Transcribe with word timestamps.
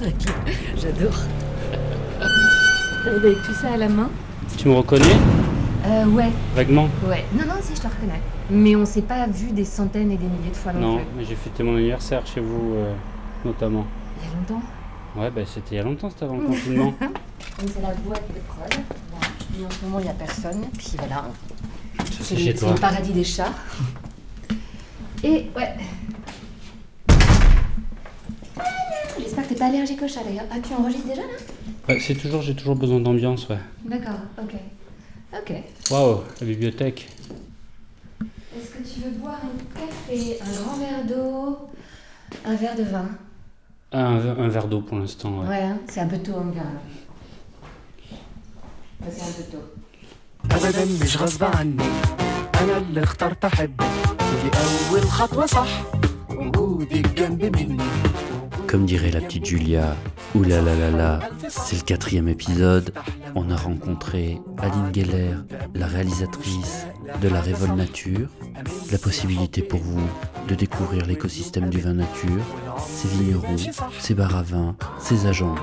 J'adore. 0.76 1.18
Avec 3.06 3.42
tout 3.42 3.52
ça 3.54 3.72
à 3.74 3.76
la 3.76 3.88
main 3.88 4.10
Tu 4.56 4.68
me 4.68 4.74
reconnais 4.74 5.04
Euh, 5.86 6.06
ouais, 6.06 6.30
Vaguement 6.54 6.88
ouais. 7.08 7.24
Non, 7.34 7.44
non, 7.46 7.54
si, 7.62 7.74
je 7.74 7.80
te 7.80 7.86
reconnais. 7.86 8.20
Mais 8.50 8.76
on 8.76 8.84
s'est 8.86 9.02
pas 9.02 9.26
vu 9.26 9.50
des 9.52 9.64
centaines 9.64 10.10
et 10.10 10.16
des 10.16 10.26
milliers 10.26 10.50
de 10.50 10.56
fois 10.56 10.72
non, 10.72 10.80
Non, 10.80 10.96
plus. 10.98 11.06
mais 11.16 11.24
j'ai 11.24 11.34
fêté 11.34 11.62
mon 11.62 11.76
anniversaire 11.76 12.26
chez 12.26 12.40
vous, 12.40 12.74
euh, 12.74 12.94
notamment. 13.44 13.86
Il 14.22 14.28
y 14.28 14.32
a 14.32 14.36
longtemps. 14.36 14.62
Ouais, 15.16 15.30
bah 15.30 15.40
c'était 15.46 15.74
il 15.74 15.76
y 15.78 15.80
a 15.80 15.82
longtemps, 15.82 16.08
c'était 16.10 16.24
avant 16.24 16.36
le 16.36 16.46
confinement. 16.46 16.94
Donc 17.00 17.70
c'est 17.74 17.82
la 17.82 17.94
boîte 17.94 18.24
de 18.28 18.40
prod. 18.48 18.84
Et 19.60 19.64
en 19.66 19.70
ce 19.70 19.84
moment, 19.84 19.98
il 19.98 20.04
n'y 20.04 20.10
a 20.10 20.14
personne. 20.14 20.62
Puis 20.78 20.92
voilà. 20.98 21.24
C'est 22.22 22.36
chez 22.36 22.54
toi. 22.54 22.70
le 22.74 22.80
paradis 22.80 23.12
des 23.12 23.24
chats. 23.24 23.52
Et 25.24 25.50
ouais. 25.56 25.74
J'espère 29.29 29.43
que 29.43 29.49
t'es 29.53 29.59
pas 29.59 29.65
allergique 29.67 30.01
aux 30.01 30.07
chats 30.07 30.23
d'ailleurs. 30.23 30.45
Ah, 30.51 30.55
tu 30.65 30.73
enregistres 30.73 31.07
déjà 31.07 31.21
là 31.21 31.27
Ouais, 31.87 31.99
c'est 31.99 32.15
toujours, 32.15 32.41
j'ai 32.41 32.55
toujours 32.55 32.75
besoin 32.75 32.99
d'ambiance, 32.99 33.47
ouais. 33.49 33.57
D'accord, 33.85 34.19
ok. 34.41 34.53
Ok. 35.33 35.53
Waouh, 35.91 36.19
la 36.41 36.47
bibliothèque. 36.47 37.07
Est-ce 38.21 38.69
que 38.71 38.83
tu 38.93 38.99
veux 39.01 39.11
boire 39.21 39.39
un 39.43 39.79
café, 39.79 40.37
un 40.41 40.63
grand 40.63 40.77
verre 40.77 41.05
d'eau, 41.05 41.57
un 42.45 42.55
verre 42.55 42.75
de 42.75 42.83
vin 42.83 43.07
Ah, 43.91 44.07
un, 44.07 44.17
ver- 44.19 44.39
un 44.39 44.47
verre 44.47 44.67
d'eau 44.67 44.81
pour 44.81 44.97
l'instant, 44.97 45.39
ouais. 45.41 45.47
Ouais, 45.47 45.61
hein, 45.61 45.77
c'est 45.89 45.99
un 46.01 46.07
peu 46.07 46.17
tôt, 46.17 46.33
on 46.37 46.49
verra. 46.51 46.65
Ouais, 49.01 49.11
c'est 49.11 49.21
un 49.23 49.33
peu 49.43 49.43
tôt. 49.51 49.63
ابدا 50.51 50.85
مش 51.05 51.17
غصب 51.17 51.43
عني 51.43 51.77
انا 52.61 52.77
اللي 52.77 53.03
اخترت 53.03 53.45
احبك 53.45 53.81
ودي 54.21 54.49
اول 54.91 55.01
خطوه 55.09 55.45
صح 55.45 55.67
وجودك 56.29 57.07
جنب 57.17 57.43
مني 57.57 57.77
Comme 58.70 58.86
dirait 58.86 59.10
la 59.10 59.20
petite 59.20 59.46
Julia, 59.46 59.96
oulalalala, 60.36 61.18
c'est 61.48 61.74
le 61.74 61.82
quatrième 61.82 62.28
épisode. 62.28 62.92
On 63.34 63.50
a 63.50 63.56
rencontré 63.56 64.40
Aline 64.58 64.94
Geller, 64.94 65.34
la 65.74 65.88
réalisatrice 65.88 66.86
de 67.20 67.28
La 67.28 67.40
Révolte 67.40 67.74
Nature, 67.74 68.28
la 68.92 68.98
possibilité 68.98 69.62
pour 69.62 69.80
vous 69.80 70.08
de 70.46 70.54
découvrir 70.54 71.04
l'écosystème 71.06 71.68
du 71.68 71.80
vin 71.80 71.94
nature, 71.94 72.44
ses 72.78 73.08
vignerons, 73.08 73.56
ses 73.98 74.14
bars 74.14 74.36
à 74.36 74.42
vin, 74.42 74.76
ses 75.00 75.26
agents. 75.26 75.56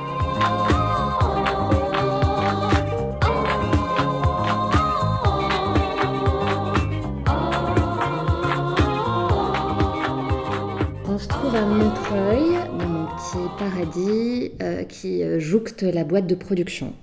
On 11.09 11.17
se 11.17 11.27
trouve 11.29 11.55
à 11.55 11.65
Montreuil, 11.65 12.66
paradis 13.69 14.51
euh, 14.61 14.83
qui 14.83 15.23
euh, 15.23 15.39
jouxte 15.39 15.83
la 15.83 16.03
boîte 16.03 16.27
de 16.27 16.35
production, 16.35 16.93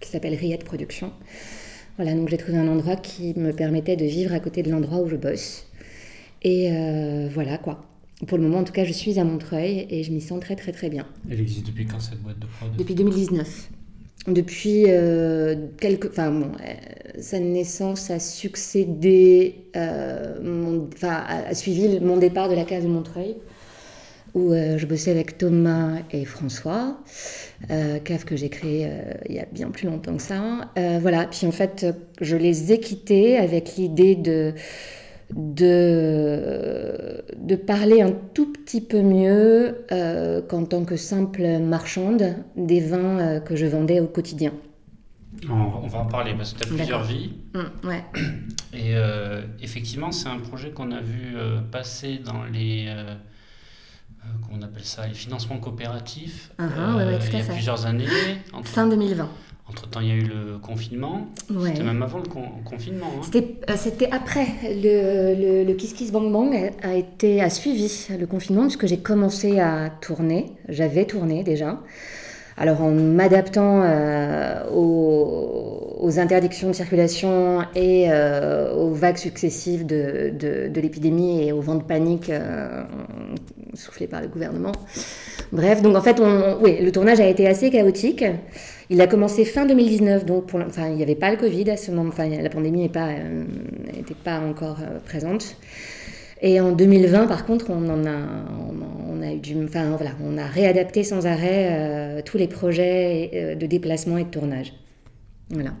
qui 0.00 0.08
s'appelle 0.08 0.34
Riette 0.34 0.64
Production. 0.64 1.12
Voilà, 1.96 2.14
donc 2.14 2.28
j'ai 2.28 2.36
trouvé 2.36 2.58
un 2.58 2.68
endroit 2.68 2.96
qui 2.96 3.38
me 3.38 3.52
permettait 3.52 3.96
de 3.96 4.04
vivre 4.04 4.32
à 4.34 4.40
côté 4.40 4.62
de 4.62 4.70
l'endroit 4.70 4.98
où 4.98 5.08
je 5.08 5.16
bosse. 5.16 5.66
Et 6.42 6.70
euh, 6.72 7.28
voilà 7.32 7.58
quoi. 7.58 7.84
Pour 8.26 8.38
le 8.38 8.44
moment, 8.44 8.58
en 8.58 8.64
tout 8.64 8.72
cas, 8.72 8.84
je 8.84 8.92
suis 8.92 9.18
à 9.18 9.24
Montreuil 9.24 9.86
et 9.90 10.02
je 10.02 10.12
m'y 10.12 10.20
sens 10.20 10.40
très 10.40 10.56
très 10.56 10.72
très 10.72 10.88
bien. 10.88 11.06
Elle 11.30 11.40
existe 11.40 11.66
depuis 11.66 11.86
quand 11.86 12.00
cette 12.00 12.20
boîte 12.22 12.38
de 12.38 12.46
prod? 12.46 12.70
Depuis 12.76 12.94
2019. 12.94 13.70
Depuis 14.28 14.84
euh, 14.88 15.54
quelques. 15.78 16.06
Enfin, 16.06 16.30
bon, 16.30 16.52
euh, 16.66 17.20
sa 17.20 17.38
naissance 17.38 18.10
a 18.10 18.18
succédé. 18.18 19.56
mon- 20.42 20.88
Enfin, 20.94 21.12
a, 21.26 21.48
a 21.48 21.54
suivi 21.54 22.00
mon 22.00 22.16
départ 22.16 22.48
de 22.48 22.54
la 22.54 22.64
case 22.64 22.84
de 22.84 22.88
Montreuil, 22.88 23.36
où 24.34 24.52
euh, 24.52 24.78
je 24.78 24.86
bossais 24.86 25.10
avec 25.10 25.38
Thomas 25.38 25.98
et 26.10 26.24
François, 26.24 26.98
euh, 27.70 27.98
cave 28.00 28.24
que 28.24 28.36
j'ai 28.36 28.48
créé 28.48 28.86
euh, 28.86 29.14
il 29.28 29.36
y 29.36 29.40
a 29.40 29.46
bien 29.50 29.70
plus 29.70 29.86
longtemps 29.86 30.16
que 30.16 30.22
ça. 30.22 30.42
Euh, 30.76 30.98
voilà, 31.00 31.26
puis 31.26 31.46
en 31.46 31.52
fait, 31.52 31.86
je 32.20 32.36
les 32.36 32.72
ai 32.72 32.80
quittés 32.80 33.36
avec 33.38 33.76
l'idée 33.76 34.16
de 34.16 34.52
de, 35.34 37.24
de 37.38 37.56
parler 37.56 38.02
un 38.02 38.12
tout 38.34 38.52
petit 38.52 38.82
peu 38.82 39.00
mieux 39.00 39.86
qu'en 40.48 40.64
tant 40.66 40.84
que 40.84 40.96
simple 40.96 41.58
marchande 41.58 42.36
des 42.56 42.80
vins 42.80 43.40
que 43.40 43.56
je 43.56 43.64
vendais 43.64 44.00
au 44.00 44.06
quotidien. 44.06 44.52
on, 45.48 45.88
va 45.88 45.98
en 45.98 46.06
parler 46.06 46.34
parce 46.36 46.52
que 46.52 46.60
tu 46.64 46.72
as 46.72 46.76
plusieurs 46.76 47.02
vies. 47.04 47.32
Mm, 47.54 47.88
ouais. 47.88 48.04
Et 48.74 48.96
euh, 48.96 49.42
effectivement, 49.62 50.12
c'est 50.12 50.28
un 50.28 50.38
projet 50.38 50.70
qu'on 50.70 50.90
a 50.92 51.00
vu 51.00 51.32
euh, 51.36 51.60
passer 51.60 52.18
dans 52.18 52.44
les. 52.44 52.86
euh, 52.88 53.14
euh, 54.24 54.28
comment 54.46 54.58
on 54.60 54.62
appelle 54.64 54.84
ça 54.84 55.06
Les 55.06 55.14
financements 55.14 55.58
coopératifs. 55.58 56.50
Ah 56.58 56.64
ouais, 56.96 57.04
ouais, 57.04 57.18
tout 57.18 57.26
il 57.32 57.38
y 57.38 57.42
a 57.42 57.44
plusieurs 57.44 57.86
années. 57.86 58.06
Entre, 58.52 58.68
Fin 58.68 58.86
2020. 58.86 59.28
temps, 59.90 60.00
il 60.00 60.08
y 60.08 60.10
a 60.10 60.14
eu 60.14 60.22
le 60.24 60.58
confinement. 60.58 61.26
Ouais. 61.50 61.70
C'était 61.70 61.82
même 61.84 62.02
avant 62.02 62.18
le 62.18 62.28
con- 62.28 62.62
confinement. 62.64 63.06
hein. 63.16 63.22
C'était 63.24 63.56
euh, 63.70 63.74
c'était 63.76 64.10
après. 64.10 64.46
Le, 64.64 65.34
le, 65.62 65.64
le 65.64 65.74
Kiss 65.74 65.92
Kiss 65.94 66.12
Bang 66.12 66.30
Bang 66.32 66.72
a 66.82 66.94
été, 66.94 67.40
a 67.40 67.50
suivi 67.50 68.06
le 68.18 68.26
confinement 68.26 68.62
puisque 68.62 68.86
j'ai 68.86 68.98
commencé 68.98 69.60
à 69.60 69.90
tourner. 70.00 70.52
J'avais 70.68 71.06
tourné 71.06 71.42
déjà. 71.44 71.80
Alors 72.56 72.82
en 72.82 72.90
m'adaptant 72.92 73.82
euh, 73.82 74.62
aux, 74.72 75.98
aux 76.00 76.18
interdictions 76.20 76.68
de 76.68 76.72
circulation 76.72 77.62
et 77.74 78.06
euh, 78.08 78.72
aux 78.74 78.90
vagues 78.90 79.16
successives 79.16 79.84
de, 79.84 80.70
l'épidémie 80.74 81.42
et 81.42 81.52
au 81.52 81.60
vent 81.60 81.74
de 81.74 81.82
panique 81.82 82.30
euh, 82.30 82.84
soufflé 83.74 84.06
par 84.06 84.20
le 84.20 84.28
gouvernement. 84.28 84.72
Bref, 85.50 85.82
donc 85.82 85.96
en 85.96 86.00
fait, 86.00 86.20
oui, 86.62 86.78
le 86.80 86.92
tournage 86.92 87.20
a 87.20 87.26
été 87.26 87.48
assez 87.48 87.70
chaotique. 87.70 88.24
Il 88.88 89.00
a 89.00 89.06
commencé 89.06 89.44
fin 89.44 89.66
2019, 89.66 90.24
donc 90.24 90.50
enfin, 90.54 90.88
il 90.88 90.96
n'y 90.96 91.02
avait 91.02 91.14
pas 91.14 91.30
le 91.30 91.36
Covid 91.36 91.70
à 91.70 91.76
ce 91.76 91.90
moment, 91.90 92.10
enfin, 92.10 92.28
la 92.28 92.50
pandémie 92.50 92.82
n'était 92.82 94.14
pas, 94.24 94.38
encore 94.38 94.78
présente. 95.06 95.56
Et 96.46 96.60
en 96.60 96.72
2020, 96.72 97.26
par 97.26 97.46
contre, 97.46 97.70
on 97.70 97.88
en 97.88 98.04
a, 98.04 98.16
on, 98.18 99.16
on 99.18 99.22
a 99.22 99.32
eu 99.32 99.38
du, 99.38 99.56
enfin 99.64 99.96
voilà, 99.96 100.10
on 100.22 100.36
a 100.36 100.46
réadapté 100.46 101.02
sans 101.02 101.26
arrêt 101.26 101.68
euh, 101.70 102.20
tous 102.22 102.36
les 102.36 102.48
projets 102.48 103.30
euh, 103.32 103.54
de 103.54 103.64
déplacement 103.64 104.18
et 104.18 104.24
de 104.24 104.28
tournage. 104.28 104.74
Voilà. 105.48 105.72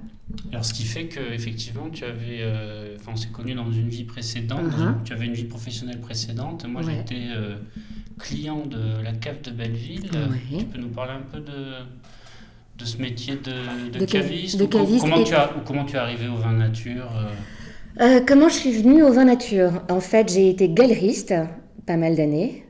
Alors, 0.50 0.64
ce 0.64 0.72
qui 0.72 0.84
fait 0.84 1.04
que 1.04 1.20
effectivement, 1.34 1.90
tu 1.92 2.04
avais, 2.04 2.38
euh, 2.40 2.96
enfin, 2.98 3.12
on 3.12 3.16
s'est 3.16 3.28
connus 3.28 3.52
dans 3.54 3.70
une 3.70 3.88
vie 3.90 4.04
précédente. 4.04 4.60
Uh-huh. 4.72 4.94
tu 5.04 5.12
avais 5.12 5.26
une 5.26 5.34
vie 5.34 5.44
professionnelle 5.44 6.00
précédente. 6.00 6.64
Moi, 6.66 6.82
Ouais. 6.82 6.94
j'étais 6.96 7.26
euh, 7.36 7.56
client 8.18 8.64
de 8.64 9.02
la 9.02 9.12
cave 9.12 9.42
de 9.42 9.50
Belleville. 9.50 10.08
Ouais. 10.14 10.58
Tu 10.60 10.64
peux 10.64 10.78
nous 10.80 10.88
parler 10.88 11.12
un 11.12 11.30
peu 11.30 11.40
de 11.40 11.74
de 12.76 12.84
ce 12.84 12.96
métier 13.00 13.34
de, 13.36 13.90
de 13.92 13.98
De 14.00 14.06
ca- 14.10 14.20
caviste, 14.20 14.58
de 14.58 14.64
ou 14.64 14.68
comment, 14.68 15.20
et- 15.20 15.24
tu 15.24 15.34
as, 15.34 15.50
ou 15.56 15.60
comment 15.64 15.84
tu 15.84 15.94
es 15.94 15.98
arrivé 15.98 16.26
au 16.26 16.34
vin 16.34 16.52
nature 16.54 17.08
euh, 17.16 17.30
Euh, 18.00 18.20
comment 18.26 18.48
je 18.48 18.54
suis 18.54 18.72
venue 18.72 19.02
au 19.02 19.12
vin 19.12 19.24
nature? 19.24 19.82
En 19.88 20.00
fait, 20.00 20.32
j'ai 20.32 20.50
été 20.50 20.68
galeriste 20.68 21.34
pas 21.86 21.96
mal 21.96 22.16
d'années, 22.16 22.64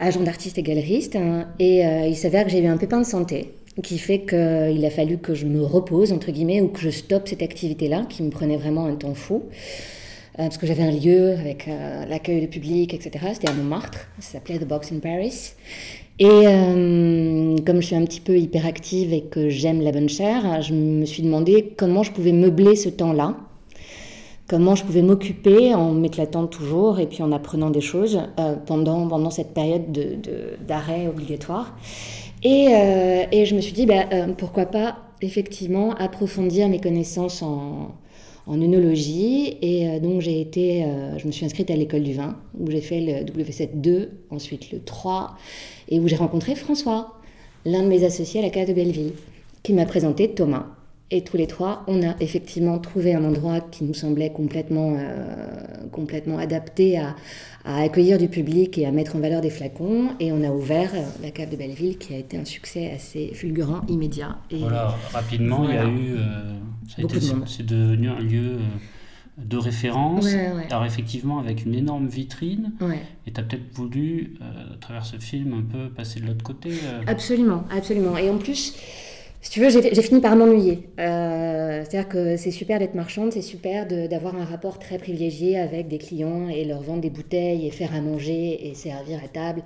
agent 0.00 0.20
d'artiste 0.20 0.58
et 0.58 0.62
galeriste, 0.62 1.16
hein, 1.16 1.48
et 1.58 1.86
euh, 1.86 2.06
il 2.06 2.16
s'avère 2.16 2.44
que 2.44 2.50
j'ai 2.50 2.62
eu 2.62 2.66
un 2.66 2.76
pépin 2.76 2.98
de 2.98 3.06
santé 3.06 3.54
qui 3.82 3.98
fait 3.98 4.20
qu'il 4.20 4.84
a 4.84 4.90
fallu 4.90 5.18
que 5.18 5.34
je 5.34 5.46
me 5.46 5.62
repose, 5.62 6.12
entre 6.12 6.32
guillemets, 6.32 6.60
ou 6.60 6.68
que 6.68 6.80
je 6.80 6.90
stoppe 6.90 7.28
cette 7.28 7.42
activité-là, 7.42 8.06
qui 8.08 8.22
me 8.24 8.30
prenait 8.30 8.56
vraiment 8.56 8.86
un 8.86 8.96
temps 8.96 9.14
fou. 9.14 9.44
Euh, 10.38 10.44
parce 10.44 10.58
que 10.58 10.66
j'avais 10.66 10.84
un 10.84 10.92
lieu 10.92 11.32
avec 11.32 11.66
euh, 11.66 12.04
l'accueil 12.06 12.40
du 12.40 12.48
public, 12.48 12.94
etc. 12.94 13.24
C'était 13.34 13.50
à 13.50 13.52
Montmartre, 13.52 13.98
ça 14.20 14.34
s'appelait 14.34 14.58
The 14.58 14.68
Box 14.68 14.92
in 14.92 15.00
Paris. 15.00 15.52
Et 16.20 16.26
euh, 16.26 17.56
comme 17.66 17.80
je 17.80 17.86
suis 17.86 17.96
un 17.96 18.04
petit 18.04 18.20
peu 18.20 18.36
hyperactive 18.36 19.12
et 19.12 19.22
que 19.22 19.48
j'aime 19.48 19.80
la 19.80 19.90
bonne 19.90 20.08
chair, 20.08 20.62
je 20.62 20.74
me 20.74 21.04
suis 21.06 21.22
demandé 21.22 21.74
comment 21.76 22.04
je 22.04 22.12
pouvais 22.12 22.32
meubler 22.32 22.76
ce 22.76 22.88
temps-là 22.88 23.36
comment 24.48 24.74
je 24.74 24.84
pouvais 24.84 25.02
m'occuper 25.02 25.74
en 25.74 25.92
m'éclatant 25.92 26.46
toujours 26.46 26.98
et 27.00 27.06
puis 27.06 27.22
en 27.22 27.32
apprenant 27.32 27.70
des 27.70 27.80
choses 27.82 28.20
euh, 28.40 28.56
pendant, 28.56 29.06
pendant 29.06 29.30
cette 29.30 29.52
période 29.54 29.92
de- 29.92 30.14
de- 30.16 30.56
d'arrêt 30.66 31.06
obligatoire. 31.06 31.76
Et, 32.42 32.68
euh, 32.70 33.24
et 33.32 33.44
je 33.44 33.54
me 33.54 33.60
suis 33.60 33.72
dit, 33.72 33.86
bah, 33.86 34.04
euh, 34.12 34.28
pourquoi 34.36 34.66
pas 34.66 34.96
effectivement 35.22 35.92
approfondir 35.94 36.68
mes 36.68 36.80
connaissances 36.80 37.42
en, 37.42 37.94
en 38.46 38.62
œnologie. 38.62 39.58
Et 39.60 39.98
donc 40.00 40.20
j'ai 40.20 40.40
été, 40.40 40.84
je 41.18 41.26
me 41.26 41.32
suis 41.32 41.44
inscrite 41.44 41.70
à 41.70 41.76
l'école 41.76 42.04
du 42.04 42.14
vin, 42.14 42.36
où 42.58 42.70
j'ai 42.70 42.80
fait 42.80 43.00
le 43.00 43.24
W7 43.24 43.80
2, 43.80 44.10
ensuite 44.30 44.70
le 44.70 44.80
3, 44.80 45.34
et 45.88 45.98
où 46.00 46.06
j'ai 46.08 46.16
rencontré 46.16 46.54
François, 46.54 47.14
l'un 47.66 47.82
de 47.82 47.88
mes 47.88 48.04
associés 48.04 48.38
à 48.40 48.44
la 48.44 48.50
case 48.50 48.68
de 48.68 48.72
Belleville, 48.74 49.12
qui 49.64 49.72
m'a 49.72 49.84
présenté 49.86 50.28
Thomas. 50.30 50.66
Et 51.10 51.24
tous 51.24 51.38
les 51.38 51.46
trois, 51.46 51.84
on 51.86 52.06
a 52.06 52.14
effectivement 52.20 52.78
trouvé 52.78 53.14
un 53.14 53.24
endroit 53.24 53.60
qui 53.60 53.84
nous 53.84 53.94
semblait 53.94 54.30
complètement, 54.30 54.94
euh, 54.98 55.86
complètement 55.90 56.36
adapté 56.36 56.98
à, 56.98 57.16
à 57.64 57.80
accueillir 57.80 58.18
du 58.18 58.28
public 58.28 58.76
et 58.76 58.84
à 58.84 58.92
mettre 58.92 59.16
en 59.16 59.20
valeur 59.20 59.40
des 59.40 59.48
flacons. 59.48 60.10
Et 60.20 60.32
on 60.32 60.42
a 60.44 60.50
ouvert 60.50 60.90
euh, 60.94 61.02
la 61.22 61.30
cave 61.30 61.48
de 61.48 61.56
Belleville, 61.56 61.96
qui 61.96 62.12
a 62.14 62.18
été 62.18 62.36
un 62.36 62.44
succès 62.44 62.90
assez 62.90 63.28
fulgurant, 63.32 63.80
immédiat. 63.88 64.36
Et 64.50 64.58
Voilà, 64.58 64.94
rapidement, 65.14 65.64
il 65.66 65.74
y 65.74 65.78
a 65.78 65.86
eu. 65.86 66.14
euh, 66.18 66.52
ça 66.88 66.96
a 66.98 67.02
Beaucoup 67.02 67.16
été- 67.16 67.26
de 67.32 67.46
c'est 67.46 67.64
devenu 67.66 68.10
un 68.10 68.20
lieu 68.20 68.58
de 69.38 69.56
référence. 69.56 70.26
Ouais, 70.26 70.52
ouais. 70.52 70.66
Alors 70.70 70.84
effectivement, 70.84 71.38
avec 71.38 71.64
une 71.64 71.74
énorme 71.74 72.08
vitrine. 72.08 72.72
Ouais. 72.82 73.00
Et 73.26 73.32
tu 73.32 73.40
as 73.40 73.44
peut-être 73.44 73.72
voulu, 73.72 74.34
euh, 74.42 74.74
à 74.74 74.76
travers 74.78 75.06
ce 75.06 75.16
film, 75.16 75.54
un 75.54 75.62
peu 75.62 75.88
passer 75.88 76.20
de 76.20 76.26
l'autre 76.26 76.42
côté. 76.44 76.70
euh. 76.84 77.00
Absolument, 77.06 77.64
absolument. 77.74 78.16
Et 78.18 78.28
en 78.28 78.36
plus, 78.36 78.74
si 79.48 79.54
tu 79.54 79.60
veux, 79.60 79.70
j'ai 79.70 80.02
fini 80.02 80.20
par 80.20 80.36
m'ennuyer. 80.36 80.90
Euh, 81.00 81.82
C'est-à-dire 81.82 82.10
que 82.10 82.36
c'est 82.36 82.50
super 82.50 82.78
d'être 82.78 82.94
marchande, 82.94 83.32
c'est 83.32 83.40
super 83.40 83.86
d'avoir 83.86 84.36
un 84.36 84.44
rapport 84.44 84.78
très 84.78 84.98
privilégié 84.98 85.58
avec 85.58 85.88
des 85.88 85.96
clients 85.96 86.50
et 86.50 86.66
leur 86.66 86.82
vendre 86.82 87.00
des 87.00 87.08
bouteilles 87.08 87.66
et 87.66 87.70
faire 87.70 87.94
à 87.94 88.02
manger 88.02 88.68
et 88.68 88.74
servir 88.74 89.20
à 89.24 89.28
table. 89.28 89.62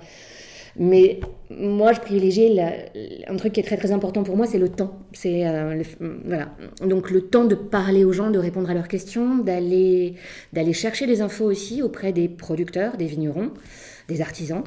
Mais 0.77 1.19
moi, 1.49 1.91
je 1.91 1.99
privilégie 1.99 2.61
un 3.27 3.35
truc 3.35 3.51
qui 3.51 3.59
est 3.59 3.63
très 3.63 3.75
très 3.75 3.91
important 3.91 4.23
pour 4.23 4.37
moi, 4.37 4.47
c'est 4.47 4.57
le 4.57 4.69
temps. 4.69 4.97
C'est 5.11 5.45
euh, 5.45 5.83
voilà. 5.99 6.55
Donc 6.87 7.11
le 7.11 7.23
temps 7.23 7.43
de 7.43 7.55
parler 7.55 8.05
aux 8.05 8.13
gens, 8.13 8.31
de 8.31 8.39
répondre 8.39 8.69
à 8.69 8.73
leurs 8.73 8.87
questions, 8.87 9.39
d'aller 9.39 10.13
d'aller 10.53 10.71
chercher 10.71 11.07
des 11.07 11.19
infos 11.19 11.43
aussi 11.43 11.81
auprès 11.81 12.13
des 12.13 12.29
producteurs, 12.29 12.95
des 12.95 13.07
vignerons, 13.07 13.51
des 14.07 14.21
artisans. 14.21 14.63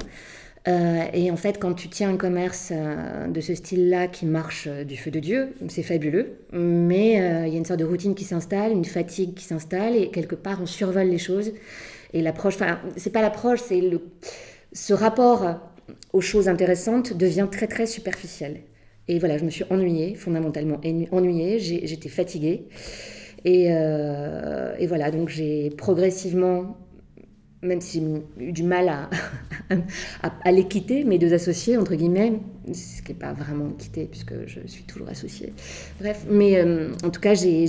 Euh, 0.67 1.05
et 1.13 1.31
en 1.31 1.37
fait, 1.37 1.59
quand 1.59 1.73
tu 1.73 1.87
tiens 1.87 2.09
un 2.09 2.17
commerce 2.17 2.71
euh, 2.73 3.27
de 3.27 3.39
ce 3.39 3.55
style-là 3.55 4.07
qui 4.07 4.25
marche 4.25 4.67
euh, 4.67 4.83
du 4.83 4.97
feu 4.97 5.11
de 5.11 5.19
Dieu, 5.19 5.53
c'est 5.69 5.83
fabuleux. 5.83 6.39
Mais 6.51 7.13
il 7.47 7.53
y 7.53 7.55
a 7.55 7.57
une 7.57 7.65
sorte 7.65 7.79
de 7.79 7.85
routine 7.85 8.15
qui 8.15 8.25
s'installe, 8.25 8.71
une 8.73 8.85
fatigue 8.85 9.33
qui 9.33 9.45
s'installe, 9.45 9.95
et 9.95 10.09
quelque 10.09 10.35
part, 10.35 10.59
on 10.61 10.65
survole 10.65 11.07
les 11.07 11.17
choses. 11.17 11.53
Et 12.13 12.21
l'approche, 12.21 12.55
enfin, 12.55 12.79
c'est 12.97 13.11
pas 13.11 13.21
l'approche, 13.21 13.59
c'est 13.61 13.81
le, 13.81 14.01
ce 14.73 14.93
rapport 14.93 15.45
aux 16.13 16.21
choses 16.21 16.49
intéressantes 16.49 17.15
devient 17.15 17.47
très 17.49 17.67
très 17.67 17.85
superficiel. 17.85 18.61
Et 19.07 19.19
voilà, 19.19 19.37
je 19.37 19.45
me 19.45 19.49
suis 19.49 19.63
ennuyée, 19.69 20.15
fondamentalement 20.15 20.79
ennu- 20.83 21.07
ennuyée, 21.11 21.59
j'étais 21.59 22.09
fatiguée. 22.09 22.67
Et 23.45 23.67
voilà, 24.87 25.11
donc 25.11 25.29
j'ai 25.29 25.69
progressivement, 25.77 26.77
même 27.61 27.81
si 27.81 28.01
j'ai 28.37 28.45
eu 28.45 28.51
du 28.51 28.63
mal 28.63 28.87
à, 28.89 29.09
à, 30.43 30.51
les 30.51 30.67
quitter, 30.67 31.03
mes 31.03 31.17
deux 31.17 31.33
associés, 31.33 31.77
entre 31.77 31.95
guillemets, 31.95 32.33
ce 32.71 33.01
qui 33.01 33.11
n'est 33.13 33.17
pas 33.19 33.33
vraiment 33.33 33.69
quitter, 33.71 34.05
puisque 34.05 34.33
je 34.45 34.59
suis 34.67 34.83
toujours 34.83 35.09
associée. 35.09 35.53
Bref, 35.99 36.25
mais 36.29 36.57
euh, 36.57 36.91
en 37.03 37.09
tout 37.09 37.21
cas, 37.21 37.33
j'ai- 37.33 37.65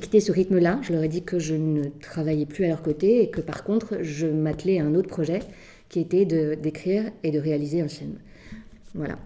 quitté 0.00 0.20
ce 0.20 0.32
rythme-là. 0.32 0.78
Je 0.82 0.92
leur 0.92 1.02
ai 1.02 1.08
dit 1.08 1.22
que 1.22 1.38
je 1.38 1.54
ne 1.54 1.84
travaillais 2.00 2.46
plus 2.46 2.64
à 2.64 2.68
leur 2.68 2.82
côté 2.82 3.22
et 3.22 3.30
que 3.30 3.40
par 3.40 3.64
contre, 3.64 3.98
je 4.02 4.26
m'attelais 4.26 4.78
à 4.80 4.84
un 4.84 4.94
autre 4.94 5.08
projet 5.08 5.40
qui 5.88 6.00
était 6.00 6.24
d'écrire 6.24 7.10
et 7.24 7.30
de 7.32 7.38
réaliser 7.38 7.80
un 7.80 7.88
film. 7.88 8.14
Voilà. 8.94 9.16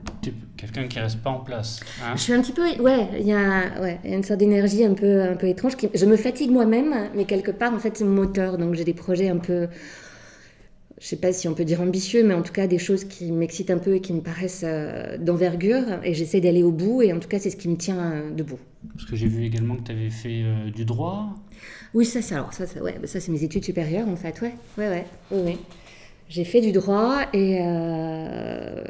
Quelqu'un 0.59 0.87
qui 0.89 0.99
reste 0.99 1.23
pas 1.23 1.31
en 1.31 1.41
place. 1.41 1.81
hein? 2.03 2.13
Je 2.17 2.21
suis 2.21 2.33
un 2.35 2.43
petit 2.43 2.53
peu, 2.53 2.63
ouais, 2.83 3.09
il 3.19 3.27
y 3.27 3.33
a, 3.33 3.81
ouais, 3.81 3.99
il 4.05 4.11
y 4.11 4.13
a 4.13 4.17
une 4.17 4.23
sorte 4.23 4.41
d'énergie 4.41 4.85
un 4.85 4.93
peu, 4.95 5.23
un 5.23 5.37
peu 5.37 5.47
étrange. 5.49 5.77
Qui, 5.77 5.89
je 5.95 6.05
me 6.05 6.17
fatigue 6.17 6.51
moi-même, 6.51 6.95
mais 7.17 7.25
quelque 7.25 7.51
part, 7.51 7.73
en 7.73 7.79
fait, 7.79 7.97
c'est 7.97 8.05
mon 8.05 8.15
moteur. 8.15 8.59
Donc, 8.59 8.75
j'ai 8.75 8.85
des 8.85 8.93
projets 8.93 9.29
un 9.31 9.39
peu, 9.39 9.69
je 11.01 11.07
sais 11.07 11.17
pas 11.17 11.33
si 11.33 11.49
on 11.49 11.55
peut 11.55 11.65
dire 11.65 11.81
ambitieux, 11.81 12.23
mais 12.25 12.35
en 12.35 12.43
tout 12.43 12.53
cas, 12.53 12.67
des 12.67 12.79
choses 12.79 13.05
qui 13.05 13.33
m'excitent 13.33 13.71
un 13.71 13.79
peu 13.79 13.95
et 13.95 14.01
qui 14.01 14.13
me 14.13 14.21
paraissent 14.21 14.65
euh, 14.67 15.17
d'envergure. 15.17 15.85
Et 16.05 16.13
j'essaie 16.13 16.41
d'aller 16.43 16.63
au 16.63 16.73
bout. 16.73 17.01
Et 17.01 17.13
en 17.15 17.19
tout 17.19 17.29
cas, 17.29 17.39
c'est 17.39 17.51
ce 17.51 17.57
qui 17.57 17.69
me 17.69 17.77
tient 17.77 17.99
euh, 17.99 18.31
debout. 18.31 18.61
Parce 18.95 19.07
que 19.07 19.17
j'ai 19.17 19.29
vu 19.29 19.45
également 19.45 19.77
que 19.77 19.85
tu 19.85 19.93
avais 19.93 20.11
fait 20.11 20.43
euh, 20.45 20.71
du 20.71 20.85
droit? 20.85 21.35
Oui, 21.95 22.05
ça, 22.05 22.21
c'est 22.21 22.35
alors 22.35 22.53
ça, 22.53 22.67
ça, 22.67 22.83
ouais, 22.83 22.97
ça, 23.05 23.19
c'est 23.19 23.33
mes 23.33 23.43
études 23.45 23.65
supérieures, 23.65 24.09
en 24.09 24.17
fait. 24.17 24.41
Ouais, 24.43 24.55
ouais, 24.77 24.89
ouais, 24.91 25.07
oui. 25.31 25.59
J'ai 26.29 26.45
fait 26.45 26.61
du 26.61 26.73
droit 26.73 27.23
et 27.33 27.59
euh, 27.61 28.85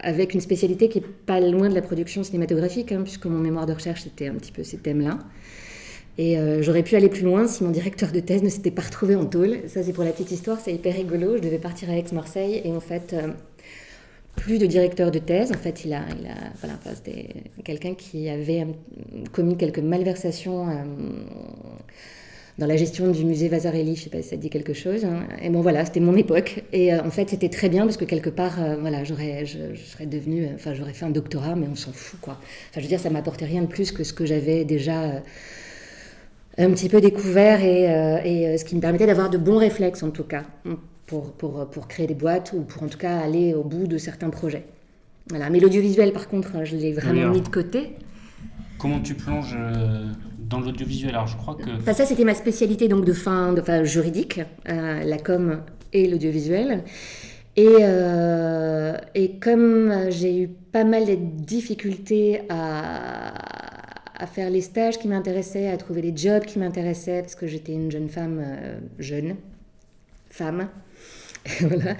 avec 0.00 0.34
une 0.34 0.40
spécialité 0.40 0.88
qui 0.88 0.98
est 0.98 1.06
pas 1.26 1.40
loin 1.40 1.68
de 1.68 1.74
la 1.74 1.82
production 1.82 2.22
cinématographique, 2.22 2.92
hein, 2.92 3.02
puisque 3.02 3.26
mon 3.26 3.38
mémoire 3.38 3.66
de 3.66 3.72
recherche 3.72 4.02
c'était 4.02 4.28
un 4.28 4.34
petit 4.34 4.52
peu 4.52 4.64
ces 4.64 4.78
thèmes-là. 4.78 5.18
Et 6.16 6.38
euh, 6.38 6.62
j'aurais 6.62 6.82
pu 6.82 6.94
aller 6.94 7.08
plus 7.08 7.22
loin 7.22 7.48
si 7.48 7.64
mon 7.64 7.70
directeur 7.70 8.12
de 8.12 8.20
thèse 8.20 8.42
ne 8.42 8.48
s'était 8.48 8.70
pas 8.70 8.82
retrouvé 8.82 9.16
en 9.16 9.26
tôle. 9.26 9.58
Ça, 9.66 9.82
c'est 9.82 9.92
pour 9.92 10.04
la 10.04 10.12
petite 10.12 10.30
histoire, 10.30 10.60
c'est 10.60 10.72
hyper 10.72 10.94
rigolo. 10.94 11.36
Je 11.36 11.42
devais 11.42 11.58
partir 11.58 11.90
à 11.90 11.96
Aix-Marseille 11.96 12.60
et 12.64 12.70
en 12.72 12.80
fait, 12.80 13.12
euh, 13.14 13.28
plus 14.36 14.58
de 14.58 14.66
directeur 14.66 15.10
de 15.10 15.18
thèse. 15.18 15.50
En 15.50 15.58
fait, 15.58 15.84
il 15.84 15.92
a, 15.92 16.02
il 16.20 16.26
a 16.26 16.36
voilà, 16.60 16.78
c'était 16.94 17.28
quelqu'un 17.64 17.94
qui 17.94 18.28
avait 18.28 18.66
commis 19.32 19.56
quelques 19.56 19.80
malversations. 19.80 20.68
Dans 22.56 22.66
la 22.66 22.76
gestion 22.76 23.10
du 23.10 23.24
musée 23.24 23.48
Vasarely, 23.48 23.96
je 23.96 24.02
sais 24.04 24.10
pas 24.10 24.22
si 24.22 24.28
ça 24.28 24.36
te 24.36 24.40
dit 24.40 24.48
quelque 24.50 24.74
chose. 24.74 25.04
hein. 25.04 25.26
Et 25.42 25.50
bon 25.50 25.60
voilà, 25.60 25.84
c'était 25.84 25.98
mon 25.98 26.14
époque. 26.16 26.62
Et 26.72 26.94
euh, 26.94 27.02
en 27.02 27.10
fait, 27.10 27.28
c'était 27.30 27.48
très 27.48 27.68
bien 27.68 27.84
parce 27.84 27.96
que 27.96 28.04
quelque 28.04 28.30
part, 28.30 28.62
euh, 28.62 28.76
voilà, 28.80 29.02
j'aurais, 29.02 29.44
je, 29.44 29.58
je 29.74 29.82
serais 29.82 30.06
devenue, 30.06 30.44
euh, 30.44 30.54
enfin, 30.54 30.72
j'aurais 30.72 30.92
fait 30.92 31.04
un 31.04 31.10
doctorat, 31.10 31.56
mais 31.56 31.66
on 31.70 31.74
s'en 31.74 31.92
fout 31.92 32.20
quoi. 32.20 32.34
Enfin, 32.70 32.76
je 32.76 32.80
veux 32.82 32.88
dire, 32.88 33.00
ça 33.00 33.10
m'apportait 33.10 33.44
rien 33.46 33.62
de 33.62 33.66
plus 33.66 33.90
que 33.90 34.04
ce 34.04 34.12
que 34.12 34.24
j'avais 34.24 34.64
déjà 34.64 35.02
euh, 35.02 35.18
un 36.58 36.70
petit 36.70 36.88
peu 36.88 37.00
découvert 37.00 37.64
et, 37.64 37.82
et 38.24 38.56
ce 38.56 38.64
qui 38.64 38.76
me 38.76 38.80
permettait 38.80 39.06
d'avoir 39.06 39.30
de 39.30 39.38
bons 39.38 39.58
réflexes 39.58 40.04
en 40.04 40.10
tout 40.10 40.22
cas 40.22 40.44
pour, 41.06 41.32
pour, 41.32 41.66
pour 41.68 41.88
créer 41.88 42.06
des 42.06 42.14
boîtes 42.14 42.52
ou 42.56 42.60
pour 42.60 42.84
en 42.84 42.86
tout 42.86 42.98
cas 42.98 43.18
aller 43.18 43.54
au 43.54 43.64
bout 43.64 43.88
de 43.88 43.98
certains 43.98 44.30
projets. 44.30 44.62
Voilà. 45.30 45.50
Mais 45.50 45.58
l'audiovisuel, 45.58 46.12
par 46.12 46.28
contre, 46.28 46.64
je 46.64 46.76
l'ai 46.76 46.92
vraiment 46.92 47.22
alors. 47.22 47.34
mis 47.34 47.40
de 47.40 47.48
côté. 47.48 47.96
Comment 48.78 49.00
tu 49.00 49.14
plonges 49.14 49.56
dans 50.48 50.60
l'audiovisuel 50.60 51.10
Alors 51.14 51.26
je 51.26 51.36
crois 51.36 51.54
que 51.54 51.62
Enfin, 51.78 51.92
ça, 51.92 52.04
c'était 52.06 52.24
ma 52.24 52.34
spécialité 52.34 52.88
donc 52.88 53.04
de 53.04 53.12
fin 53.12 53.52
de, 53.52 53.60
enfin, 53.60 53.84
juridique, 53.84 54.40
euh, 54.68 55.02
la 55.02 55.18
com 55.18 55.60
et 55.92 56.08
l'audiovisuel. 56.08 56.84
Et, 57.56 57.68
euh, 57.82 58.96
et 59.14 59.38
comme 59.38 60.10
j'ai 60.10 60.42
eu 60.42 60.48
pas 60.48 60.84
mal 60.84 61.06
de 61.06 61.14
difficultés 61.14 62.40
à, 62.48 63.32
à 64.22 64.26
faire 64.26 64.50
les 64.50 64.60
stages 64.60 64.98
qui 64.98 65.06
m'intéressaient, 65.08 65.68
à 65.68 65.76
trouver 65.76 66.02
les 66.02 66.16
jobs 66.16 66.44
qui 66.44 66.58
m'intéressaient, 66.58 67.20
parce 67.22 67.36
que 67.36 67.46
j'étais 67.46 67.72
une 67.72 67.90
jeune 67.92 68.08
femme, 68.08 68.40
euh, 68.44 68.78
jeune, 68.98 69.36
femme. 70.30 70.68
voilà. 71.60 71.94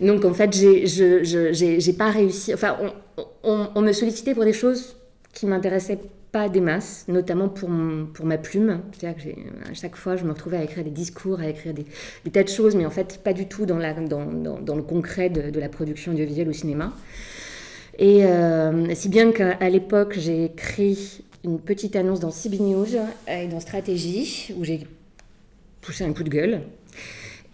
Donc 0.00 0.24
en 0.24 0.34
fait, 0.34 0.52
j'ai 0.54 1.92
pas 1.92 2.10
réussi. 2.10 2.52
Enfin, 2.54 2.76
on, 2.82 3.22
on- 3.44 3.68
on 3.76 3.82
me 3.82 3.92
sollicitait 3.92 4.34
pour 4.34 4.44
des 4.44 4.52
choses 4.54 4.96
qui 5.34 5.46
m'intéressaient 5.46 5.98
pas 6.32 6.48
des 6.48 6.60
masses, 6.60 7.04
notamment 7.08 7.48
pour, 7.48 7.70
pour 8.12 8.26
ma 8.26 8.38
plume. 8.38 8.80
C'est-à-dire 8.92 9.22
que 9.22 9.70
à 9.70 9.74
chaque 9.74 9.96
fois, 9.96 10.16
je 10.16 10.24
me 10.24 10.30
retrouvais 10.30 10.58
à 10.58 10.62
écrire 10.62 10.84
des 10.84 10.90
discours, 10.90 11.40
à 11.40 11.48
écrire 11.48 11.74
des, 11.74 11.84
tas 12.30 12.42
de 12.42 12.48
choses, 12.48 12.74
mais 12.74 12.86
en 12.86 12.90
fait, 12.90 13.20
pas 13.22 13.32
du 13.32 13.46
tout 13.46 13.66
dans, 13.66 13.78
la, 13.78 13.94
dans, 13.94 14.24
dans, 14.24 14.76
le 14.76 14.82
concret 14.82 15.30
de, 15.30 15.58
la 15.58 15.68
production 15.68 16.12
audiovisuelle 16.12 16.48
au 16.48 16.52
cinéma. 16.52 16.92
Et 17.98 18.24
euh, 18.24 18.94
si 18.94 19.08
bien 19.08 19.32
qu'à 19.32 19.68
l'époque, 19.70 20.16
j'ai 20.18 20.44
écrit 20.44 21.24
une 21.44 21.58
petite 21.58 21.96
annonce 21.96 22.20
dans 22.20 22.30
CB 22.30 22.58
News 22.58 22.86
et 23.28 23.46
dans 23.46 23.60
Stratégie, 23.60 24.52
où 24.56 24.64
j'ai 24.64 24.86
poussé 25.80 26.04
un 26.04 26.12
coup 26.12 26.24
de 26.24 26.28
gueule. 26.28 26.60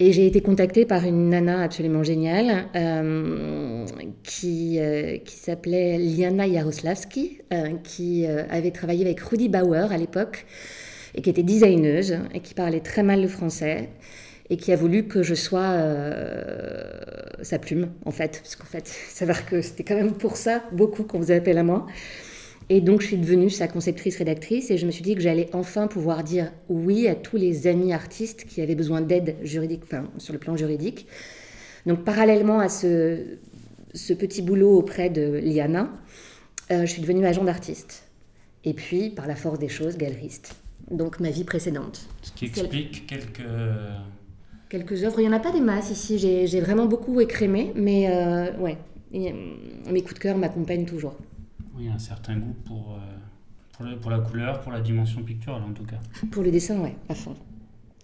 Et 0.05 0.11
j'ai 0.11 0.27
été 0.27 0.41
contactée 0.41 0.85
par 0.85 1.05
une 1.05 1.29
nana 1.29 1.63
absolument 1.63 2.03
géniale 2.03 2.67
euh, 2.75 3.87
qui, 4.25 4.81
euh, 4.81 5.19
qui 5.19 5.37
s'appelait 5.37 5.97
Liana 5.97 6.53
Jaroslavski, 6.53 7.39
euh, 7.53 7.75
qui 7.85 8.27
avait 8.27 8.73
travaillé 8.73 9.05
avec 9.05 9.21
Rudy 9.21 9.49
Bauer 9.49 9.93
à 9.93 9.97
l'époque 9.97 10.45
et 11.15 11.23
qui 11.23 11.31
était 11.31 11.45
designeuse 11.45 12.19
et 12.35 12.41
qui 12.41 12.53
parlait 12.53 12.81
très 12.81 13.05
mal 13.05 13.23
le 13.23 13.29
français 13.29 13.91
et 14.51 14.57
qui 14.57 14.73
a 14.73 14.77
voulu 14.77 15.07
que 15.07 15.23
je 15.23 15.37
sois 15.37 15.77
sa 17.43 17.61
plume 17.61 17.91
en 18.05 18.11
fait. 18.11 18.41
Parce 18.43 18.57
qu'en 18.57 18.67
fait, 18.67 18.89
savoir 19.09 19.47
que 19.47 19.63
c'était 19.63 19.85
quand 19.85 19.95
même 19.95 20.15
pour 20.15 20.37
ça 20.37 20.65
beaucoup 20.73 21.05
qu'on 21.05 21.19
faisait 21.19 21.37
appel 21.37 21.59
à 21.59 21.63
moi. 21.63 21.87
Et 22.69 22.81
donc, 22.81 23.01
je 23.01 23.09
suis 23.09 23.17
devenue 23.17 23.51
sa 23.51 23.69
conceptrice-rédactrice 23.69 24.71
et 24.71 24.79
je 24.79 24.87
me 24.87 24.91
suis 24.91 25.03
dit 25.03 25.15
que 25.15 25.21
j'allais 25.21 25.49
enfin 25.53 25.87
pouvoir 25.87 26.25
dire 26.25 26.53
oui 26.69 27.09
à 27.09 27.15
tous 27.15 27.37
les 27.37 27.67
amis 27.67 27.93
artistes 27.93 28.45
qui 28.45 28.61
avaient 28.61 28.75
besoin 28.75 29.01
d'aide 29.01 29.37
juridique, 29.43 29.83
enfin, 29.85 30.09
sur 30.19 30.33
le 30.33 30.39
plan 30.39 30.57
juridique. 30.57 31.07
Donc, 31.87 32.05
parallèlement 32.05 32.61
à 32.61 32.69
ce, 32.69 33.19
ce 33.95 34.13
petit 34.13 34.43
boulot 34.43 34.77
auprès 34.79 35.11
de 35.11 35.41
Liana, 35.43 35.91
euh, 36.71 36.83
je 36.83 36.87
suis 36.87 37.03
devenue 37.03 37.27
agent 37.27 37.45
d'artiste. 37.45 38.05
Et 38.65 38.75
puis, 38.75 39.11
par 39.11 39.27
la 39.27 39.35
force 39.35 39.59
des 39.59 39.69
choses, 39.69 39.97
galeriste. 39.97 40.55
Donc, 40.91 41.21
ma 41.21 41.31
vie 41.31 41.45
précédente. 41.45 42.07
ce 42.23 42.33
qui 42.33 42.47
explique 42.47 43.07
quelques 43.07 43.43
Quelques 44.73 45.05
œuvres, 45.05 45.21
il 45.21 45.25
n'y 45.25 45.29
en 45.29 45.37
a 45.37 45.39
pas 45.39 45.53
des 45.53 45.61
masses 45.61 45.91
ici, 45.91 46.19
j'ai 46.19 46.47
j'ai 46.47 46.63
vraiment 46.63 46.87
beaucoup 46.87 47.21
écrémé, 47.21 47.75
mais 47.75 48.11
euh, 48.11 48.57
ouais, 48.57 48.79
Et, 49.13 49.31
euh, 49.31 49.35
mes 49.91 50.01
coups 50.01 50.15
de 50.15 50.19
cœur 50.19 50.39
m'accompagnent 50.39 50.87
toujours. 50.87 51.15
Oui, 51.77 51.89
un 51.89 51.99
certain 51.99 52.37
goût 52.37 52.55
pour, 52.65 52.95
euh, 52.99 53.17
pour, 53.73 53.85
le- 53.87 53.97
pour 53.97 54.11
la 54.11 54.19
couleur, 54.19 54.61
pour 54.61 54.73
la 54.73 54.81
dimension 54.81 55.23
picturale 55.23 55.63
en 55.69 55.73
tout 55.73 55.85
cas. 55.85 56.01
Pour 56.31 56.43
le 56.43 56.51
dessin, 56.51 56.79
ouais, 56.81 56.95
à 57.09 57.15
fond. 57.15 57.35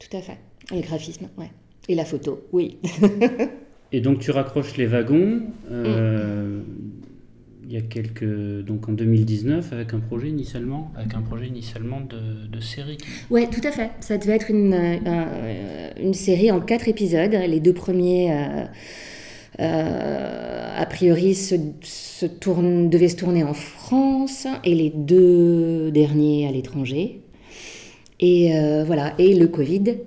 Tout 0.00 0.16
à 0.16 0.20
fait. 0.20 0.38
Et 0.72 0.76
le 0.76 0.82
graphisme, 0.82 1.26
ouais. 1.38 1.50
Et 1.88 1.94
la 1.94 2.04
photo, 2.04 2.46
oui. 2.52 2.78
Et 3.92 4.00
donc 4.02 4.18
tu 4.18 4.30
raccroches 4.30 4.76
les 4.76 4.86
wagons 4.86 5.42
euh, 5.70 6.58
Mm. 6.60 6.64
il 7.64 7.72
y 7.72 7.76
a 7.78 7.80
quelques 7.82 8.62
donc 8.64 8.88
en 8.88 8.92
2019 8.92 9.72
avec 9.72 9.92
un 9.94 10.00
projet 10.00 10.28
initialement 10.28 10.90
avec 10.96 11.14
un 11.14 11.22
projet 11.22 11.46
initialement 11.46 12.00
de, 12.02 12.46
de 12.46 12.60
série. 12.60 12.98
Ouais, 13.30 13.48
tout 13.48 13.66
à 13.66 13.70
fait. 13.72 13.90
Ça 14.00 14.16
devait 14.18 14.32
être 14.36 14.50
une, 14.50 14.74
euh, 14.74 15.90
une 16.00 16.12
série 16.14 16.50
en 16.50 16.60
quatre 16.60 16.88
épisodes. 16.88 17.32
Les 17.32 17.60
deux 17.60 17.72
premiers, 17.74 18.32
euh, 18.32 18.64
a 19.58 20.86
priori, 20.86 21.34
se, 21.34 21.56
se 21.82 22.26
tourner 22.26 23.44
en 23.44 23.54
France 23.54 24.46
et 24.64 24.74
les 24.74 24.90
deux 24.90 25.90
derniers 25.90 26.46
à 26.48 26.52
l'étranger. 26.52 27.20
Et 28.20 28.56
euh, 28.56 28.84
voilà, 28.84 29.14
et 29.18 29.34
le 29.34 29.46
Covid 29.46 29.98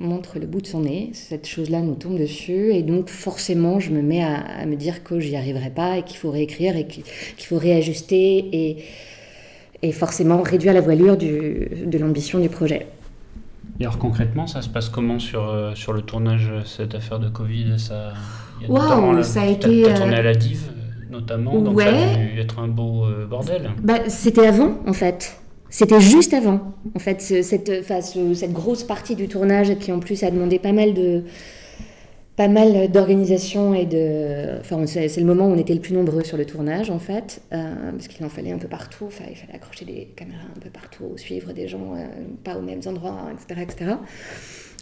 montre 0.00 0.38
le 0.38 0.46
bout 0.46 0.60
de 0.60 0.66
son 0.66 0.80
nez, 0.80 1.10
cette 1.12 1.46
chose-là 1.46 1.80
nous 1.80 1.94
tombe 1.94 2.18
dessus, 2.18 2.72
et 2.72 2.82
donc 2.82 3.08
forcément 3.08 3.80
je 3.80 3.90
me 3.90 4.00
mets 4.00 4.22
à, 4.22 4.64
me 4.66 4.74
dire 4.74 5.04
que 5.04 5.20
j'y 5.20 5.36
arriverai 5.36 5.70
pas, 5.70 5.98
et 5.98 6.02
qu'il 6.02 6.16
faut 6.16 6.30
réécrire, 6.30 6.74
et 6.76 6.86
qu'il 6.86 7.04
faut 7.38 7.58
réajuster, 7.58 8.78
et, 9.82 9.92
forcément 9.92 10.42
réduire 10.42 10.74
la 10.74 10.80
voilure 10.80 11.16
de 11.16 11.98
l'ambition 11.98 12.38
du 12.38 12.48
projet. 12.48 12.86
Et 13.78 13.84
alors 13.84 13.98
concrètement, 13.98 14.46
ça 14.46 14.62
se 14.62 14.68
passe 14.68 14.88
comment 14.88 15.18
sur, 15.18 15.48
euh, 15.48 15.74
sur 15.74 15.92
le 15.92 16.02
tournage, 16.02 16.52
cette 16.64 16.94
affaire 16.94 17.18
de 17.18 17.28
Covid? 17.28 17.76
Waouh, 18.68 19.16
la- 19.16 19.22
ça 19.22 19.42
a 19.42 19.46
été, 19.46 19.82
T'as 19.84 19.94
tourné 19.94 20.14
euh, 20.14 20.18
à 20.18 20.22
la 20.22 20.34
Div, 20.34 20.60
notamment, 21.10 21.52
donc 21.60 21.80
ça 21.80 21.88
a 21.88 22.16
dû 22.16 22.40
être 22.40 22.58
un 22.58 22.68
beau 22.68 23.04
euh, 23.06 23.26
bordel. 23.26 23.70
Bah, 23.82 24.08
c'était 24.08 24.46
avant, 24.46 24.78
en 24.86 24.92
fait. 24.92 25.36
C'était 25.72 26.00
juste 26.00 26.34
avant, 26.34 26.74
en 26.96 26.98
fait, 26.98 27.20
ce- 27.22 27.42
cette, 27.42 27.70
enfin, 27.80 28.00
ce- 28.00 28.34
cette 28.34 28.52
grosse 28.52 28.82
partie 28.82 29.14
du 29.16 29.28
tournage 29.28 29.76
qui 29.78 29.92
en 29.92 30.00
plus 30.00 30.22
a 30.24 30.30
demandé 30.30 30.58
pas 30.58 30.72
mal 30.72 30.94
de, 30.94 31.22
pas 32.36 32.48
mal 32.48 32.90
d'organisation 32.90 33.74
et 33.74 33.84
de, 33.86 34.58
enfin, 34.60 34.84
c'est 34.86 35.08
c'est 35.08 35.20
le 35.20 35.26
moment 35.26 35.46
où 35.46 35.50
on 35.52 35.58
était 35.58 35.74
le 35.74 35.80
plus 35.80 35.92
nombreux 35.94 36.24
sur 36.24 36.36
le 36.38 36.44
tournage, 36.46 36.90
en 36.90 36.98
fait, 36.98 37.42
euh, 37.52 37.92
parce 37.92 38.08
qu'il 38.08 38.24
en 38.24 38.28
fallait 38.30 38.50
un 38.52 38.58
peu 38.58 38.66
partout. 38.68 39.04
Enfin, 39.06 39.24
il 39.30 39.36
fallait 39.36 39.54
accrocher 39.54 39.84
des 39.84 40.08
caméras 40.16 40.44
un 40.56 40.60
peu 40.60 40.70
partout, 40.70 41.12
suivre 41.16 41.52
des 41.52 41.68
gens 41.68 41.94
euh, 41.96 42.04
pas 42.42 42.56
aux 42.56 42.62
mêmes 42.62 42.80
endroits, 42.86 43.16
etc., 43.32 43.60
etc. 43.62 43.90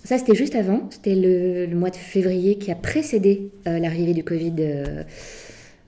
Ça, 0.08 0.16
c'était 0.16 0.34
juste 0.34 0.54
avant. 0.54 0.86
C'était 0.88 1.14
le, 1.14 1.66
le 1.66 1.76
mois 1.76 1.90
de 1.90 1.96
février 1.96 2.56
qui 2.56 2.70
a 2.70 2.74
précédé 2.74 3.50
euh, 3.66 3.78
l'arrivée 3.78 4.14
du 4.14 4.24
Covid. 4.24 4.54
euh, 4.60 5.02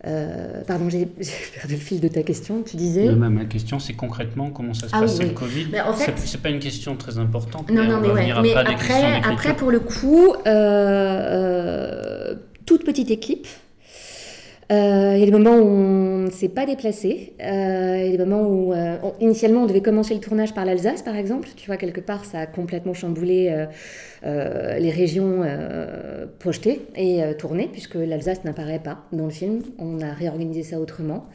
euh, 0.06 0.60
pardon, 0.66 0.90
j'ai 0.90 1.06
perdu 1.54 1.72
le 1.76 1.80
fil 1.80 2.00
de 2.00 2.08
ta 2.08 2.22
question. 2.22 2.60
Tu 2.62 2.76
disais? 2.76 3.06
Mais 3.14 3.30
ma, 3.30 3.44
question, 3.46 3.78
c'est 3.78 3.94
concrement 3.94 4.50
comment 4.50 4.74
ça 4.74 4.88
se 4.88 4.94
Ah 4.94 5.00
passe, 5.00 5.16
oui, 5.20 5.28
le 5.28 5.30
Covid? 5.30 5.68
Mais 5.72 5.80
en 5.80 5.94
fait- 5.94 6.12
C'est- 6.18 6.36
pas 6.36 6.50
une 6.50 6.58
question 6.58 6.96
très 6.96 7.16
importante. 7.16 7.70
Non, 7.70 7.80
mais 7.82 7.88
non, 7.88 7.96
on 7.96 8.00
mais 8.02 8.08
va 8.08 8.12
ouais. 8.14 8.20
venir 8.20 8.42
Mais 8.42 8.54
après 8.54 9.22
après, 9.24 9.56
pour 9.56 9.70
le 9.70 9.80
coup, 9.80 10.34
toute 12.66 12.84
petite 12.84 13.10
équipe. 13.10 13.46
Euh, 14.70 15.14
Il 15.16 15.20
y 15.20 15.22
a 15.22 15.26
des 15.26 15.32
moments 15.32 15.56
où 15.56 15.66
on 15.66 16.18
ne 16.26 16.30
s'est 16.30 16.48
pas 16.48 16.64
déplacé. 16.64 17.32
Euh, 17.42 17.96
Il 18.04 18.10
y 18.12 18.14
a 18.14 18.16
des 18.16 18.24
moments 18.24 18.46
où, 18.48 18.72
euh, 18.72 18.96
initialement, 19.20 19.64
on 19.64 19.66
devait 19.66 19.80
commencer 19.80 20.14
le 20.14 20.20
tournage 20.20 20.54
par 20.54 20.64
l'Alsace, 20.64 21.02
par 21.02 21.16
exemple. 21.16 21.48
Tu 21.56 21.66
vois, 21.66 21.76
quelque 21.76 22.00
part, 22.00 22.24
ça 22.24 22.38
a 22.40 22.46
complètement 22.46 22.94
chamboulé 22.94 23.66
les 24.22 24.90
régions 24.90 25.42
projetées 26.38 26.82
et 26.96 27.20
tournées, 27.38 27.68
puisque 27.72 27.96
l'Alsace 27.96 28.44
n'apparaît 28.44 28.78
pas 28.78 28.98
dans 29.12 29.24
le 29.24 29.30
film. 29.30 29.60
On 29.78 30.00
a 30.00 30.12
réorganisé 30.12 30.62
ça 30.62 30.78
autrement. 30.80 31.26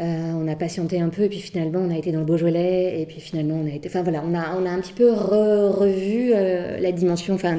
On 0.00 0.46
a 0.48 0.54
patienté 0.54 1.00
un 1.00 1.08
peu 1.08 1.22
et 1.22 1.28
puis 1.28 1.40
finalement 1.40 1.80
on 1.80 1.90
a 1.92 1.98
été 1.98 2.12
dans 2.12 2.20
le 2.20 2.24
Beaujolais 2.24 3.00
et 3.00 3.04
puis 3.06 3.18
finalement 3.20 3.56
on 3.60 3.66
a 3.66 3.74
été, 3.74 3.88
enfin 3.88 4.02
voilà, 4.02 4.22
on 4.24 4.32
a, 4.32 4.70
un 4.70 4.80
petit 4.80 4.92
peu 4.92 5.10
re- 5.10 5.70
revu 5.70 6.30
la 6.30 6.92
dimension, 6.92 7.34
enfin 7.34 7.58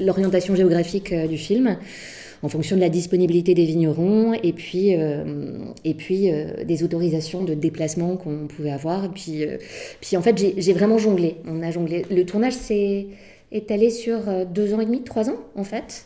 l'orientation 0.00 0.56
géographique 0.56 1.12
du 1.14 1.36
film 1.36 1.76
en 2.44 2.48
fonction 2.48 2.76
de 2.76 2.80
la 2.82 2.90
disponibilité 2.90 3.54
des 3.54 3.64
vignerons 3.64 4.34
et 4.34 4.52
puis, 4.52 4.94
euh, 4.94 5.24
et 5.84 5.94
puis 5.94 6.30
euh, 6.30 6.62
des 6.64 6.84
autorisations 6.84 7.42
de 7.42 7.54
déplacement 7.54 8.16
qu'on 8.16 8.46
pouvait 8.46 8.70
avoir. 8.70 9.06
Et 9.06 9.08
puis, 9.08 9.44
euh, 9.44 9.56
puis 10.02 10.16
en 10.18 10.22
fait 10.22 10.38
j'ai 10.58 10.72
vraiment 10.74 10.98
jonglé. 10.98 11.36
On 11.46 11.62
a 11.62 11.70
jonglé. 11.70 12.04
Le 12.10 12.24
tournage 12.26 12.52
s'est 12.52 13.06
étalé 13.50 13.88
sur 13.88 14.20
deux 14.46 14.74
ans 14.74 14.80
et 14.80 14.84
demi, 14.84 15.02
trois 15.02 15.30
ans 15.30 15.38
en 15.56 15.64
fait. 15.64 16.04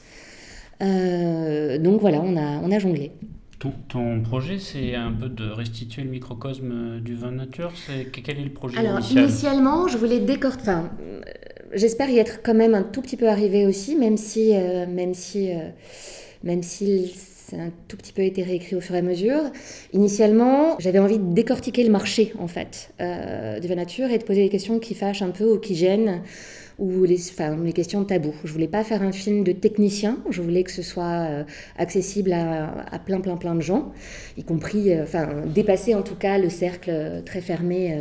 Donc 0.80 2.00
voilà, 2.00 2.21
on 2.21 2.37
a, 2.37 2.61
on 2.62 2.71
a 2.71 2.78
jonglé. 2.78 3.11
Ton, 3.59 3.73
ton 3.88 4.21
projet, 4.21 4.61
c'est 4.61 4.95
un 4.95 5.11
peu 5.11 5.28
de 5.28 5.50
restituer 5.50 6.02
le 6.02 6.11
microcosme 6.11 7.00
du 7.00 7.16
vin 7.16 7.33
nature. 7.33 7.73
C'est 7.75 8.04
quel 8.04 8.38
est 8.38 8.45
le 8.45 8.52
projet 8.52 8.78
Alors, 8.78 8.99
initial 8.99 9.25
initialement, 9.25 9.88
je 9.88 9.99
voulais 9.99 10.21
décortiquer. 10.21 10.71
Enfin, 10.71 10.90
euh, 11.02 11.21
j'espère 11.75 12.09
y 12.09 12.18
être 12.18 12.40
quand 12.45 12.54
même 12.54 12.76
un 12.76 12.85
tout 12.85 13.02
petit 13.02 13.16
peu 13.16 13.28
arrivé 13.28 13.66
aussi, 13.66 13.97
même 13.97 14.16
si, 14.16 14.52
euh, 14.54 14.87
même 14.87 15.12
si, 15.12 15.50
euh, 15.50 15.71
même 16.42 16.62
si 16.62 17.12
c'est 17.49 17.59
un 17.59 17.71
tout 17.88 17.97
petit 17.97 18.12
peu 18.12 18.23
été 18.23 18.42
réécrit 18.42 18.76
au 18.76 18.80
fur 18.80 18.95
et 18.95 18.99
à 18.99 19.02
mesure. 19.02 19.40
Initialement, 19.92 20.76
j'avais 20.78 20.99
envie 20.99 21.18
de 21.18 21.33
décortiquer 21.33 21.83
le 21.83 21.90
marché, 21.90 22.33
en 22.38 22.49
fait, 22.49 22.90
euh, 23.00 23.59
du 23.59 23.68
vin 23.68 23.76
nature 23.76 24.11
et 24.11 24.18
de 24.18 24.25
poser 24.25 24.42
des 24.42 24.49
questions 24.50 24.78
qui 24.78 24.95
fâchent 24.95 25.23
un 25.23 25.30
peu 25.30 25.50
ou 25.50 25.59
qui 25.59 25.75
gênent 25.75 26.23
ou 26.78 27.04
les, 27.04 27.18
enfin, 27.30 27.57
les 27.64 27.73
questions 27.73 28.04
taboues. 28.04 28.35
Je 28.45 28.52
voulais 28.52 28.68
pas 28.68 28.85
faire 28.85 29.02
un 29.02 29.12
film 29.12 29.45
de 29.45 29.52
technicien, 29.52 30.18
je 30.30 30.42
voulais 30.42 30.62
que 30.62 30.71
ce 30.71 30.83
soit 30.83 31.26
euh, 31.28 31.45
accessible 31.78 32.33
à, 32.35 32.99
plein, 33.04 33.21
plein, 33.21 33.37
plein 33.37 33.54
de 33.54 33.62
gens, 33.62 33.92
y 34.37 34.45
compris, 34.45 34.92
euh, 34.92 35.02
enfin, 35.02 35.28
dépasser 35.47 35.95
en 35.95 36.02
tout 36.02 36.14
cas 36.16 36.38
le 36.38 36.50
cercle 36.50 37.23
très 37.25 37.40
fermé 37.40 37.99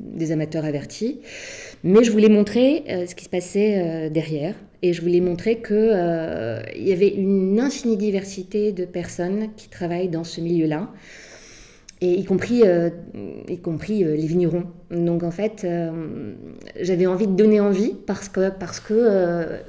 des 0.00 0.32
amateurs 0.32 0.64
avertis. 0.64 1.20
Mais 1.84 2.02
je 2.02 2.10
voulais 2.10 2.28
montrer 2.28 2.84
ce 3.06 3.14
qui 3.14 3.24
se 3.24 3.30
passait 3.30 4.10
derrière, 4.10 4.54
et 4.82 4.92
je 4.92 5.02
voulais 5.02 5.20
montrer 5.20 5.58
que 5.58 5.74
euh, 5.74 6.62
y 6.76 6.92
avait 6.92 7.08
une 7.08 7.60
infinie 7.60 7.96
diversité 7.96 8.72
de 8.72 8.84
personnes 8.84 9.48
qui 9.56 9.68
travaillent 9.68 10.08
dans 10.08 10.24
ce 10.24 10.40
milieu-là 10.40 10.90
et 12.00 12.12
y 12.12 12.24
compris, 12.24 12.62
euh, 12.64 12.90
y 13.48 13.58
compris 13.58 14.04
euh, 14.04 14.16
les 14.16 14.26
vignerons. 14.26 14.64
Donc 14.90 15.22
en 15.22 15.30
fait, 15.30 15.62
euh, 15.64 16.32
j'avais 16.80 17.06
envie 17.06 17.26
de 17.26 17.34
donner 17.34 17.60
envie 17.60 17.94
parce 18.06 18.28
que, 18.28 18.50
parce 18.50 18.80
que 18.80 19.60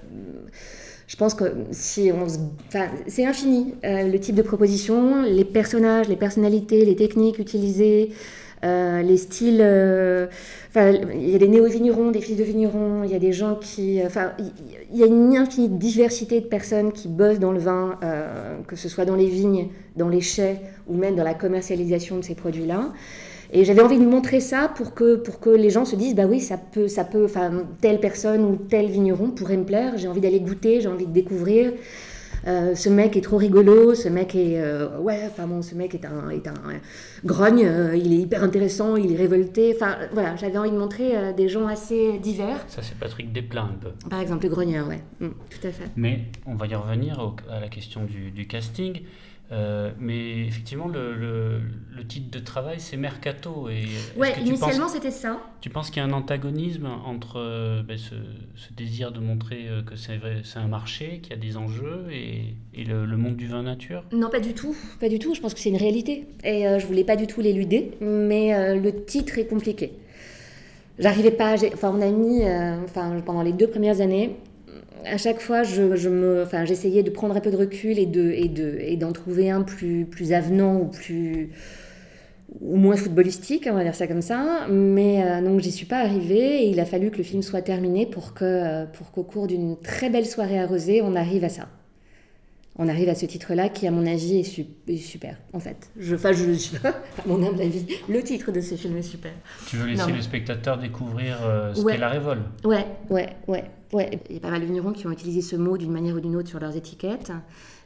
je 1.08 1.18
pense 1.18 1.34
que 1.34 1.44
si 1.72 2.10
on 2.14 2.30
se... 2.30 2.38
enfin, 2.68 2.88
c'est 3.08 3.26
infini, 3.26 3.74
le 3.84 4.18
type 4.18 4.36
de 4.36 4.42
proposition, 4.42 5.24
les 5.24 5.44
personnages, 5.44 6.08
les 6.08 6.16
personnalités, 6.16 6.86
les 6.86 6.96
techniques 6.96 7.38
utilisées, 7.38 8.12
euh, 8.64 9.02
les 9.02 9.18
styles. 9.18 9.60
euh, 9.62 10.28
Enfin, 10.70 10.92
il 11.14 11.30
y 11.30 11.36
a 11.36 11.38
des 11.38 11.50
néo-vignerons, 11.50 12.12
des 12.12 12.22
fils 12.22 12.38
de 12.38 12.44
vignerons, 12.44 13.04
il 13.04 13.12
y 13.12 13.16
a 13.16 13.20
des 13.20 13.34
gens 13.34 13.56
qui. 13.56 14.00
Enfin, 14.06 14.32
il 14.40 14.98
y 14.98 15.04
a 15.04 15.06
une 15.06 15.36
infinie 15.36 15.68
diversité 15.68 16.40
de 16.40 16.46
personnes 16.46 16.94
qui 16.94 17.10
bossent 17.10 17.40
dans 17.40 17.52
le 17.52 17.60
vin, 17.60 18.00
euh, 18.04 18.58
que 18.68 18.78
ce 18.78 18.88
soit 18.88 19.04
dans 19.04 19.16
les 19.16 19.28
vignes, 19.28 19.68
dans 19.98 20.08
les 20.08 20.22
chais 20.22 20.62
ou 20.88 20.96
même 20.96 21.16
dans 21.16 21.26
la 21.26 21.34
commercialisation 21.34 22.18
de 22.18 22.24
ces 22.24 22.36
produits-là. 22.36 22.94
Et 23.54 23.66
j'avais 23.66 23.82
envie 23.82 24.00
de 24.00 24.06
montrer 24.06 24.40
ça 24.40 24.72
pour 24.74 24.94
que, 24.94 25.18
pour 25.18 25.42
que 25.42 25.50
les 25.50 25.70
gens 25.70 25.84
se 25.84 25.98
disent 25.98 26.16
bah 26.16 26.26
oui, 26.26 26.40
ça 26.40 26.58
peut, 26.58 26.88
ça 26.88 27.04
peut, 27.04 27.28
telle 27.82 28.00
personne 28.00 28.46
ou 28.46 28.56
tel 28.56 28.86
vigneron 28.88 29.32
pourrait 29.32 29.58
me 29.58 29.66
plaire, 29.66 29.98
j'ai 29.98 30.08
envie 30.08 30.22
d'aller 30.22 30.40
goûter, 30.40 30.80
j'ai 30.80 30.88
envie 30.88 31.06
de 31.06 31.12
découvrir. 31.12 31.74
Euh, 32.48 32.74
ce 32.76 32.90
mec 32.90 33.16
est 33.16 33.22
trop 33.22 33.38
rigolo, 33.38 33.94
ce 33.94 34.10
mec 34.10 34.34
est 34.36 34.60
euh, 34.60 34.98
ouais, 35.00 35.22
enfin 35.28 35.46
bon, 35.48 35.62
ce 35.62 35.76
mec 35.76 35.94
est 35.94 36.06
un 36.06 36.30
est 36.30 36.48
un 36.48 36.54
grogne, 37.24 37.64
euh, 37.66 37.96
il 37.96 38.12
est 38.14 38.18
hyper 38.18 38.44
intéressant, 38.44 38.96
il 38.96 39.12
est 39.14 39.16
révolté. 39.16 39.74
Enfin 39.76 39.96
voilà, 40.14 40.36
j'avais 40.36 40.58
envie 40.58 40.72
de 40.72 40.78
montrer 40.78 41.34
des 41.38 41.48
gens 41.50 41.68
assez 41.68 42.18
divers. 42.20 42.64
Ça, 42.68 42.82
c'est 42.82 42.98
Patrick 42.98 43.32
Desplein 43.32 43.66
un 43.74 43.78
peu. 43.80 43.90
Par 44.10 44.20
exemple, 44.20 44.44
le 44.46 44.50
grogneur, 44.50 44.88
ouais, 44.88 45.02
Mm, 45.20 45.28
tout 45.50 45.68
à 45.68 45.72
fait. 45.72 45.86
Mais 45.96 46.22
on 46.48 46.56
va 46.56 46.66
y 46.68 46.74
revenir 46.76 47.20
au- 47.20 47.36
à 47.52 47.60
la 47.60 47.68
question 47.70 48.06
du, 48.06 48.32
du 48.32 48.48
casting. 48.48 49.02
Euh, 49.52 49.92
mais 50.00 50.46
effectivement, 50.46 50.88
le, 50.88 51.14
le- 51.14 51.60
le 51.94 52.08
titre 52.08 52.32
de 52.32 52.40
travail, 52.40 52.78
c'est 52.80 52.96
Mercato. 52.96 53.68
Et 53.70 53.84
Ouais, 54.18 54.34
initialement 54.40 54.88
c'était 54.88 55.12
ça. 55.12 55.42
tu 55.60 55.70
penses 55.70 55.90
qu'il 55.90 56.02
y 56.02 56.06
a 56.06 56.08
un 56.08 56.14
antagonisme 56.14 56.88
entre 57.06 57.38
euh, 57.38 57.84
ben, 57.84 57.98
ce, 57.98 58.16
ce 58.56 58.72
désir 58.74 59.12
de 59.12 59.20
montrer 59.20 59.68
euh, 59.68 59.82
que 59.82 59.96
c'est 59.98 60.20
un 60.56 60.68
marché, 60.68 61.20
qu'il 61.22 61.34
y 61.34 61.36
a 61.36 61.42
des 61.42 61.58
enjeux, 61.58 62.06
et, 62.12 62.56
et 62.74 62.86
le, 62.86 63.06
le 63.06 63.18
monde 63.18 63.36
du 63.36 63.48
vin 63.48 63.64
nature? 63.64 64.04
Non, 64.14 64.30
pas 64.30 64.40
du 64.40 64.54
tout, 64.54 64.74
pas 65.02 65.10
du 65.10 65.20
tout. 65.20 65.36
Je 65.36 65.42
pense 65.42 65.54
que 65.54 65.60
c'est 65.60 65.70
une 65.70 65.76
réalité. 65.78 66.28
Et 66.46 66.64
je 66.80 66.86
voulais 66.88 67.04
pas 67.04 67.18
du 67.18 67.28
tout 67.28 67.42
l'éluder, 67.42 67.92
mais 68.00 68.80
le 68.80 69.04
titre 69.04 69.38
est 69.38 69.48
compliqué. 69.48 69.92
J'arrivais 70.98 71.32
pas. 71.32 71.56
Enfin, 71.74 71.92
on 71.94 72.02
a 72.02 72.10
mis, 72.10 72.44
enfin, 72.86 73.20
pendant 73.26 73.42
les 73.42 73.54
deux 73.54 73.68
premières 73.68 74.02
années, 74.02 74.36
à 75.06 75.18
chaque 75.18 75.42
fois, 75.42 75.64
je, 75.64 75.96
j'essayais 76.66 77.04
de 77.04 77.10
prendre 77.10 77.36
un 77.36 77.40
peu 77.40 77.52
de 77.52 77.58
recul 77.58 78.00
et 78.00 78.06
de, 78.06 78.32
et 78.32 78.48
de, 78.48 78.78
et 78.80 78.98
d'en 78.98 79.12
trouver 79.12 79.50
un 79.50 79.62
plus, 79.62 80.06
plus 80.06 80.34
avenant 80.34 80.80
ou 80.80 80.86
plus, 80.86 81.50
ou 82.60 82.78
moins 82.78 82.96
footballistique, 82.96 83.68
on 83.70 83.74
va 83.76 83.84
dire 83.84 83.96
ça 83.96 84.08
comme 84.08 84.22
ça. 84.22 84.68
Mais 84.70 85.24
euh, 85.24 85.42
donc, 85.42 85.62
j'y 85.62 85.72
suis 85.72 85.86
pas 85.86 86.00
arrivée. 86.00 86.64
Et 86.64 86.70
il 86.70 86.80
a 86.80 86.86
fallu 86.86 87.12
que 87.12 87.18
le 87.18 87.24
film 87.24 87.42
soit 87.42 87.62
terminé 87.62 88.06
pour 88.06 88.34
pour 88.94 89.12
qu'au 89.12 89.24
cours 89.24 89.48
d'une 89.48 89.78
très 89.80 90.10
belle 90.10 90.26
soirée 90.26 90.60
arrosée, 90.60 91.02
on 91.02 91.16
arrive 91.16 91.44
à 91.44 91.50
ça 91.50 91.68
on 92.84 92.88
arrive 92.88 93.10
à 93.10 93.16
ce 93.16 93.26
titre-là 93.28 93.70
qui, 93.70 93.86
à 93.86 93.92
mon 93.92 94.08
avis, 94.08 94.40
est, 94.40 94.44
su- 94.44 94.66
est 94.88 94.98
super, 94.98 95.38
en 95.54 95.60
fait. 95.60 95.92
Je, 95.98 96.16
enfin, 96.16 96.32
je, 96.32 96.54
je- 96.54 96.76
à 96.88 96.94
mon 97.28 97.42
humble 97.46 97.62
avis, 97.62 97.86
le 98.10 98.24
titre 98.24 98.52
de 98.52 98.60
ce 98.60 98.74
film 98.76 98.98
est 98.98 99.02
super. 99.04 99.32
Tu 99.68 99.78
veux 99.78 99.86
laisser 99.86 100.08
Non. 100.10 100.16
le 100.16 100.22
spectateur 100.22 100.78
découvrir 100.80 101.38
euh, 101.44 101.74
ce 101.76 101.82
Ouais. 101.82 101.94
qu'est 101.94 102.00
la 102.00 102.10
révolte? 102.10 102.42
Ouais, 102.66 102.86
ouais, 103.12 103.30
ouais, 103.48 103.66
ouais. 103.94 104.20
Il 104.30 104.36
y 104.36 104.38
a 104.38 104.42
pas 104.42 104.50
mal 104.50 104.62
de 104.62 104.66
vignerons 104.66 104.94
qui 104.94 105.06
ont 105.06 105.12
utilisé 105.12 105.42
ce 105.42 105.56
mot 105.56 105.78
d'une 105.78 105.92
manière 105.92 106.16
ou 106.16 106.20
d'une 106.20 106.36
autre 106.36 106.50
sur 106.50 106.60
leurs 106.60 106.76
étiquettes. 106.76 107.32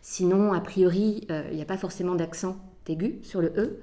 Sinon, 0.01 0.53
a 0.53 0.61
priori, 0.61 1.27
euh, 1.29 1.43
il 1.51 1.55
n'y 1.57 1.61
a 1.61 1.65
pas 1.65 1.77
forcément 1.77 2.15
d'accent 2.15 2.55
aigu 2.87 3.15
sur 3.23 3.41
le 3.41 3.47
E. 3.57 3.79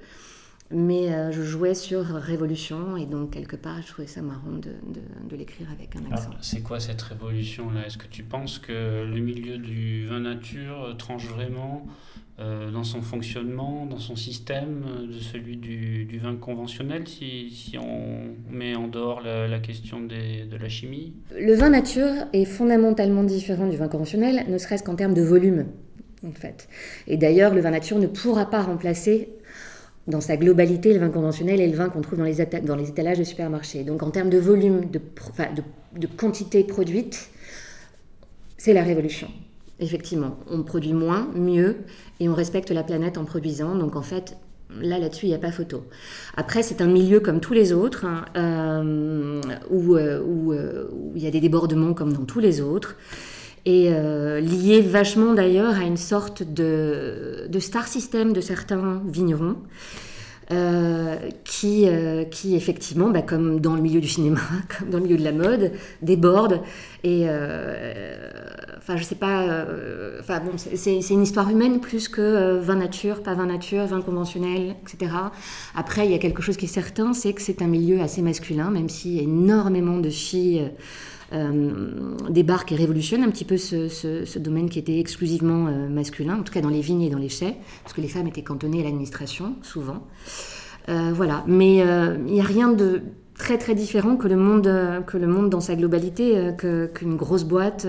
Mais 0.75 1.13
euh, 1.13 1.31
je 1.31 1.43
jouais 1.43 1.75
sur 1.75 2.03
révolution 2.03 2.97
et 2.97 3.05
donc 3.05 3.31
quelque 3.31 3.55
part, 3.55 3.79
je 3.83 3.87
trouvais 3.87 4.07
ça 4.07 4.21
marrant 4.23 4.51
de, 4.51 4.71
de- 4.91 5.29
de 5.29 5.35
l'écrire 5.35 5.67
avec 5.71 5.95
un 5.95 6.11
accent. 6.11 6.31
C'est 6.41 6.61
quoi 6.61 6.79
cette 6.79 7.01
révolution-là? 7.01 7.85
Est-ce 7.85 7.97
que 7.99 8.07
tu 8.07 8.23
penses 8.23 8.57
que 8.57 9.05
le 9.05 9.19
milieu 9.21 9.57
du 9.59 10.07
vin 10.07 10.21
nature 10.21 10.83
euh, 10.89 10.93
tranche 10.93 11.27
vraiment 11.27 11.85
euh, 12.39 12.71
dans 12.71 12.83
son 12.83 13.03
fonctionnement, 13.03 13.85
dans 13.85 13.99
son 13.99 14.15
système, 14.15 14.83
de 15.07 15.19
celui 15.19 15.57
du, 15.57 16.05
du 16.05 16.17
vin 16.17 16.35
conventionnel, 16.35 17.07
si, 17.07 17.51
si, 17.51 17.77
on 17.77 18.35
met 18.49 18.75
en 18.75 18.87
dehors 18.87 19.21
la, 19.21 19.47
la 19.47 19.59
question 19.59 20.01
des, 20.01 20.45
de 20.45 20.57
la 20.57 20.69
chimie? 20.69 21.13
Le 21.39 21.53
vin 21.53 21.69
nature 21.69 22.11
est 22.33 22.45
fondamentalement 22.45 23.23
différent 23.23 23.67
du 23.67 23.77
vin 23.77 23.87
conventionnel, 23.87 24.45
ne 24.49 24.57
serait-ce 24.57 24.81
qu'en 24.83 24.95
termes 24.95 25.13
de 25.13 25.21
volume, 25.21 25.67
en 26.25 26.31
fait. 26.31 26.67
Et 27.05 27.17
d'ailleurs, 27.17 27.53
le 27.53 27.61
vin 27.61 27.69
nature 27.69 27.99
ne 27.99 28.07
pourra 28.07 28.49
pas 28.49 28.63
remplacer 28.63 29.29
dans 30.07 30.21
sa 30.21 30.37
globalité 30.37 30.93
le 30.93 30.99
vin 30.99 31.09
conventionnel 31.09 31.61
et 31.61 31.67
le 31.67 31.75
vin 31.75 31.89
qu'on 31.89 32.01
trouve 32.01 32.19
dans 32.19 32.25
les, 32.25 32.41
étalages 32.41 33.19
de 33.19 33.23
supermarchés. 33.23 33.83
Donc 33.83 34.03
en 34.03 34.11
termes 34.11 34.29
de 34.29 34.37
volume, 34.37 34.89
de, 34.89 36.07
quantité 36.07 36.63
produite, 36.63 37.29
c'est 38.57 38.73
la 38.73 38.83
révolution. 38.83 39.27
Effectivement, 39.79 40.37
on 40.49 40.63
produit 40.63 40.93
moins, 40.93 41.29
mieux, 41.35 41.77
et 42.19 42.29
on 42.29 42.33
respecte 42.33 42.71
la 42.71 42.83
planète 42.83 43.17
en 43.17 43.25
produisant. 43.25 43.75
Donc 43.75 43.95
en 43.95 44.01
fait, 44.01 44.37
là, 44.81 44.99
là-dessus, 44.99 45.25
il 45.25 45.29
n'y 45.29 45.35
a 45.35 45.39
pas 45.39 45.51
photo. 45.51 45.83
Après, 46.35 46.63
c'est 46.63 46.81
un 46.81 46.87
milieu 46.87 47.19
comme 47.19 47.39
tous 47.39 47.53
les 47.53 47.73
autres, 47.73 48.05
hein, 48.05 48.25
euh, 48.37 49.41
euh, 49.71 50.21
euh, 50.51 50.87
où, 50.91 51.13
il 51.15 51.23
y 51.23 51.27
a 51.27 51.31
des 51.31 51.41
débordements 51.41 51.93
comme 51.93 52.13
dans 52.13 52.25
tous 52.25 52.39
les 52.39 52.61
autres, 52.61 52.97
et 53.65 53.87
euh, 53.89 54.41
lié 54.41 54.81
vachement 54.81 55.33
d'ailleurs 55.33 55.75
à 55.75 55.83
une 55.83 55.97
sorte 55.97 56.43
de, 56.43 57.45
de, 57.47 57.59
star 57.59 57.87
system 57.87 58.33
de 58.33 58.41
certains 58.41 59.01
vignerons. 59.07 59.57
Euh, 60.51 61.15
qui, 61.45 61.87
euh, 61.87 62.25
qui 62.25 62.55
effectivement, 62.55 63.09
bah, 63.09 63.21
comme 63.21 63.61
dans 63.61 63.75
le 63.75 63.81
milieu 63.81 64.01
du 64.01 64.09
cinéma, 64.09 64.41
comme 64.77 64.89
dans 64.89 64.97
le 64.97 65.05
milieu 65.05 65.15
de 65.15 65.23
la 65.23 65.31
mode, 65.31 65.71
déborde. 66.01 66.59
Et 67.05 67.23
enfin, 68.77 68.97
je 68.97 69.03
sais 69.03 69.15
pas. 69.15 69.65
Enfin 70.19 70.41
bon, 70.41 70.51
c'est 70.57 71.09
une 71.09 71.23
histoire 71.23 71.49
humaine 71.49 71.79
plus 71.79 72.09
que 72.09 72.59
vin 72.59 72.75
nature, 72.75 73.23
pas 73.23 73.33
vin 73.35 73.45
nature, 73.45 73.85
vin 73.85 74.01
conventionnel, 74.01 74.75
etc. 74.81 75.13
Après, 75.75 76.05
il 76.05 76.11
y 76.11 76.15
a 76.15 76.19
quelque 76.19 76.41
chose 76.41 76.57
qui 76.57 76.65
est 76.65 76.67
certain, 76.67 77.13
c'est 77.13 77.31
que 77.31 77.41
c'est 77.41 77.61
un 77.61 77.67
milieu 77.67 78.01
assez 78.01 78.21
masculin, 78.21 78.69
même 78.69 78.89
si 78.89 79.19
énormément 79.19 79.97
de 79.97 80.09
filles 80.09 80.71
débarque 82.29 82.71
et 82.71 82.75
révolutionne 82.75 83.23
un 83.23 83.29
petit 83.29 83.45
peu 83.45 83.57
ce, 83.57 84.37
domaine 84.39 84.69
qui 84.69 84.79
était 84.79 84.99
exclusivement 84.99 85.67
euh, 85.67 85.89
masculin, 85.89 86.39
en 86.39 86.43
tout 86.43 86.53
cas 86.53 86.61
dans 86.61 86.69
les 86.69 86.81
vignes 86.81 87.01
et 87.01 87.09
dans 87.09 87.17
les 87.17 87.29
chais, 87.29 87.55
parce 87.83 87.93
que 87.93 88.01
les 88.01 88.07
femmes 88.07 88.27
étaient 88.27 88.43
cantonnées 88.43 88.81
à 88.81 88.83
l'administration, 88.83 89.55
souvent. 89.61 90.05
Euh, 90.89 91.11
voilà, 91.13 91.43
mais 91.47 91.77
il 91.77 92.33
n'y 92.33 92.41
a 92.41 92.45
rien 92.45 92.71
de 92.71 93.01
très 93.37 93.57
très 93.57 93.73
différent 93.73 94.15
que 94.15 94.27
le 94.27 94.35
monde, 94.35 94.69
que 95.07 95.17
le 95.17 95.27
monde 95.27 95.49
dans 95.49 95.61
sa 95.61 95.75
globalité, 95.75 96.51
qu'une 96.57 97.15
grosse 97.15 97.45
boîte 97.45 97.87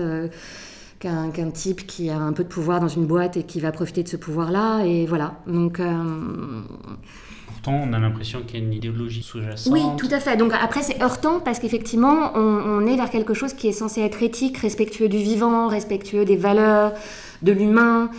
qu'un 0.99 1.31
qu 1.31 1.51
type 1.51 1.85
qui 1.85 2.09
a 2.09 2.17
un 2.17 2.33
peu 2.33 2.43
de 2.43 2.49
pouvoir 2.49 2.79
dans 2.79 2.87
une 2.87 3.05
boîte 3.05 3.37
et 3.37 3.43
qui 3.43 3.59
va 3.59 3.71
profiter 3.71 4.03
de 4.03 4.07
ce 4.07 4.17
pouvoir-là. 4.17 4.83
Et 4.85 5.05
voilà. 5.05 5.39
Donc, 5.47 5.79
euh, 5.79 6.61
on 7.73 7.93
a 7.93 7.99
l'impression 7.99 8.41
qu'il 8.41 8.59
y 8.59 8.63
a 8.63 8.65
une 8.65 8.73
idéologie 8.73 9.23
sous-jacente. 9.23 9.71
Oui, 9.71 9.81
tout 9.97 10.07
à 10.11 10.19
fait. 10.19 10.37
Donc 10.37 10.53
après, 10.53 10.81
c'est 10.81 11.01
heurtant 11.01 11.39
parce 11.39 11.59
qu'effectivement, 11.59 12.31
on, 12.35 12.85
est 12.85 12.95
vers 12.95 13.09
quelque 13.09 13.33
chose 13.33 13.53
qui 13.53 13.67
est 13.67 13.73
censé 13.73 14.01
être 14.01 14.21
éthique, 14.23 14.57
respectueux 14.57 15.09
du 15.09 15.17
vivant, 15.17 15.67
respectueux 15.67 16.25
des 16.25 16.37
valeurs, 16.37 16.93
de 17.41 17.51
l'humain. 17.51 18.09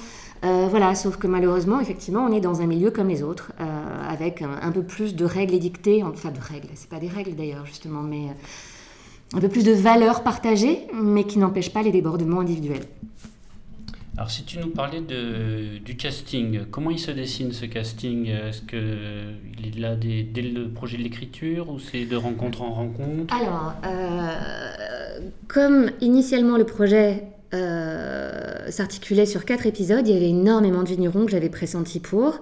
Euh, 0.44 0.66
voilà, 0.68 0.94
sauf 0.94 1.16
que 1.16 1.26
malheureusement, 1.26 1.80
effectivement, 1.80 2.24
on 2.28 2.32
est 2.32 2.40
dans 2.40 2.60
un 2.60 2.66
milieu 2.66 2.90
comme 2.90 3.08
les 3.08 3.22
autres, 3.22 3.52
euh, 3.60 3.64
avec 4.08 4.42
un, 4.42 4.58
un, 4.60 4.70
peu 4.70 4.82
plus 4.82 5.14
de 5.14 5.24
règles 5.24 5.54
édictées, 5.54 6.02
enfin 6.02 6.30
de 6.30 6.38
règles, 6.38 6.68
c'est 6.74 6.90
pas 6.90 6.98
des 7.00 7.08
règles 7.08 7.34
d'ailleurs, 7.34 7.64
justement, 7.64 8.02
mais 8.02 8.28
un 9.34 9.40
peu 9.40 9.48
plus 9.48 9.64
de 9.64 9.72
valeurs 9.72 10.22
partagées, 10.22 10.86
mais 10.94 11.24
qui 11.24 11.38
n'empêchent 11.38 11.72
pas 11.72 11.82
les 11.82 11.90
débordements 11.90 12.40
individuels. 12.40 12.84
Alors 14.18 14.30
si 14.30 14.44
tu 14.44 14.58
nous 14.58 14.70
parlais 14.70 15.02
de, 15.02 15.76
du 15.76 15.94
casting, 15.94 16.60
comment 16.70 16.90
il 16.90 16.98
se 16.98 17.10
dessine 17.10 17.52
ce 17.52 17.66
casting? 17.66 18.28
Est-ce 18.28 18.62
qu'il 18.62 19.66
est 19.66 19.78
là 19.78 19.94
dès, 19.94 20.40
le 20.40 20.70
projet 20.70 20.96
de 20.96 21.02
l'écriture 21.02 21.68
ou 21.68 21.78
c'est 21.78 22.06
de 22.06 22.16
rencontre 22.16 22.62
en 22.62 22.72
rencontre? 22.72 23.34
Alors, 23.34 23.74
euh, 23.84 25.20
comme 25.48 25.90
initialement 26.00 26.56
le 26.56 26.64
projet 26.64 27.24
euh, 27.52 28.70
s'articulait 28.70 29.26
sur 29.26 29.44
quatre 29.44 29.66
épisodes, 29.66 30.08
il 30.08 30.14
y 30.14 30.16
avait 30.16 30.30
énormément 30.30 30.82
de 30.82 30.88
vignerons 30.88 31.26
que 31.26 31.32
j'avais 31.32 31.50
pressentis 31.50 32.00
pour. 32.00 32.40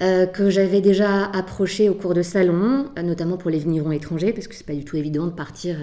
Euh, 0.00 0.26
que 0.26 0.50
j'avais 0.50 0.80
déjà 0.80 1.26
approché 1.26 1.88
au 1.88 1.94
cours 1.94 2.14
de 2.14 2.22
salon, 2.22 2.86
notamment 3.02 3.36
pour 3.36 3.50
les 3.50 3.58
vignerons 3.58 3.92
étrangers, 3.92 4.32
parce 4.32 4.46
que 4.46 4.54
c'est 4.54 4.66
pas 4.66 4.72
du 4.72 4.84
tout 4.84 4.96
évident 4.96 5.26
de 5.26 5.32
partir 5.32 5.76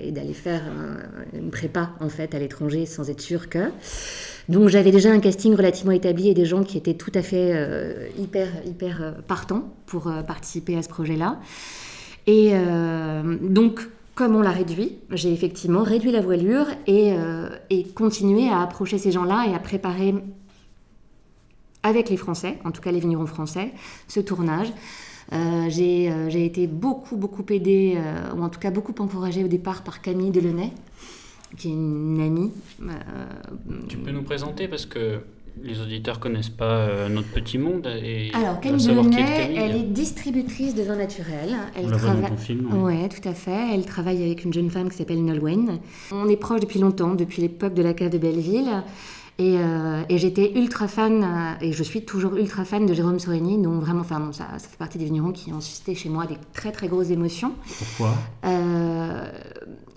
et 0.00 0.10
d'aller 0.10 0.32
faire 0.32 0.62
un, 0.62 1.36
une 1.38 1.50
prépa 1.50 1.90
en 2.00 2.08
fait 2.08 2.34
à 2.34 2.38
l'étranger 2.38 2.86
sans 2.86 3.10
être 3.10 3.20
sûr 3.20 3.48
que. 3.48 3.70
Donc 4.48 4.68
j'avais 4.68 4.90
déjà 4.90 5.10
un 5.10 5.20
casting 5.20 5.54
relativement 5.54 5.92
établi 5.92 6.28
et 6.28 6.34
des 6.34 6.44
gens 6.44 6.64
qui 6.64 6.76
étaient 6.76 6.94
tout 6.94 7.12
à 7.14 7.22
fait 7.22 7.52
euh, 7.54 8.08
hyper 8.18 8.48
hyper 8.66 9.14
partants 9.26 9.72
pour 9.86 10.12
participer 10.26 10.76
à 10.76 10.82
ce 10.82 10.88
projet-là. 10.88 11.38
Et 12.26 12.52
donc 13.40 13.88
comme 14.14 14.36
on 14.36 14.42
l'a 14.42 14.50
réduit, 14.50 14.98
j'ai 15.10 15.32
effectivement 15.32 15.82
réduit 15.82 16.12
la 16.12 16.20
voilure 16.20 16.66
et, 16.86 17.14
continué 17.94 18.48
à 18.48 18.60
approcher 18.60 18.98
ces 18.98 19.10
gens-là 19.10 19.46
et 19.48 19.54
à 19.54 19.58
préparer 19.58 20.14
avec 21.82 22.10
les 22.10 22.16
Français, 22.16 22.58
en 22.64 22.70
tout 22.70 22.80
cas 22.80 22.92
les 22.92 23.00
vignerons 23.00 23.26
français, 23.26 23.72
ce 24.08 24.20
tournage. 24.20 24.72
Euh, 25.32 25.66
j'ai 25.68 26.10
euh, 26.10 26.28
été 26.28 26.66
beaucoup, 26.66 27.16
beaucoup 27.16 27.44
aidée, 27.50 27.94
euh, 27.96 28.34
ou 28.36 28.42
en 28.42 28.48
tout 28.48 28.60
cas 28.60 28.70
beaucoup 28.70 28.94
encouragée 28.98 29.44
au 29.44 29.48
départ 29.48 29.82
par 29.82 30.02
Camille 30.02 30.30
Delaunay, 30.30 30.72
qui 31.56 31.68
est 31.68 31.72
une 31.72 32.20
amie. 32.20 32.50
tu 33.88 33.98
peux 33.98 34.10
nous 34.10 34.22
présenter 34.22 34.68
parce 34.68 34.86
que 34.86 35.20
les 35.62 35.80
auditeurs 35.80 36.18
connaissent 36.18 36.48
pas 36.48 37.08
notre 37.08 37.28
petit 37.28 37.58
monde. 37.58 37.86
Et 37.86 38.30
Alors, 38.32 38.58
Camille 38.60 38.86
Delaunay, 38.86 39.54
elle 39.54 39.76
est 39.76 39.82
distributrice 39.82 40.74
de 40.74 40.82
vin 40.82 40.96
naturel. 40.96 41.54
Elle 41.76 41.90
travaille. 41.90 42.32
Oui, 42.48 42.78
ouais, 42.82 43.08
tout 43.08 43.28
à 43.28 43.34
fait. 43.34 43.74
Elle 43.74 43.84
travaille 43.84 44.22
avec 44.22 44.44
une 44.44 44.52
jeune 44.52 44.70
femme 44.70 44.90
qui 44.90 44.96
s'appelle 44.96 45.22
Nolwenn. 45.22 45.78
On 46.10 46.28
est 46.28 46.36
proches 46.36 46.60
depuis 46.60 46.78
longtemps, 46.78 47.14
depuis 47.14 47.42
l'époque 47.42 47.74
de 47.74 47.82
la 47.82 47.92
cave 47.92 48.10
de 48.10 48.18
Belleville. 48.18 48.82
Et, 49.38 49.56
euh, 49.58 50.02
et 50.08 50.18
j'étais 50.18 50.52
ultra 50.56 50.88
fan, 50.88 51.24
euh, 51.24 51.64
et 51.64 51.72
je 51.72 51.82
suis 51.82 52.04
toujours 52.04 52.36
ultra 52.36 52.64
fan 52.64 52.84
de 52.84 52.92
Jérôme 52.92 53.18
Sorigny, 53.18 53.60
donc 53.60 53.80
vraiment, 53.80 54.02
enfin, 54.02 54.20
bon, 54.20 54.32
ça, 54.32 54.46
ça, 54.58 54.68
fait 54.68 54.76
partie 54.76 54.98
des 54.98 55.06
vignerons 55.06 55.32
qui 55.32 55.52
ont 55.52 55.60
suscité 55.60 55.94
chez 55.94 56.10
moi 56.10 56.26
des 56.26 56.36
très 56.52 56.70
très 56.70 56.86
grosses 56.86 57.10
émotions. 57.10 57.52
Pourquoi? 57.78 58.14
Euh, 58.44 59.32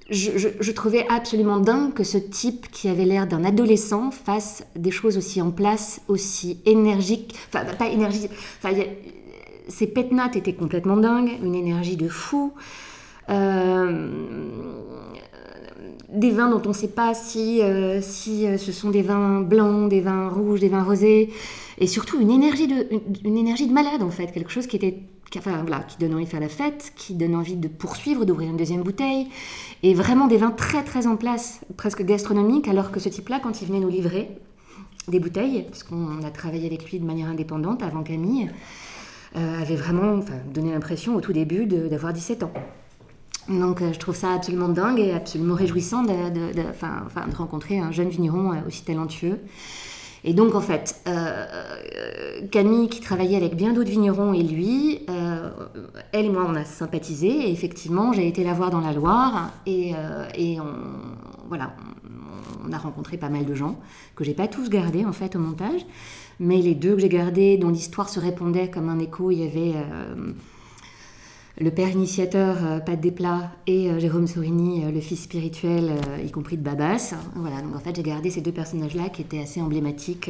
je, 0.09 0.71
trouvais 0.71 1.05
absolument 1.09 1.59
dingue 1.59 1.93
que 1.93 2.03
ce 2.03 2.17
type 2.17 2.69
qui 2.69 2.87
avait 2.89 3.05
l'air 3.05 3.27
d'un 3.27 3.43
adolescent 3.43 4.11
fasse 4.11 4.63
des 4.75 4.91
choses 4.91 5.17
aussi 5.17 5.41
en 5.41 5.51
place, 5.51 6.01
aussi 6.07 6.59
énergiques, 6.65 7.35
enfin 7.47 7.65
pas 7.73 7.87
énergiques, 7.87 8.29
enfin, 8.61 8.75
ses 9.67 9.87
pétnates 9.87 10.35
étaient 10.35 10.53
complètement 10.53 10.97
dingues, 10.97 11.31
une 11.41 11.55
énergie 11.55 11.97
de 11.97 12.07
fou. 12.07 12.53
Euh, 13.29 14.11
des 16.09 16.31
vins 16.31 16.49
dont 16.49 16.61
on 16.65 16.69
ne 16.69 16.73
sait 16.73 16.89
pas 16.89 17.13
si, 17.13 17.61
euh, 17.61 17.99
euh, 17.99 18.57
ce 18.57 18.71
sont 18.71 18.91
des 18.91 19.01
vins 19.01 19.41
blancs, 19.41 19.89
des 19.89 20.01
vins 20.01 20.29
rouges, 20.29 20.59
des 20.59 20.69
vins 20.69 20.83
rosés, 20.83 21.31
et 21.77 21.87
surtout 21.87 22.21
une 22.21 22.31
énergie 22.31 22.67
de, 22.67 22.87
une 23.23 23.37
énergie 23.37 23.67
de 23.67 23.73
malade 23.73 24.01
en 24.01 24.11
fait, 24.11 24.27
quelque 24.27 24.51
chose 24.51 24.67
qui 24.67 24.75
était 24.75 24.99
qui, 25.31 25.39
enfin, 25.39 25.65
qui 25.87 25.97
donne 25.97 26.13
envie 26.13 26.25
de 26.25 26.29
faire 26.29 26.39
la 26.39 26.49
fête, 26.49 26.93
qui 26.95 27.13
donne 27.13 27.35
envie 27.35 27.55
de 27.55 27.67
poursuivre, 27.67 28.25
d'ouvrir 28.25 28.49
une 28.49 28.57
deuxième 28.57 28.83
bouteille, 28.83 29.27
et 29.83 29.93
vraiment 29.93 30.27
des 30.27 30.37
vins 30.37 30.51
très 30.51 30.83
très 30.83 31.07
en 31.07 31.15
place, 31.15 31.61
presque 31.77 32.03
gastronomiques, 32.03 32.67
alors 32.67 32.91
que 32.91 32.99
ce 32.99 33.09
type-là, 33.09 33.39
quand 33.41 33.61
il 33.61 33.67
venait 33.67 33.79
nous 33.79 33.89
livrer 33.89 34.29
des 35.07 35.19
bouteilles, 35.19 35.65
parce 35.69 35.83
qu'on 35.83 36.23
a 36.23 36.31
travaillé 36.31 36.65
avec 36.65 36.89
lui 36.89 36.99
de 36.99 37.05
manière 37.05 37.27
indépendante 37.27 37.83
avant 37.83 38.03
Camille, 38.03 38.49
euh, 39.35 39.61
avait 39.61 39.75
vraiment 39.75 40.19
donné 40.53 40.71
l'impression 40.71 41.15
au 41.15 41.21
tout 41.21 41.33
début 41.33 41.65
d'avoir 41.65 42.13
17 42.13 42.43
ans. 42.43 42.53
Donc 43.49 43.81
euh, 43.81 43.93
je 43.93 43.99
trouve 43.99 44.15
ça 44.15 44.33
absolument 44.33 44.69
dingue 44.69 44.99
et 44.99 45.13
absolument 45.13 45.55
réjouissant 45.55 46.03
de 46.03 47.35
rencontrer 47.35 47.79
un 47.79 47.91
jeune 47.91 48.09
vigneron 48.09 48.53
euh, 48.53 48.67
aussi 48.67 48.83
talentueux. 48.83 49.39
Et 50.27 50.33
donc 50.33 50.55
en 50.55 50.61
fait, 50.61 51.01
euh, 51.07 51.45
Camille 52.51 52.89
qui 52.89 52.99
travaillait 52.99 53.37
avec 53.37 53.55
bien 53.55 53.73
d'autres 53.73 53.91
vignerons 53.91 54.33
et 54.33 54.41
lui, 54.41 55.01
euh, 55.07 55.51
elle 56.13 56.25
et 56.25 56.29
moi 56.29 56.47
on 56.49 56.55
a 56.55 56.65
sympathisé 56.65 57.27
et 57.27 57.51
effectivement 57.51 58.11
j'ai 58.11 58.27
été 58.27 58.43
la 58.43 58.53
voir 58.53 58.71
dans 58.71 58.81
la 58.81 58.91
Loire 58.91 59.51
et, 59.67 59.93
euh, 59.95 60.27
et 60.35 60.59
on, 60.59 60.73
voilà, 61.47 61.75
on, 62.65 62.69
on, 62.69 62.73
a 62.73 62.77
rencontré 62.79 63.17
pas 63.17 63.29
mal 63.29 63.45
de 63.45 63.53
gens 63.53 63.79
que 64.15 64.23
j'ai 64.23 64.33
pas 64.33 64.47
tous 64.47 64.67
gardés 64.67 65.05
en 65.05 65.13
fait 65.13 65.35
au 65.35 65.39
montage, 65.39 65.85
mais 66.39 66.57
les 66.57 66.73
deux 66.73 66.95
que 66.95 67.01
j'ai 67.01 67.09
gardés 67.09 67.57
dont 67.57 67.69
l'histoire 67.69 68.09
se 68.09 68.19
répondait 68.19 68.71
comme 68.71 68.89
un 68.89 68.97
écho, 68.97 69.29
il 69.29 69.43
y 69.43 69.45
avait 69.45 69.75
le 71.57 71.71
père 71.71 71.89
initiateur, 71.89 72.57
euh, 72.65 72.79
Pat 72.79 72.99
Desplats, 72.99 73.51
et 73.65 73.89
euh, 73.89 73.99
Jérôme 73.99 74.27
Sorigny, 74.27 74.83
euh, 74.83 74.91
le 74.91 74.99
fils 74.99 75.23
spirituel, 75.23 75.89
euh, 75.89 76.21
y 76.21 76.31
compris 76.31 76.57
de 76.57 76.61
Babas. 76.61 77.13
Voilà, 77.35 77.61
donc 77.61 77.75
en 77.75 77.79
fait, 77.79 77.95
j'ai 77.95 78.03
gardé 78.03 78.29
ces 78.29 78.41
deux 78.41 78.51
personnages-là 78.51 79.09
qui 79.09 79.21
étaient 79.21 79.39
assez 79.39 79.61
emblématiques 79.61 80.29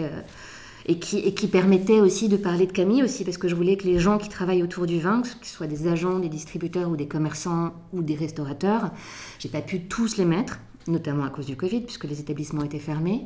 et, 0.86 1.00
qui, 1.00 1.18
et 1.18 1.34
qui 1.34 1.48
permettaient 1.48 2.00
aussi 2.00 2.30
de 2.30 2.38
parler 2.38 2.68
de 2.68 2.72
Camille 2.72 3.04
aussi, 3.04 3.24
parce 3.24 3.38
que 3.38 3.48
je 3.48 3.56
voulais 3.56 3.76
que 3.76 3.86
les 3.86 3.98
gens 3.98 4.20
qui 4.20 4.30
travaillent 4.30 4.62
autour 4.62 4.86
du 4.86 5.00
vin, 5.00 5.22
que 5.22 5.48
ce 5.48 5.54
soit 5.54 5.68
des 5.68 5.88
agents, 5.88 6.20
des 6.20 6.30
distributeurs 6.30 6.90
ou 6.90 6.96
des 6.96 7.08
commerçants 7.08 7.74
ou 7.92 8.04
des 8.04 8.16
restaurateurs, 8.16 8.92
j'ai 9.40 9.50
pas 9.50 9.62
pu 9.62 9.82
tous 9.82 10.18
les 10.18 10.26
mettre, 10.26 10.60
notamment 10.88 11.24
à 11.24 11.30
cause 11.30 11.48
du 11.48 11.56
Covid, 11.56 11.82
puisque 11.82 12.04
les 12.04 12.20
établissements 12.20 12.64
étaient 12.64 12.78
fermés. 12.78 13.26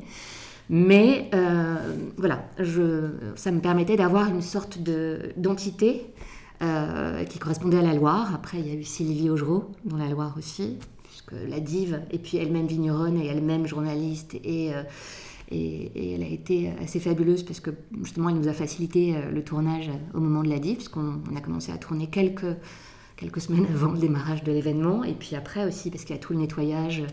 Mais 0.69 1.29
voilà, 2.17 2.45
ça 3.35 3.51
me 3.51 3.59
permettait 3.59 3.97
d'avoir 3.97 4.29
une 4.29 4.43
sorte 4.43 4.81
de, 4.81 5.33
d'entité 5.35 6.05
euh, 6.61 7.23
qui 7.23 7.39
correspondait 7.39 7.77
à 7.77 7.81
la 7.81 7.93
Loire. 7.93 8.35
Après, 8.35 8.59
il 8.59 8.67
y 8.67 8.71
a 8.71 8.73
eu 8.73 8.83
Sylvie 8.83 9.29
Augereau 9.29 9.71
dans 9.85 9.95
la 9.95 10.09
Loire 10.09 10.35
aussi, 10.37 10.77
puisque 11.03 11.31
la 11.47 11.61
dive, 11.61 12.01
et 12.11 12.19
puis 12.19 12.37
elle-même 12.37 12.67
vigneronne 12.67 13.17
et 13.17 13.27
elle-même 13.27 13.65
journaliste. 13.65 14.35
Et, 14.43 14.73
euh, 14.73 14.83
et, 15.51 16.13
elle 16.15 16.23
a 16.23 16.27
été 16.27 16.71
assez 16.81 16.99
fabuleuse 16.99 17.43
parce 17.43 17.61
que 17.61 17.71
justement, 18.03 18.27
elle 18.27 18.35
nous 18.35 18.49
a 18.49 18.53
facilité 18.53 19.15
euh, 19.15 19.31
le 19.31 19.41
tournage 19.41 19.89
au 20.13 20.19
moment 20.19 20.43
de 20.43 20.49
la 20.49 20.59
dive, 20.59 20.75
puisqu'on 20.75 21.21
on 21.31 21.35
a 21.35 21.41
commencé 21.41 21.71
à 21.71 21.77
tourner 21.77 22.07
quelques, 22.07 22.57
quelques 23.15 23.39
semaines 23.39 23.67
avant 23.73 23.93
le 23.93 23.99
démarrage 23.99 24.43
de 24.43 24.51
l'événement. 24.51 25.05
Et 25.05 25.13
puis 25.13 25.35
après 25.37 25.65
aussi, 25.65 25.89
parce 25.89 26.03
qu'il 26.03 26.15
y 26.15 26.19
a 26.19 26.21
tout 26.21 26.33
le 26.33 26.39
nettoyage 26.39 27.03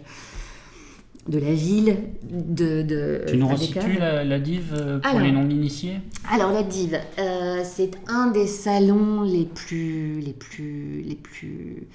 de 1.28 1.38
la 1.38 1.52
ville, 1.52 1.96
de... 2.22 2.82
de 2.82 3.24
Tu 3.26 3.36
nous 3.36 3.48
resitues 3.48 3.98
la, 3.98 4.24
la 4.24 4.38
dive 4.38 4.74
euh, 4.76 4.98
pour 4.98 5.10
Alors. 5.10 5.22
les 5.22 5.32
non-initiés 5.32 6.00
Alors 6.30 6.52
la 6.52 6.62
dive, 6.62 6.98
euh, 7.18 7.62
c'est 7.64 7.92
un 8.08 8.28
des 8.30 8.46
salons 8.46 9.22
les 9.22 9.44
plus, 9.44 10.20
les 10.20 10.32
plus, 10.32 11.02
les 11.02 11.16
plus, 11.16 11.88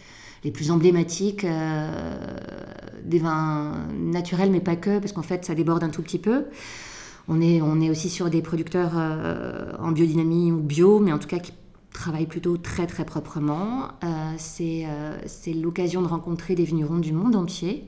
les 0.44 0.52
plus 0.52 0.72
emblématiques 0.72 1.46
euh, 1.46 2.16
des 3.04 3.20
vins 3.20 3.74
naturels, 3.98 4.52
mais 4.52 4.62
pas 4.62 4.76
que, 4.76 5.00
parce 5.00 5.12
qu'en 5.14 5.22
fait 5.22 5.46
ça 5.46 5.56
déborde 5.56 5.84
un 5.84 5.90
tout 5.90 6.02
petit 6.02 6.20
peu. 6.20 6.46
On 7.28 7.40
est, 7.40 7.62
on 7.62 7.80
est 7.80 7.90
aussi 7.90 8.10
sur 8.10 8.30
des 8.30 8.42
producteurs 8.42 8.94
euh, 8.96 9.72
en 9.80 9.92
biodynamie 9.92 10.52
ou 10.52 10.58
bio, 10.58 11.00
mais 11.00 11.14
en 11.14 11.20
tout 11.20 11.28
cas 11.28 11.40
qui 11.40 11.54
travaillent 11.94 12.26
plutôt 12.26 12.58
très 12.58 12.88
très 12.88 13.06
proprement. 13.06 13.90
Euh, 14.04 14.08
c'est 14.38 14.86
euh, 14.88 15.18
c'est 15.28 15.54
l'occasion 15.54 16.02
de 16.02 16.08
rencontrer 16.08 16.56
des 16.56 16.64
vignerons 16.64 16.98
du 16.98 17.14
monde 17.14 17.36
entier 17.36 17.84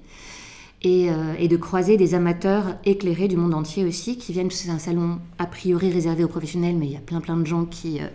et, 0.84 1.10
euh, 1.10 1.34
et 1.40 1.48
de 1.48 1.58
croiser 1.58 1.98
des 1.98 2.14
amateurs 2.14 2.76
éclairés 2.86 3.28
du 3.28 3.38
monde 3.38 3.54
entier 3.54 3.86
aussi 3.86 4.18
qui 4.18 4.34
viennent. 4.34 4.52
C'est 4.52 4.70
un 4.70 4.80
salon 4.80 5.20
a 5.40 5.46
priori 5.46 5.92
réservé 5.92 6.24
aux 6.24 6.28
professionnels, 6.28 6.76
mais 6.78 6.88
il 6.88 6.92
y 6.94 6.98
a 6.98 7.02
plein 7.02 7.22
plein 7.22 7.38
de 7.38 7.46
gens 7.46 7.66
qui 7.66 8.00
euh, 8.02 8.08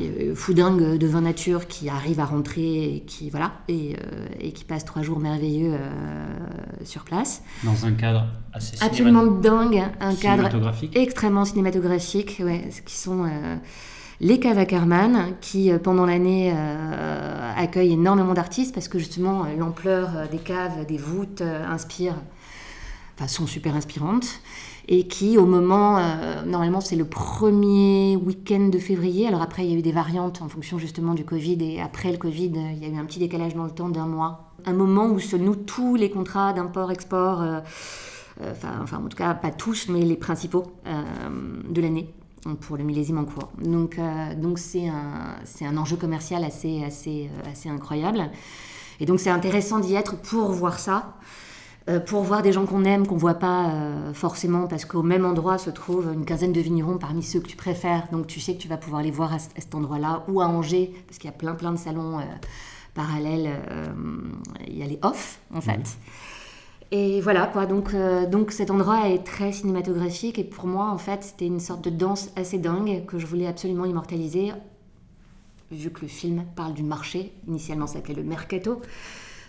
euh, 0.00 0.34
foudingues 0.34 0.96
de 0.96 1.06
vin 1.06 1.22
nature 1.22 1.66
qui 1.66 1.88
arrivent 1.88 2.20
à 2.20 2.24
rentrer 2.24 2.94
et 2.94 3.00
qui 3.00 3.30
voilà 3.30 3.52
et, 3.68 3.96
euh, 3.96 4.26
et 4.38 4.52
qui 4.52 4.64
passent 4.64 4.84
trois 4.84 5.02
jours 5.02 5.18
merveilleux 5.18 5.76
sur 6.84 7.04
place. 7.04 7.42
dans 7.64 7.84
un 7.86 7.92
cadre 7.92 8.26
assez 8.52 8.76
Absolument 8.80 9.26
dingue, 9.26 9.82
un 10.00 10.14
cadre 10.14 10.44
cinématographique. 10.44 10.96
extrêmement 10.96 11.44
cinématographique, 11.44 12.40
ouais, 12.44 12.68
qui 12.84 12.96
sont 12.96 13.28
les 14.20 14.40
caves 14.40 14.58
Ackerman, 14.58 15.34
qui 15.40 15.70
euh, 15.70 15.78
pendant 15.78 16.04
l'année 16.04 16.52
euh, 16.54 17.52
accueillent 17.56 17.92
énormément 17.92 18.34
d'artistes 18.34 18.74
parce 18.74 18.88
que 18.88 18.98
justement 18.98 19.44
euh, 19.44 19.56
l'ampleur 19.56 20.28
des 20.30 20.38
caves, 20.38 20.86
des 20.86 20.96
voûtes 20.96 21.40
inspire, 21.42 22.14
enfin 23.14 23.28
sont 23.28 23.46
super 23.46 23.76
inspirantes. 23.76 24.40
Et 24.90 25.06
qui 25.06 25.36
au 25.36 25.44
moment, 25.44 26.00
normalement 26.46 26.80
c'est 26.80 26.96
le 26.96 27.04
premier 27.04 28.16
week-end 28.16 28.68
de 28.68 28.78
février, 28.78 29.28
alors 29.28 29.42
après 29.42 29.66
il 29.66 29.70
y 29.70 29.74
a 29.74 29.78
eu 29.78 29.82
des 29.82 29.92
variantes 29.92 30.40
en 30.40 30.48
fonction 30.48 30.78
justement 30.78 31.12
du 31.12 31.26
Covid. 31.26 31.58
Et 31.60 31.78
après 31.82 32.10
le 32.10 32.16
Covid 32.16 32.52
il 32.72 32.78
y 32.78 32.86
a 32.86 32.88
eu 32.88 32.96
un 32.96 33.04
petit 33.04 33.18
décalage 33.18 33.54
dans 33.54 33.64
le 33.64 33.70
temps 33.70 33.90
d'un 33.90 34.06
mois, 34.06 34.54
un 34.64 34.72
moment 34.72 35.04
où 35.04 35.20
se 35.20 35.36
nouent 35.36 35.56
tous 35.56 35.94
les 35.94 36.08
contrats 36.08 36.54
d'import-export. 36.54 37.44
enfin, 38.40 38.96
en 38.96 39.08
tout 39.08 39.16
cas, 39.18 39.34
pas 39.34 39.50
tous, 39.50 39.88
mais 39.90 40.00
les 40.00 40.16
principaux 40.16 40.72
de 40.86 41.82
l'année 41.82 42.08
pour 42.60 42.76
le 42.76 42.84
millésime 42.84 43.18
en 43.18 43.24
cours. 43.24 43.50
Donc, 43.60 43.98
euh, 43.98 44.34
donc 44.34 44.58
c'est 44.58 44.88
un, 44.88 45.36
c'est 45.44 45.66
un 45.66 45.76
enjeu 45.76 45.96
commercial 45.96 46.44
assez, 46.44 46.82
assez, 46.84 47.28
euh, 47.28 47.50
assez 47.50 47.68
incroyable. 47.68 48.30
Et 49.00 49.06
donc, 49.06 49.20
c'est 49.20 49.30
intéressant 49.30 49.78
d'y 49.78 49.94
être 49.94 50.16
pour 50.16 50.50
voir 50.50 50.78
ça, 50.78 51.14
euh, 51.88 52.00
pour 52.00 52.22
voir 52.22 52.42
des 52.42 52.52
gens 52.52 52.66
qu'on 52.66 52.84
aime, 52.84 53.06
qu'on 53.06 53.16
voit 53.16 53.34
pas 53.34 53.72
forcément, 54.12 54.66
parce 54.66 54.84
qu'au 54.84 55.02
même 55.02 55.24
endroit 55.24 55.56
se 55.58 55.70
trouvent 55.70 56.12
une 56.12 56.24
quinzaine 56.24 56.52
de 56.52 56.60
vignerons 56.60 56.98
parmi 56.98 57.22
ceux 57.22 57.40
que 57.40 57.46
tu 57.46 57.56
préfères. 57.56 58.08
Donc, 58.10 58.26
tu 58.26 58.40
sais 58.40 58.54
que 58.54 58.60
tu 58.60 58.68
vas 58.68 58.76
pouvoir 58.76 59.02
les 59.02 59.12
voir 59.12 59.32
à, 59.32 59.38
cet 59.38 59.74
endroit-là 59.74 60.24
ou 60.28 60.40
à 60.40 60.46
Angers, 60.46 60.92
parce 61.06 61.18
qu'il 61.18 61.30
y 61.30 61.32
a 61.32 61.36
plein, 61.36 61.54
plein 61.54 61.72
de 61.72 61.78
salons 61.78 62.20
parallèles. 62.94 63.52
Il 64.66 64.76
y 64.76 64.82
a 64.82 64.86
les 64.86 64.98
off, 65.02 65.38
en 65.54 65.60
fait. 65.60 65.96
Et 66.90 67.20
voilà 67.20 67.46
quoi, 67.46 67.66
donc, 67.66 67.92
euh, 67.92 68.26
donc 68.26 68.50
cet 68.50 68.70
endroit 68.70 69.08
est 69.10 69.22
très 69.24 69.52
cinématographique 69.52 70.38
et 70.38 70.44
pour 70.44 70.66
moi 70.66 70.90
en 70.90 70.96
fait 70.98 71.22
c'était 71.22 71.46
une 71.46 71.60
sorte 71.60 71.84
de 71.84 71.90
danse 71.90 72.30
assez 72.34 72.58
dingue 72.58 73.04
que 73.06 73.18
je 73.18 73.26
voulais 73.26 73.46
absolument 73.46 73.84
immortaliser 73.84 74.52
vu 75.70 75.90
que 75.90 76.00
le 76.02 76.08
film 76.08 76.44
parle 76.56 76.74
du 76.74 76.82
marché, 76.82 77.32
initialement 77.46 77.86
ça 77.86 77.94
s'appelait 77.94 78.14
le 78.14 78.22
mercato, 78.22 78.80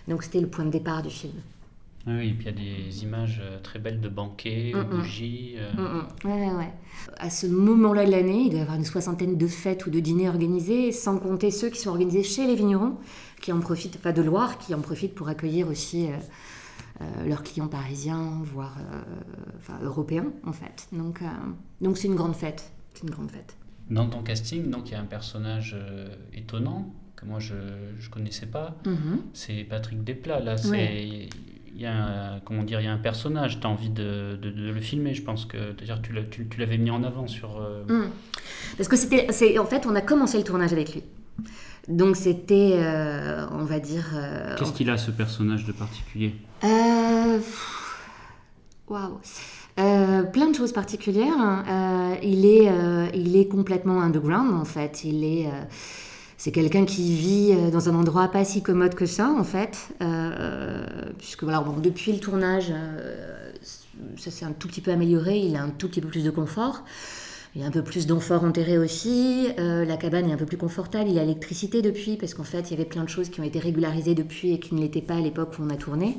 donc 0.08 0.22
c'était 0.22 0.40
le 0.40 0.48
point 0.48 0.64
de 0.64 0.70
départ 0.70 1.02
du 1.02 1.10
film. 1.10 1.32
Oui, 2.06 2.28
et 2.28 2.32
puis 2.32 2.46
il 2.46 2.46
y 2.46 2.48
a 2.48 2.52
des 2.88 3.02
images 3.04 3.40
euh, 3.42 3.58
très 3.62 3.78
belles 3.78 4.00
de 4.00 4.08
banquets, 4.08 4.72
Mm, 4.74 4.78
mm. 4.78 4.84
bougies. 4.84 5.54
euh, 5.58 5.72
Mm. 5.72 6.28
Ouais, 6.28 6.50
ouais. 6.52 6.72
À 7.18 7.28
ce 7.30 7.46
moment-là 7.46 8.06
de 8.06 8.10
l'année, 8.10 8.44
il 8.44 8.50
doit 8.50 8.58
y 8.58 8.62
avoir 8.62 8.76
une 8.78 8.84
soixantaine 8.86 9.36
de 9.36 9.46
fêtes 9.46 9.86
ou 9.86 9.90
de 9.90 10.00
dîners 10.00 10.28
organisés, 10.30 10.92
sans 10.92 11.18
compter 11.18 11.50
ceux 11.50 11.68
qui 11.68 11.78
sont 11.78 11.90
organisés 11.90 12.22
chez 12.22 12.46
les 12.46 12.54
vignerons, 12.54 12.94
qui 13.42 13.52
en 13.52 13.60
profitent, 13.60 13.96
enfin 13.98 14.12
de 14.12 14.22
Loire, 14.22 14.58
qui 14.58 14.74
en 14.74 14.80
profitent 14.80 15.14
pour 15.14 15.28
accueillir 15.28 15.68
aussi 15.68 16.06
euh, 16.06 16.16
leurs 17.26 17.42
clients 17.42 17.68
parisiens, 17.68 18.40
voire 18.42 18.76
euh, 18.78 19.00
enfin, 19.58 19.78
européens 19.82 20.26
en 20.44 20.52
fait. 20.52 20.88
Donc 20.92 21.22
euh, 21.22 21.26
donc 21.80 21.96
c'est 21.98 22.08
une 22.08 22.16
grande 22.16 22.34
fête. 22.36 22.72
C'est 22.94 23.04
une 23.04 23.10
grande 23.10 23.30
fête. 23.30 23.56
Dans 23.88 24.08
ton 24.08 24.22
casting, 24.22 24.70
donc 24.70 24.88
il 24.88 24.92
y 24.92 24.94
a 24.94 25.00
un 25.00 25.04
personnage 25.04 25.74
euh, 25.78 26.08
étonnant 26.32 26.94
que 27.16 27.24
moi 27.26 27.38
je 27.40 27.54
ne 27.54 28.08
connaissais 28.10 28.46
pas. 28.46 28.76
Mhm. 28.86 29.20
C'est 29.32 29.64
Patrick 29.64 30.04
Desplat. 30.04 30.40
Là, 30.40 30.56
Ouais. 30.68 31.28
il 31.72 31.80
y 31.80 31.86
a 31.86 32.34
un, 32.34 32.40
comment 32.40 32.62
dire, 32.62 32.80
il 32.80 32.84
y 32.84 32.88
a 32.88 32.92
un 32.92 32.98
personnage. 32.98 33.60
Tu 33.60 33.66
as 33.66 33.70
envie 33.70 33.88
de, 33.90 34.38
de- 34.40 34.50
de 34.50 34.70
le 34.70 34.80
filmer. 34.80 35.14
Je 35.14 35.22
pense 35.22 35.44
que 35.46 35.72
tu 35.72 36.12
l'as- 36.12 36.22
tu, 36.24 36.46
tu 36.48 36.60
l'avais 36.60 36.78
mis 36.78 36.90
en 36.90 37.02
avant 37.04 37.26
sur. 37.26 37.58
euh, 37.60 37.84
Mm. 37.88 38.10
Parce 38.76 38.88
que 38.88 38.96
c'était, 38.96 39.58
en 39.58 39.64
fait, 39.66 39.86
on 39.86 39.94
a 39.94 40.00
commencé 40.00 40.38
le 40.38 40.44
tournage 40.44 40.72
avec 40.72 40.94
lui. 40.94 41.02
Donc 41.90 42.16
c'était, 42.16 42.74
euh, 42.76 43.46
on 43.52 43.64
va 43.64 43.80
dire, 43.80 44.06
euh, 44.14 44.54
Qu'est-ce 44.56 44.72
qu'il 44.72 44.88
a 44.90 44.96
ce 44.96 45.10
personnage 45.10 45.64
de 45.64 45.72
particulier 45.72 46.34
Euh, 46.64 47.38
Waouh. 48.88 49.18
Plein 49.76 50.48
de 50.50 50.54
choses 50.54 50.72
particulières. 50.72 51.34
hein. 51.38 52.16
Il, 52.22 52.44
est, 52.46 52.70
il 53.14 53.36
est 53.36 53.48
complètement 53.48 54.00
underground 54.02 54.52
en 54.54 54.64
fait. 54.64 55.04
Il 55.04 55.24
est, 55.24 55.48
c'est 56.36 56.52
quelqu'un 56.52 56.84
qui 56.84 57.14
vit 57.14 57.54
dans 57.72 57.88
un 57.88 57.94
endroit 57.94 58.28
pas 58.28 58.44
si 58.44 58.62
commode 58.62 58.94
que 58.94 59.06
ça 59.06 59.30
en 59.30 59.44
fait. 59.44 59.88
Puisque 61.18 61.44
voilà, 61.44 61.60
bon, 61.60 61.78
depuis 61.80 62.12
le 62.12 62.18
tournage, 62.18 62.72
ça 64.16 64.30
s'est 64.30 64.44
un 64.44 64.52
tout 64.52 64.68
petit 64.68 64.80
peu 64.82 64.90
amélioré. 64.90 65.38
Il 65.38 65.56
a 65.56 65.62
un 65.62 65.70
tout 65.70 65.88
petit 65.88 66.00
peu 66.02 66.08
plus 66.08 66.24
de 66.24 66.30
confort. 66.30 66.82
Il 67.54 67.60
y 67.60 67.64
a 67.64 67.66
un 67.66 67.70
peu 67.72 67.82
plus 67.82 68.06
d'amphores 68.06 68.44
enterrés 68.44 68.78
aussi. 68.78 69.48
Euh, 69.58 69.84
la 69.84 69.96
cabane 69.96 70.30
est 70.30 70.32
un 70.32 70.36
peu 70.36 70.46
plus 70.46 70.56
confortable. 70.56 71.08
Il 71.08 71.14
y 71.16 71.18
a 71.18 71.22
l'électricité 71.22 71.82
depuis, 71.82 72.16
parce 72.16 72.32
qu'en 72.34 72.44
fait, 72.44 72.60
il 72.60 72.70
y 72.70 72.74
avait 72.74 72.84
plein 72.84 73.02
de 73.02 73.08
choses 73.08 73.28
qui 73.28 73.40
ont 73.40 73.44
été 73.44 73.58
régularisées 73.58 74.14
depuis 74.14 74.52
et 74.52 74.60
qui 74.60 74.74
ne 74.76 74.80
l'étaient 74.80 75.00
pas 75.02 75.14
à 75.14 75.20
l'époque 75.20 75.54
où 75.58 75.62
on 75.64 75.70
a 75.70 75.76
tourné. 75.76 76.18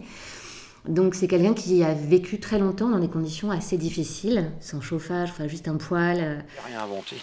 Donc 0.87 1.13
c'est 1.15 1.27
quelqu'un 1.27 1.53
qui 1.53 1.83
a 1.83 1.93
vécu 1.93 2.39
très 2.39 2.57
longtemps 2.59 2.89
dans 2.89 2.99
des 2.99 3.07
conditions 3.07 3.51
assez 3.51 3.77
difficiles, 3.77 4.51
sans 4.61 4.81
chauffage, 4.81 5.29
enfin 5.29 5.47
juste 5.47 5.67
un 5.67 5.77
poêle. 5.77 6.19
euh, 6.21 6.39
J'ai 6.67 6.73
rien 6.73 6.83
inventé. 6.83 7.15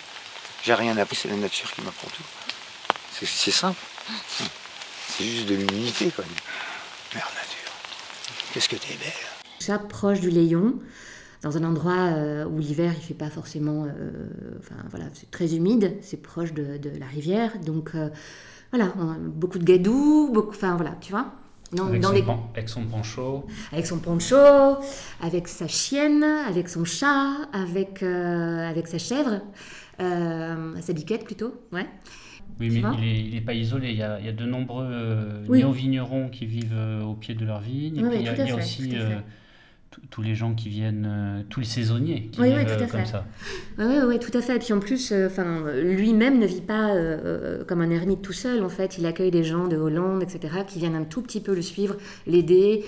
J'ai 0.62 0.74
rien 0.74 0.96
appris, 0.96 1.16
c'est 1.16 1.28
la 1.28 1.36
nature 1.36 1.70
qui 1.72 1.82
m'apprend 1.82 2.08
tout. 2.08 2.22
C'est- 3.12 3.26
C'est 3.26 3.50
simple. 3.50 3.78
C'est 5.08 5.24
juste 5.24 5.46
de 5.48 5.56
l'humilité, 5.56 6.10
quoi. 6.14 6.24
Mère 7.14 7.28
nature. 7.34 7.72
Qu'est-ce 8.54 8.68
que 8.68 8.76
t'es 8.76 8.94
belle. 9.00 9.12
Ça 9.58 9.78
proche 9.78 10.20
du 10.20 10.30
Léon, 10.30 10.74
dans 11.42 11.56
un 11.56 11.64
endroit 11.64 12.10
euh, 12.12 12.46
où 12.46 12.58
l'hiver 12.58 12.92
il 12.96 13.02
fait 13.02 13.14
pas 13.14 13.30
forcément, 13.30 13.84
euh, 13.84 14.28
enfin 14.58 14.74
voilà, 14.90 15.06
c'est 15.14 15.30
très 15.30 15.54
humide, 15.56 15.94
c'est 16.00 16.20
proche 16.22 16.52
de, 16.52 16.76
de 16.78 16.90
la 16.98 17.06
rivière, 17.06 17.52
donc 17.64 17.90
euh, 17.94 18.08
voilà, 18.72 18.92
on 18.98 19.10
a 19.10 19.16
beaucoup 19.18 19.58
de 19.58 19.64
gadou, 19.64 20.30
beaucoup, 20.32 20.50
enfin 20.50 20.76
voilà, 20.76 20.96
tu 21.00 21.12
vois. 21.12 21.32
Avec, 21.86 22.00
dans 22.00 22.08
son 22.08 22.14
des- 22.14 22.22
pan- 22.22 22.50
avec 22.54 22.68
son 22.68 22.84
pancho. 22.86 23.44
avec 23.72 23.86
son 23.86 23.98
poncho, 23.98 24.36
avec 25.20 25.48
sa 25.48 25.68
chienne, 25.68 26.22
avec 26.24 26.68
son 26.68 26.84
chat, 26.84 27.32
avec, 27.52 28.02
euh, 28.02 28.68
avec 28.68 28.86
sa 28.86 28.98
chèvre, 28.98 29.42
euh, 30.00 30.74
sa 30.80 30.92
biquette 30.92 31.24
plutôt, 31.24 31.52
ouais. 31.72 31.86
Oui, 32.60 32.70
Tu 32.70 32.80
mais 32.80 33.20
il 33.20 33.34
n'est 33.34 33.40
pas 33.40 33.54
isolé. 33.54 33.90
Il 33.90 33.96
y 33.98 34.02
a, 34.02 34.18
il 34.18 34.26
y 34.26 34.28
a 34.28 34.32
de 34.32 34.44
nombreux 34.44 34.86
euh, 34.90 35.44
Oui. 35.48 35.58
néo-vignerons 35.58 36.28
qui 36.28 36.46
vivent 36.46 36.76
au 37.06 37.14
pied 37.14 37.34
de 37.34 37.44
leur 37.44 37.60
vigne. 37.60 37.98
Et 37.98 38.02
Oui, 38.02 38.08
puis 38.08 38.18
oui, 38.18 38.20
il 38.20 38.26
y 38.26 38.28
a, 38.28 38.34
il 38.36 38.46
y 38.46 38.50
a 38.50 38.56
aussi 38.56 38.96
tous- 40.10 40.22
les 40.22 40.34
gens 40.34 40.54
qui 40.54 40.68
viennent, 40.68 41.06
euh, 41.08 41.42
tous 41.48 41.60
les 41.60 41.66
saisonniers 41.66 42.28
qui 42.32 42.40
Oui, 42.40 42.48
oui, 42.50 42.56
vivent 42.58 42.66
tout 42.66 42.72
à 42.72 42.74
euh, 42.84 42.86
comme 42.86 43.00
fait. 43.00 43.06
ça. 43.06 43.26
Oui, 43.78 43.98
ouais, 44.06 44.18
tout 44.18 44.36
à 44.36 44.40
fait. 44.42 44.56
Et 44.56 44.58
puis 44.58 44.72
en 44.72 44.80
plus, 44.80 45.12
euh, 45.12 45.28
lui-même 45.82 46.38
ne 46.38 46.46
vit 46.46 46.60
pas 46.60 46.90
euh, 46.94 47.18
euh, 47.24 47.64
comme 47.64 47.80
un 47.80 47.90
ermite 47.90 48.20
tout 48.22 48.32
seul. 48.32 48.62
En 48.64 48.68
fait, 48.68 48.98
il 48.98 49.06
accueille 49.06 49.30
des 49.30 49.44
gens 49.44 49.68
de 49.68 49.76
Hollande, 49.76 50.22
etc., 50.22 50.58
qui 50.66 50.78
viennent 50.80 50.96
un 50.96 51.04
tout 51.04 51.22
petit 51.22 51.40
peu 51.40 51.54
le 51.54 51.62
suivre, 51.62 51.96
l'aider. 52.26 52.84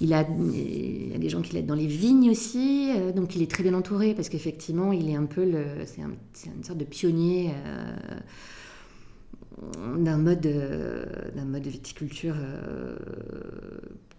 Il 0.00 0.12
a, 0.14 0.24
il 0.54 1.12
a 1.14 1.18
des 1.18 1.28
gens 1.28 1.42
qui 1.42 1.54
l'aident 1.54 1.66
dans 1.66 1.74
les 1.74 1.88
vignes 1.88 2.30
aussi, 2.30 2.92
euh, 2.96 3.10
donc 3.12 3.34
il 3.34 3.42
est 3.42 3.50
très 3.50 3.64
bien 3.64 3.74
entouré 3.74 4.14
parce 4.14 4.28
qu'effectivement, 4.28 4.92
il 4.92 5.08
est 5.10 5.16
un 5.16 5.24
peu 5.24 5.44
le, 5.44 5.64
c'est 5.86 6.02
un- 6.02 6.12
c'est 6.34 6.50
une 6.56 6.62
sorte 6.62 6.78
de 6.78 6.84
pionnier 6.84 7.50
euh, 7.66 7.96
d'un 9.96 10.18
mode, 10.18 10.46
euh, 10.46 11.04
d'un 11.34 11.44
mode 11.46 11.62
de 11.62 11.70
viticulture 11.70 12.36
euh, 12.38 12.96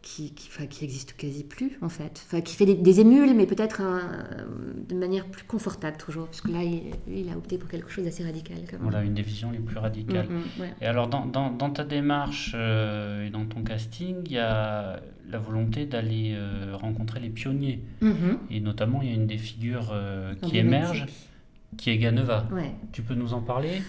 qui, 0.02 0.32
qui, 0.34 0.48
enfin, 0.50 0.66
qui 0.66 0.86
existe 0.86 1.14
quasi 1.18 1.44
plus 1.44 1.78
en 1.82 1.90
fait. 1.90 2.24
Enfin, 2.26 2.42
qui 2.42 2.56
fait 2.56 2.66
des, 2.66 2.76
des 2.76 3.00
émules, 3.00 3.34
mais 3.36 3.46
peut-être 3.46 3.82
euh, 3.82 4.46
de 4.88 4.96
manière 4.96 5.26
plus 5.26 5.44
confortable 5.44 5.98
toujours, 5.98 6.28
parce 6.28 6.42
que 6.42 6.52
là, 6.52 6.60
il, 6.64 7.30
a 7.30 7.38
opté 7.38 7.58
pour 7.58 7.70
quelque 7.70 7.90
chose 7.90 8.06
d'assez 8.06 8.24
radical. 8.24 8.58
Quand 8.66 8.78
même. 8.78 8.84
Voilà, 8.84 9.04
une 9.04 9.14
des 9.14 9.22
visions 9.22 9.52
les 9.52 9.60
plus 9.60 9.78
radicales. 9.78 10.28
Mm, 10.28 10.36
mm, 10.36 10.62
ouais. 10.62 10.74
Et 10.82 10.86
alors, 10.86 11.08
dans, 11.08 11.26
dans, 11.26 11.52
dans 11.52 11.70
ta 11.70 11.84
démarche 11.84 12.54
euh, 12.56 13.28
et 13.28 13.30
dans 13.30 13.46
ton 13.46 13.62
casting, 13.64 14.18
il 14.26 14.32
y 14.32 14.38
a 14.38 15.02
la 15.30 15.38
volonté 15.38 15.86
d'aller 15.86 16.34
euh, 16.34 16.76
rencontrer 16.76 17.20
les 17.20 17.30
pionniers. 17.30 17.82
Mhm. 18.02 18.40
Et 18.50 18.62
notamment, 18.62 19.02
il 19.02 19.10
y 19.10 19.12
a 19.12 19.16
une 19.16 19.28
des 19.28 19.38
figures 19.38 19.90
euh, 19.92 20.34
qui 20.42 20.58
émerge, 20.58 21.08
qui 21.78 21.90
est 21.90 21.98
Ganeva. 21.98 22.48
Ouais. 22.52 22.72
Tu 22.94 23.02
peux 23.02 23.16
nous 23.16 23.34
en 23.34 23.42
parler? 23.42 23.82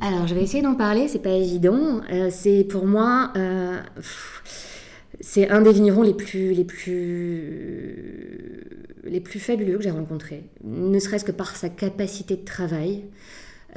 Alors, 0.00 0.26
je 0.28 0.34
vais 0.34 0.42
essayer 0.42 0.62
d'en 0.62 0.76
parler, 0.76 1.08
c'est 1.08 1.18
pas 1.18 1.30
évident. 1.30 2.02
C'est 2.30 2.64
pour 2.64 2.86
moi, 2.86 3.32
pff, 3.34 4.77
c'est 5.20 5.48
un 5.48 5.60
des 5.60 5.72
vignerons 5.72 6.02
les 6.02 6.14
plus, 6.14 6.52
les 6.52 6.64
plus, 6.64 8.64
les 9.04 9.20
plus 9.20 9.40
fabuleux 9.40 9.76
que 9.76 9.82
j'ai 9.82 9.90
rencontrés. 9.90 10.44
Ne 10.64 10.98
serait-ce 10.98 11.24
que 11.24 11.32
par 11.32 11.56
sa 11.56 11.68
capacité 11.68 12.36
de 12.36 12.44
travail. 12.44 13.04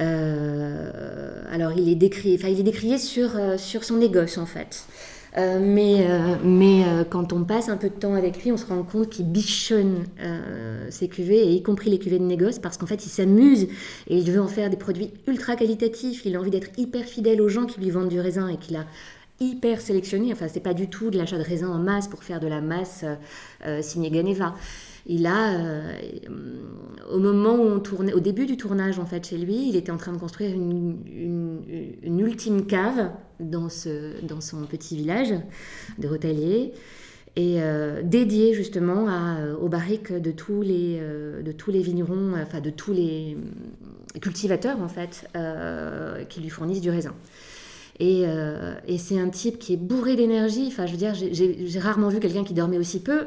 Euh, 0.00 1.42
alors, 1.50 1.72
il 1.76 1.88
est 1.88 1.96
décrié, 1.96 2.36
enfin, 2.38 2.48
il 2.48 2.60
est 2.60 2.64
décrié 2.64 2.98
sur, 2.98 3.36
euh, 3.36 3.58
sur 3.58 3.84
son 3.84 3.96
négoce 3.96 4.38
en 4.38 4.46
fait. 4.46 4.84
Euh, 5.38 5.60
mais 5.62 6.06
mais 6.44 6.84
quand 7.08 7.32
on 7.32 7.44
passe 7.44 7.70
un 7.70 7.78
peu 7.78 7.88
de 7.88 7.94
temps 7.94 8.14
avec 8.14 8.44
lui, 8.44 8.52
on 8.52 8.58
se 8.58 8.66
rend 8.66 8.82
compte 8.82 9.08
qu'il 9.08 9.26
bichonne 9.26 10.04
ses 10.90 11.08
cuvées, 11.08 11.48
et 11.48 11.52
y 11.52 11.62
compris 11.62 11.90
les 11.90 11.98
cuvées 11.98 12.18
de 12.18 12.24
négoce, 12.24 12.58
parce 12.58 12.76
qu'en 12.76 12.86
fait, 12.86 13.06
il 13.06 13.08
s'amuse 13.08 13.68
et 14.08 14.18
il 14.18 14.30
veut 14.30 14.42
en 14.42 14.48
faire 14.48 14.68
des 14.68 14.76
produits 14.76 15.10
ultra 15.26 15.56
qualitatifs. 15.56 16.26
Il 16.26 16.36
a 16.36 16.40
envie 16.40 16.50
d'être 16.50 16.68
hyper 16.76 17.04
fidèle 17.04 17.40
aux 17.40 17.48
gens 17.48 17.64
qui 17.64 17.80
lui 17.80 17.88
vendent 17.88 18.10
du 18.10 18.20
raisin 18.20 18.48
et 18.48 18.58
qu'il 18.58 18.76
a 18.76 18.84
hyper 19.42 19.80
sélectionné. 19.80 20.32
Enfin, 20.32 20.46
c'est 20.48 20.60
pas 20.60 20.74
du 20.74 20.88
tout 20.88 21.10
de 21.10 21.18
l'achat 21.18 21.38
de 21.38 21.42
raisin 21.42 21.68
en 21.68 21.78
masse 21.78 22.08
pour 22.08 22.22
faire 22.22 22.40
de 22.40 22.46
la 22.46 22.60
masse 22.60 23.04
euh, 23.04 23.14
euh, 23.66 23.82
signé 23.82 24.10
Ganeva. 24.10 24.54
Il 25.06 25.26
a, 25.26 25.58
euh, 25.58 25.96
au 27.10 27.18
moment 27.18 27.54
où 27.54 27.62
on 27.62 27.80
tournait, 27.80 28.12
au 28.12 28.20
début 28.20 28.46
du 28.46 28.56
tournage 28.56 29.00
en 29.00 29.06
fait 29.06 29.26
chez 29.26 29.36
lui, 29.36 29.68
il 29.68 29.76
était 29.76 29.90
en 29.90 29.96
train 29.96 30.12
de 30.12 30.18
construire 30.18 30.54
une, 30.54 32.20
ultime 32.20 32.66
cave 32.66 33.10
dans, 33.40 33.68
son 33.68 34.66
petit 34.70 34.96
village 34.96 35.34
de 35.98 36.06
Rotalier 36.06 36.72
et 37.34 37.62
euh, 37.62 38.02
justement 38.52 39.08
à, 39.08 39.40
euh, 39.40 39.56
aux 39.56 39.68
barriques 39.68 40.12
de 40.12 40.30
tous 40.30 40.62
les, 40.62 41.00
vignerons, 41.82 42.34
enfin 42.40 42.60
de 42.60 42.70
tous 42.70 42.92
les 42.92 43.36
cultivateurs 44.20 44.80
en 44.80 44.88
fait, 44.88 45.28
qui 46.28 46.40
lui 46.40 46.50
fournissent 46.50 46.80
du 46.80 46.90
raisin. 46.90 47.14
Et, 48.00 48.24
euh, 48.26 48.74
et 48.86 48.98
c'est 48.98 49.18
un 49.18 49.28
type 49.28 49.58
qui 49.58 49.74
est 49.74 49.76
bourré 49.76 50.16
d'énergie. 50.16 50.66
Enfin, 50.68 50.86
je 50.86 50.92
veux 50.92 50.98
dire, 50.98 51.14
j'ai 51.14 51.78
rarement 51.78 52.08
vu 52.08 52.20
quelqu'un 52.20 52.44
qui 52.44 52.54
dormait 52.54 52.78
aussi 52.78 53.00
peu, 53.00 53.26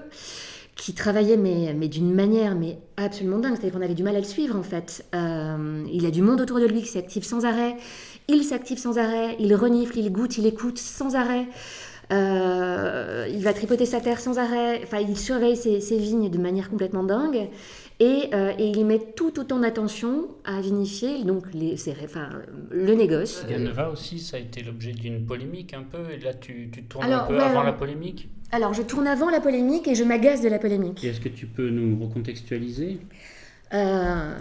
qui 0.75 0.93
travaillait 0.93 1.37
mais, 1.37 1.73
mais 1.73 1.87
d'une 1.87 2.13
manière 2.13 2.55
mais 2.55 2.77
absolument 2.97 3.39
dingue. 3.39 3.53
C'est-à-dire 3.55 3.79
qu'on 3.79 3.85
avait 3.85 3.93
du 3.93 4.03
mal 4.03 4.15
à 4.15 4.19
le 4.19 4.25
suivre 4.25 4.55
en 4.57 4.63
fait. 4.63 5.05
Euh, 5.13 5.83
il 5.91 6.05
a 6.05 6.11
du 6.11 6.21
monde 6.21 6.41
autour 6.41 6.59
de 6.59 6.65
lui 6.65 6.81
qui 6.81 6.89
s'active 6.89 7.23
sans 7.23 7.45
arrêt. 7.45 7.77
Il 8.27 8.43
s'active 8.43 8.77
sans 8.77 8.97
arrêt. 8.97 9.35
Il 9.39 9.53
renifle, 9.55 9.97
il 9.97 10.11
goûte, 10.11 10.37
il 10.37 10.45
écoute 10.45 10.79
sans 10.79 11.15
arrêt. 11.15 11.47
Euh, 12.13 13.27
il 13.31 13.41
va 13.43 13.53
tripoter 13.53 13.85
sa 13.85 13.99
terre 13.99 14.19
sans 14.19 14.37
arrêt. 14.37 14.81
Enfin, 14.83 14.99
il 14.99 15.17
surveille 15.17 15.55
ses, 15.55 15.79
ses 15.79 15.97
vignes 15.97 16.29
de 16.29 16.37
manière 16.37 16.69
complètement 16.69 17.03
dingue. 17.03 17.49
Et, 18.01 18.29
euh, 18.33 18.51
et 18.59 18.67
il 18.67 18.85
met 18.85 18.99
tout 19.15 19.39
autant 19.39 19.59
d'attention 19.59 20.27
à 20.43 20.59
vinifier 20.59 21.23
donc 21.23 21.45
les, 21.53 21.77
ses- 21.77 21.95
enfin, 22.03 22.27
le 22.69 22.93
négoce. 22.93 23.45
Ganeva 23.49 23.89
aussi, 23.89 24.19
ça 24.19 24.35
a 24.35 24.39
été 24.41 24.61
l'objet 24.63 24.91
d'une 24.91 25.25
polémique 25.25 25.73
un 25.73 25.83
peu. 25.83 26.11
Et 26.11 26.19
là, 26.19 26.33
tu, 26.33 26.69
tu 26.73 26.83
tournes 26.83 27.05
Alors, 27.05 27.23
un 27.23 27.27
peu 27.27 27.33
ouais, 27.35 27.39
avant 27.39 27.51
alors- 27.51 27.63
la 27.63 27.73
polémique? 27.73 28.27
Alors, 28.51 28.73
je 28.73 28.81
tourne 28.81 29.07
avant 29.07 29.29
la 29.29 29.39
polémique 29.39 29.87
et 29.87 29.95
je 29.95 30.03
m'agace 30.03 30.41
de 30.41 30.49
la 30.49 30.59
polémique. 30.59 31.03
Est-ce 31.05 31.21
que 31.21 31.29
tu 31.29 31.45
peux 31.45 31.69
nous 31.69 31.97
recontextualiser? 32.03 32.99
Euh, 33.73 34.33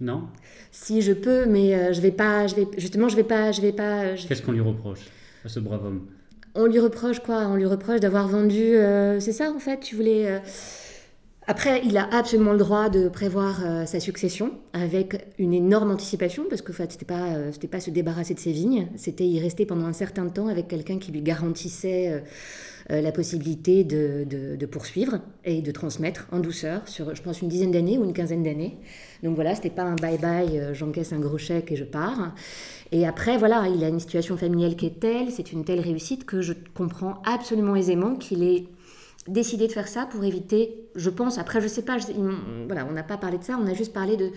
Non? 0.00 0.24
si 0.72 1.02
je 1.02 1.12
peux, 1.12 1.46
mais 1.46 1.74
euh, 1.74 1.92
je 1.92 2.00
vais 2.00 2.12
pas, 2.12 2.46
je 2.46 2.54
vais 2.54 2.66
justement, 2.78 3.08
je 3.08 3.16
vais 3.16 3.24
pas, 3.24 3.50
je 3.52 3.60
vais 3.60 3.72
pas. 3.72 4.14
je- 4.14 4.26
Qu'est-ce 4.28 4.42
qu'on 4.42 4.52
lui 4.52 4.60
reproche 4.60 5.00
à 5.44 5.48
ce 5.48 5.58
brave 5.58 5.84
homme? 5.86 6.06
On 6.54 6.66
lui 6.66 6.78
reproche 6.78 7.20
quoi? 7.20 7.46
On 7.48 7.56
lui 7.56 7.66
reproche 7.66 8.00
d'avoir 8.00 8.28
vendu. 8.28 8.62
euh, 8.62 9.18
c'est 9.20 9.32
ça 9.32 9.50
en 9.50 9.58
fait? 9.58 9.80
Tu 9.80 9.96
voulais. 9.96 10.40
Après, 11.50 11.82
il 11.84 11.96
a 11.96 12.08
absolument 12.16 12.52
le 12.52 12.58
droit 12.58 12.90
de 12.90 13.08
prévoir 13.08 13.58
euh, 13.64 13.84
sa 13.84 13.98
succession 13.98 14.52
avec 14.72 15.26
une 15.36 15.52
énorme 15.52 15.90
anticipation 15.90 16.44
parce 16.48 16.62
que 16.62 16.70
en 16.70 16.74
fait, 16.76 16.92
c'était 16.92 17.04
pas, 17.04 17.26
euh, 17.32 17.50
pas 17.68 17.80
se 17.80 17.90
débarrasser 17.90 18.34
de 18.34 18.38
ses 18.38 18.52
vignes, 18.52 18.86
c'était 18.94 19.26
y 19.26 19.40
rester 19.40 19.66
pendant 19.66 19.86
un 19.86 19.92
certain 19.92 20.28
temps 20.28 20.46
avec 20.46 20.68
quelqu'un 20.68 20.98
qui 20.98 21.10
lui 21.10 21.22
garantissait 21.22 22.22
euh, 22.92 23.00
la 23.00 23.10
possibilité 23.10 23.82
de, 23.82 24.24
de- 24.30 24.54
de 24.54 24.66
poursuivre 24.66 25.18
et 25.44 25.60
de 25.60 25.72
transmettre 25.72 26.28
en 26.30 26.38
douceur 26.38 26.86
sur, 26.86 27.16
je 27.16 27.22
pense, 27.22 27.42
une 27.42 27.48
dizaine 27.48 27.72
d'années 27.72 27.98
ou 27.98 28.04
une 28.04 28.12
quinzaine 28.12 28.44
d'années. 28.44 28.78
Donc 29.24 29.34
voilà, 29.34 29.56
c'était 29.56 29.70
pas 29.70 29.82
un 29.82 29.96
bye-bye, 29.96 30.72
j'encaisse 30.72 31.12
un 31.12 31.18
gros 31.18 31.38
chèque 31.38 31.72
et 31.72 31.76
je 31.76 31.84
pars. 31.84 32.32
Et 32.92 33.08
après, 33.08 33.38
voilà, 33.38 33.66
il 33.66 33.82
a 33.82 33.88
une 33.88 33.98
situation 34.00 34.36
familiale 34.36 34.76
qui 34.76 34.86
est 34.86 35.00
telle, 35.00 35.32
c'est 35.32 35.50
une 35.50 35.64
telle 35.64 35.80
réussite 35.80 36.24
que 36.26 36.42
je 36.42 36.52
comprends 36.76 37.14
absolument 37.24 37.74
aisément 37.74 38.14
qu'il 38.14 38.44
ait 38.44 38.66
décidé 39.28 39.66
de 39.66 39.72
faire 39.72 39.88
ça 39.88 40.06
pour 40.06 40.24
éviter, 40.24 40.88
je 40.94 41.10
pense, 41.10 41.38
après 41.38 41.60
je 41.60 41.68
sais 41.68 41.82
pas, 41.82 41.98
voilà, 42.66 42.86
on 42.86 42.92
n'a 42.92 43.02
pas 43.02 43.16
parlé 43.16 43.38
de 43.38 43.44
ça, 43.44 43.58
on 43.62 43.66
a 43.66 43.74
juste 43.74 43.92
parlé 43.92 44.16
de, 44.16 44.30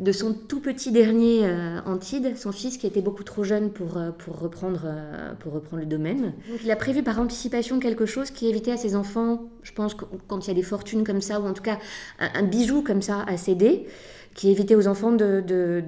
de 0.00 0.12
son 0.12 0.32
tout 0.32 0.60
petit 0.60 0.92
dernier 0.92 1.40
euh, 1.44 1.80
Antide, 1.84 2.36
son 2.36 2.52
fils 2.52 2.78
qui 2.78 2.86
était 2.86 3.02
beaucoup 3.02 3.22
trop 3.22 3.44
jeune 3.44 3.70
pour, 3.70 3.98
euh, 3.98 4.10
pour, 4.10 4.38
reprendre, 4.38 4.82
euh, 4.84 5.34
pour 5.38 5.52
reprendre 5.52 5.82
le 5.82 5.88
domaine. 5.88 6.32
Donc 6.48 6.60
il 6.64 6.70
a 6.70 6.76
prévu 6.76 7.02
par 7.02 7.20
anticipation 7.20 7.78
quelque 7.78 8.06
chose 8.06 8.30
qui 8.30 8.48
évitait 8.48 8.72
à 8.72 8.76
ses 8.76 8.96
enfants, 8.96 9.50
je 9.62 9.72
pense, 9.72 9.94
quand 10.26 10.46
il 10.46 10.48
y 10.48 10.50
a 10.50 10.54
des 10.54 10.62
fortunes 10.62 11.04
comme 11.04 11.20
ça, 11.20 11.38
ou 11.40 11.46
en 11.46 11.52
tout 11.52 11.62
cas 11.62 11.78
un 12.18 12.42
bijou 12.42 12.82
comme 12.82 13.02
ça 13.02 13.24
à 13.26 13.36
céder, 13.36 13.86
qui 14.34 14.50
évitait 14.50 14.74
aux 14.74 14.86
enfants 14.88 15.12
de, 15.12 15.42
de, 15.46 15.82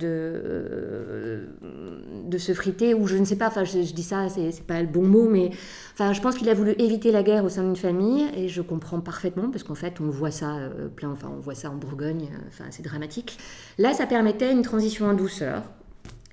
de, 2.26 2.38
se 2.38 2.54
friter, 2.54 2.94
ou 2.94 3.06
je 3.06 3.16
ne 3.16 3.24
sais 3.24 3.36
pas, 3.36 3.46
enfin 3.46 3.64
je, 3.64 3.78
dis 3.92 4.02
ça, 4.02 4.28
c'est 4.28 4.66
pas 4.66 4.80
le 4.80 4.88
bon 4.88 5.02
mot, 5.06 5.28
mais 5.28 5.50
enfin 5.92 6.12
je 6.12 6.20
pense 6.20 6.34
qu'il 6.34 6.48
a 6.48 6.54
voulu 6.54 6.72
éviter 6.78 7.12
la 7.12 7.22
guerre 7.22 7.44
au 7.44 7.48
sein 7.48 7.62
d'une 7.62 7.76
famille, 7.76 8.26
et 8.34 8.48
je 8.48 8.60
comprends 8.62 9.00
parfaitement, 9.00 9.50
parce 9.50 9.62
qu'en 9.62 9.74
fait 9.74 10.00
on 10.00 10.08
voit 10.10 10.30
ça 10.30 10.56
euh, 10.56 10.88
plein, 10.88 11.10
enfin 11.10 11.30
on 11.34 11.40
voit 11.40 11.54
ça 11.54 11.70
en 11.70 11.76
Bourgogne, 11.76 12.30
euh, 12.32 12.48
enfin 12.48 12.64
c'est 12.70 12.82
dramatique. 12.82 13.38
Là 13.78 13.92
ça 13.92 14.06
permettait 14.06 14.50
une 14.50 14.62
transition 14.62 15.06
en 15.06 15.14
douceur, 15.14 15.62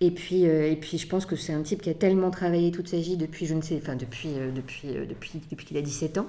et 0.02 0.12
puis, 0.12 0.48
euh, 0.48 0.72
et 0.72 0.78
puis 0.78 0.98
je 0.98 1.08
pense 1.08 1.26
que 1.26 1.36
c'est 1.36 1.54
un 1.54 1.62
type 1.62 1.82
qui 1.82 1.90
a 1.90 1.94
tellement 1.94 2.32
travaillé 2.32 2.72
toute 2.72 2.88
sa 2.88 2.98
vie 2.98 3.18
depuis, 3.18 3.46
je 3.46 3.54
ne 3.54 3.62
sais, 3.62 3.78
enfin 3.82 3.96
depuis, 3.96 4.30
euh, 4.30 4.50
depuis, 4.52 4.88
euh, 4.96 5.06
depuis, 5.06 5.42
depuis 5.52 5.66
qu'il 5.66 5.78
a 5.78 5.82
17 5.82 6.18
ans, 6.18 6.28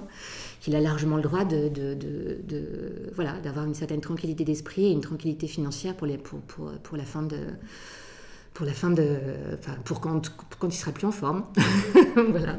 qu'il 0.59 0.75
a 0.75 0.81
largement 0.81 1.15
le 1.15 1.21
droit 1.21 1.45
de, 1.45 1.69
de, 1.69 1.93
de, 1.93 3.11
voilà, 3.15 3.39
d'avoir 3.39 3.65
une 3.65 3.73
certaine 3.73 4.01
tranquillité 4.01 4.43
d'esprit 4.43 4.87
et 4.87 4.91
une 4.91 5.01
tranquillité 5.01 5.47
financière 5.47 5.95
pour, 5.95 6.05
les, 6.05 6.17
pour, 6.17 6.41
pour, 6.41 6.71
pour 6.83 6.97
la 6.97 7.05
fin 7.05 7.23
de, 7.23 7.37
pour 8.53 8.65
la 8.65 8.73
fin 8.73 8.89
de, 8.89 9.17
enfin 9.57 9.75
pour 9.85 10.01
quand, 10.01 10.29
quand 10.59 10.67
il 10.67 10.73
sera 10.73 10.91
plus 10.91 11.07
en 11.07 11.11
forme, 11.11 11.43
voilà. 12.29 12.57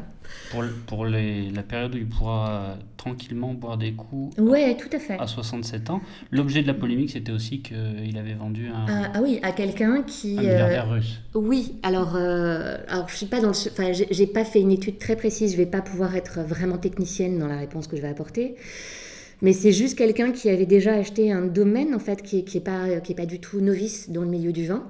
Pour, 0.50 0.62
le- 0.62 0.70
pour 0.86 1.04
les- 1.04 1.50
la 1.50 1.62
période 1.62 1.94
où 1.94 1.98
il 1.98 2.06
pourra 2.08 2.50
euh, 2.50 2.74
tranquillement 2.96 3.52
boire 3.52 3.76
des 3.76 3.92
coups 3.92 4.34
Ouais, 4.38 4.74
tout 4.78 4.88
à 4.96 4.98
fait. 4.98 5.18
à 5.20 5.26
67 5.26 5.90
ans. 5.90 6.00
L'objet 6.30 6.62
de 6.62 6.66
la 6.68 6.72
polémique, 6.74 7.10
c'était 7.10 7.32
aussi 7.32 7.60
qu'il 7.60 8.16
avait 8.16 8.32
vendu 8.32 8.68
un, 8.68 8.86
Ah, 8.88 9.10
ah 9.14 9.20
oui, 9.22 9.40
à 9.42 9.52
quelqu'un 9.52 10.02
qui. 10.02 10.36
un 10.38 10.42
euh, 10.42 10.42
milliardaire 10.52 10.90
russe. 10.90 11.20
Oui, 11.34 11.74
alors, 11.82 12.16
euh, 12.16 12.78
alors 12.88 13.08
je 13.10 13.16
suis 13.16 13.26
pas 13.26 13.40
dans 13.42 13.48
le, 13.48 13.54
enfin, 13.70 13.92
j'ai 13.92 14.06
j'ai 14.10 14.26
pas 14.26 14.44
fait 14.46 14.60
une 14.62 14.72
étude 14.72 14.96
très 14.98 15.16
précise, 15.16 15.52
je 15.52 15.56
vais 15.58 15.66
pas 15.66 15.82
pouvoir 15.82 16.16
être 16.16 16.40
vraiment 16.40 16.78
technicienne 16.78 17.38
dans 17.38 17.48
la 17.48 17.58
réponse 17.58 17.86
que 17.86 17.96
je 17.96 18.02
vais 18.02 18.08
apporter. 18.08 18.54
Mais 19.42 19.52
c'est 19.52 19.72
juste 19.72 19.98
quelqu'un 19.98 20.30
qui 20.32 20.48
avait 20.48 20.66
déjà 20.66 20.94
acheté 20.94 21.30
un 21.32 21.42
domaine 21.42 21.94
en 21.94 21.98
fait 21.98 22.22
qui 22.22 22.38
est, 22.38 22.44
qui 22.44 22.56
est 22.58 22.60
pas 22.62 23.00
qui 23.00 23.12
est 23.12 23.16
pas 23.16 23.26
du 23.26 23.38
tout 23.40 23.60
novice 23.60 24.08
dans 24.08 24.22
le 24.22 24.28
milieu 24.28 24.52
du 24.52 24.66
vin 24.66 24.84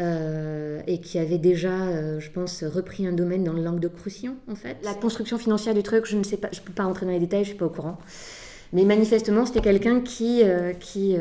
euh, 0.00 0.80
et 0.86 1.00
qui 1.00 1.18
avait 1.18 1.38
déjà, 1.38 1.88
euh, 1.88 2.20
je 2.20 2.30
pense, 2.30 2.62
repris 2.62 3.04
un 3.04 3.12
domaine 3.12 3.42
dans 3.42 3.52
le 3.52 3.62
Languedoc-Roussillon 3.62 4.36
en 4.48 4.54
fait. 4.54 4.76
La 4.84 4.94
construction 4.94 5.38
financière 5.38 5.74
du 5.74 5.82
truc, 5.82 6.06
je 6.06 6.16
ne 6.16 6.22
sais 6.22 6.36
pas, 6.36 6.48
je 6.52 6.60
peux 6.60 6.72
pas 6.72 6.84
rentrer 6.84 7.04
dans 7.04 7.12
les 7.12 7.18
détails, 7.18 7.42
je 7.42 7.48
suis 7.50 7.58
pas 7.58 7.66
au 7.66 7.70
courant. 7.70 7.98
Mais 8.72 8.84
manifestement, 8.84 9.44
c'était 9.44 9.60
quelqu'un 9.60 10.00
qui, 10.00 10.42
euh, 10.44 10.72
qui, 10.78 11.16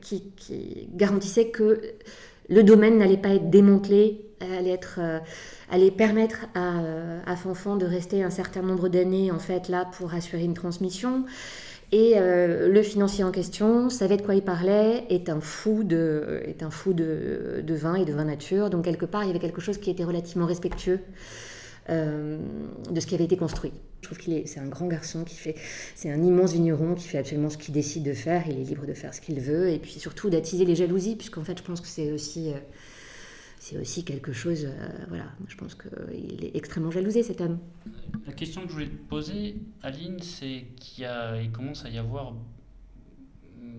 qui, 0.00 0.88
garantissait 0.94 1.48
que 1.48 1.82
le 2.48 2.62
domaine 2.62 2.96
n'allait 2.96 3.18
pas 3.18 3.30
être 3.30 3.50
démantelé, 3.50 4.24
allait, 4.40 4.70
être, 4.70 5.00
allait 5.70 5.90
permettre 5.90 6.46
à, 6.54 6.80
à 7.26 7.36
Fanfan 7.36 7.76
de 7.76 7.84
rester 7.84 8.22
un 8.22 8.30
certain 8.30 8.62
nombre 8.62 8.88
d'années 8.88 9.30
en 9.30 9.38
fait 9.38 9.68
là 9.68 9.86
pour 9.98 10.14
assurer 10.14 10.44
une 10.44 10.54
transmission. 10.54 11.24
Et 11.92 12.14
euh, 12.16 12.68
le 12.68 12.82
financier 12.82 13.22
en 13.22 13.30
question 13.30 13.90
savait 13.90 14.16
de 14.16 14.22
quoi 14.22 14.34
il 14.34 14.42
parlait, 14.42 15.04
est 15.10 15.28
un 15.28 15.42
fou 15.42 15.84
de, 15.84 16.40
est 16.46 16.62
un 16.62 16.70
fou 16.70 16.94
de, 16.94 17.62
de 17.62 17.74
vin 17.74 17.94
et 17.96 18.06
de 18.06 18.12
vin 18.14 18.24
nature. 18.24 18.70
Donc 18.70 18.84
quelque 18.84 19.04
part, 19.04 19.24
il 19.24 19.26
y 19.26 19.30
avait 19.30 19.38
quelque 19.38 19.60
chose 19.60 19.76
qui 19.76 19.90
était 19.90 20.04
relativement 20.04 20.46
respectueux 20.46 21.00
euh, 21.90 22.38
de 22.90 23.00
ce 23.00 23.06
qui 23.06 23.14
avait 23.14 23.24
été 23.24 23.36
construit. 23.36 23.72
Je 24.00 24.06
trouve 24.06 24.16
qu'il 24.16 24.32
est, 24.32 24.46
c'est 24.46 24.60
un 24.60 24.68
grand 24.68 24.86
garçon 24.86 25.22
qui 25.24 25.36
fait, 25.36 25.54
c'est 25.94 26.10
un 26.10 26.22
immense 26.22 26.52
vigneron 26.52 26.94
qui 26.94 27.08
fait 27.08 27.18
absolument 27.18 27.50
ce 27.50 27.58
qu'il 27.58 27.74
décide 27.74 28.04
de 28.04 28.14
faire. 28.14 28.44
Il 28.48 28.58
est 28.58 28.64
libre 28.64 28.86
de 28.86 28.94
faire 28.94 29.12
ce 29.12 29.20
qu'il 29.20 29.38
veut 29.40 29.68
et 29.68 29.78
puis 29.78 29.92
surtout 29.92 30.30
d'attiser 30.30 30.64
les 30.64 30.74
jalousies, 30.74 31.16
puisqu'en 31.16 31.44
fait, 31.44 31.58
je 31.58 31.62
pense 31.62 31.82
que 31.82 31.88
c'est 31.88 32.10
aussi, 32.10 32.50
euh, 32.50 32.58
c'est 33.64 33.78
aussi 33.78 34.02
quelque 34.04 34.32
chose. 34.32 34.64
euh, 34.64 34.88
voilà, 35.08 35.26
je 35.46 35.54
pense 35.56 35.76
qu'il 35.76 36.44
est 36.44 36.56
extrêmement 36.56 36.90
jalousé 36.90 37.22
cet 37.22 37.40
homme. 37.40 37.58
La 38.26 38.32
question 38.32 38.62
que 38.62 38.68
je 38.68 38.72
voulais 38.72 38.86
te 38.88 39.08
poser, 39.08 39.54
Aline, 39.84 40.18
c'est 40.20 40.64
qu'il 40.74 41.06
commence 41.52 41.84
à 41.84 41.90
y 41.90 41.96
avoir 41.98 42.34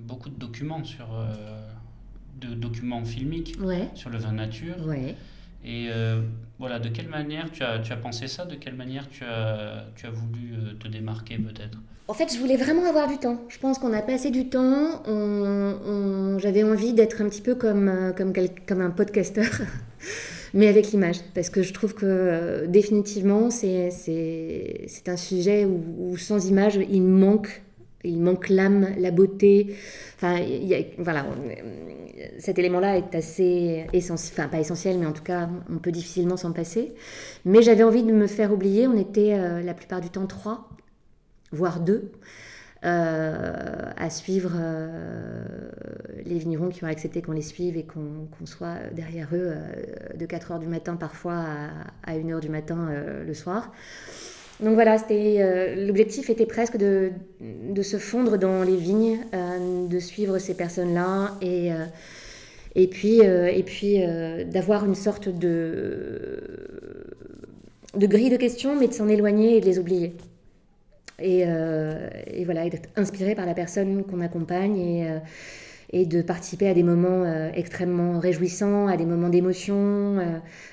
beaucoup 0.03 0.29
de 0.29 0.35
documents 0.39 0.85
sur, 0.85 1.13
euh, 1.13 1.69
de 2.39 2.53
documents 2.53 3.03
filmiques 3.03 3.57
Ouais, 3.59 3.89
sur 3.93 4.09
le 4.09 4.19
vin 4.19 4.31
nature. 4.31 4.75
ouais. 4.87 5.15
Et 5.65 5.87
euh, 5.89 6.21
voilà, 6.59 6.79
de 6.79 6.89
quelle 6.89 7.07
manière 7.07 7.49
tu 7.51 7.63
as, 7.63 7.79
tu 7.79 7.93
as 7.93 7.97
pensé 7.97 8.27
ça? 8.27 8.45
De 8.45 8.55
quelle 8.55 8.75
manière 8.75 9.07
tu 9.09 9.23
as, 9.23 9.85
tu 9.95 10.05
as 10.05 10.09
voulu 10.09 10.53
euh, 10.53 10.73
te 10.79 10.87
démarquer 10.87 11.37
peut-être? 11.37 11.77
En 12.09 12.13
fait, 12.13 12.33
je 12.33 12.39
voulais 12.39 12.57
vraiment 12.57 12.85
avoir 12.85 13.07
du 13.07 13.17
temps. 13.17 13.41
Je 13.47 13.57
pense 13.57 13.79
qu'on 13.79 13.93
a 13.93 14.01
passé 14.01 14.29
du 14.29 14.49
temps. 14.49 15.03
J'avais 16.39 16.63
envie 16.63 16.93
d'être 16.93 17.21
un 17.21 17.29
petit 17.29 17.41
peu 17.41 17.55
comme, 17.55 17.87
euh, 17.87 18.11
comme, 18.11 18.33
comme 18.67 18.81
un 18.81 18.89
podcasteur, 18.89 19.49
mais 20.53 20.67
avec 20.67 20.91
l'image. 20.91 21.17
Parce 21.33 21.49
que 21.49 21.61
je 21.61 21.71
trouve 21.71 21.93
que 21.93 22.65
définitivement, 22.67 23.49
c'est 23.49 23.89
un 25.07 25.17
sujet 25.17 25.65
où 25.65 26.17
sans 26.17 26.45
image, 26.45 26.77
il 26.89 27.03
manque. 27.03 27.61
Il 28.03 28.21
manque 28.21 28.49
l'âme, 28.49 28.89
la 28.97 29.11
beauté. 29.11 29.75
Enfin, 30.15 30.39
voilà, 30.97 31.25
cet 32.39 32.59
élément-là 32.59 32.97
est 32.97 33.15
assez 33.15 33.87
essentiel, 33.93 34.33
enfin 34.37 34.49
pas 34.49 34.59
essentiel, 34.59 34.97
mais 34.99 35.05
en 35.05 35.13
tout 35.13 35.23
cas, 35.23 35.49
on 35.69 35.77
peut 35.77 35.91
difficilement 35.91 36.37
s'en 36.37 36.51
passer. 36.51 36.93
Mais 37.45 37.61
j'avais 37.61 37.83
envie 37.83 38.03
de 38.03 38.11
me 38.11 38.27
faire 38.27 38.51
oublier. 38.51 38.87
On 38.87 38.97
était 38.97 39.33
euh, 39.33 39.61
la 39.61 39.73
plupart 39.73 40.01
du 40.01 40.09
temps 40.09 40.27
trois 40.27 40.69
voire 41.51 41.79
deux, 41.79 42.11
euh, 42.83 43.91
à 43.95 44.09
suivre 44.09 44.53
euh, 44.55 45.45
les 46.25 46.39
vignerons 46.39 46.69
qui 46.69 46.83
ont 46.83 46.87
accepté 46.87 47.21
qu'on 47.21 47.31
les 47.31 47.43
suive 47.43 47.77
et 47.77 47.85
qu'on 47.85 48.45
soit 48.45 48.77
derrière 48.91 49.29
eux 49.33 49.53
de 50.17 50.25
4 50.25 50.53
heures 50.53 50.59
du 50.59 50.67
matin 50.67 50.95
parfois 50.95 51.35
à, 51.35 52.11
à 52.11 52.15
1 52.15 52.27
heure 52.31 52.39
du 52.39 52.49
matin 52.49 52.89
le 53.23 53.33
soir. 53.35 53.71
Donc 54.63 54.75
voilà, 54.75 54.95
euh, 55.11 55.87
l'objectif 55.87 56.29
était 56.29 56.45
presque 56.45 56.77
de, 56.77 57.11
se 57.81 57.97
fondre 57.97 58.37
dans 58.37 58.63
les 58.63 58.77
vignes, 58.77 59.19
euh, 59.33 59.87
de 59.87 59.99
suivre 59.99 60.37
ces 60.37 60.53
personnes-là 60.53 61.37
et, 61.41 62.87
puis, 62.87 63.19
euh, 63.21 63.51
et 63.53 63.63
puis 63.63 63.99
d'avoir 64.45 64.85
une 64.85 64.95
sorte 64.95 65.27
de, 65.27 66.39
grille 67.95 68.29
de 68.29 68.37
questions, 68.37 68.79
mais 68.79 68.87
de 68.87 68.93
s'en 68.93 69.09
éloigner 69.09 69.57
et 69.57 69.59
de 69.59 69.65
les 69.65 69.79
oublier. 69.79 70.15
Et, 71.19 71.43
voilà, 72.45 72.65
et 72.65 72.69
d'être 72.69 72.89
inspiré 72.95 73.35
par 73.35 73.45
la 73.45 73.53
personne 73.53 74.03
qu'on 74.05 74.21
accompagne 74.21 74.77
et, 74.77 75.07
et 75.91 76.05
de 76.05 76.21
participer 76.21 76.69
à 76.69 76.73
des 76.73 76.83
moments 76.83 77.25
extrêmement 77.53 78.17
réjouissants, 78.19 78.87
à 78.87 78.95
des 78.95 79.05
moments 79.05 79.29
d'émotion, 79.29 80.19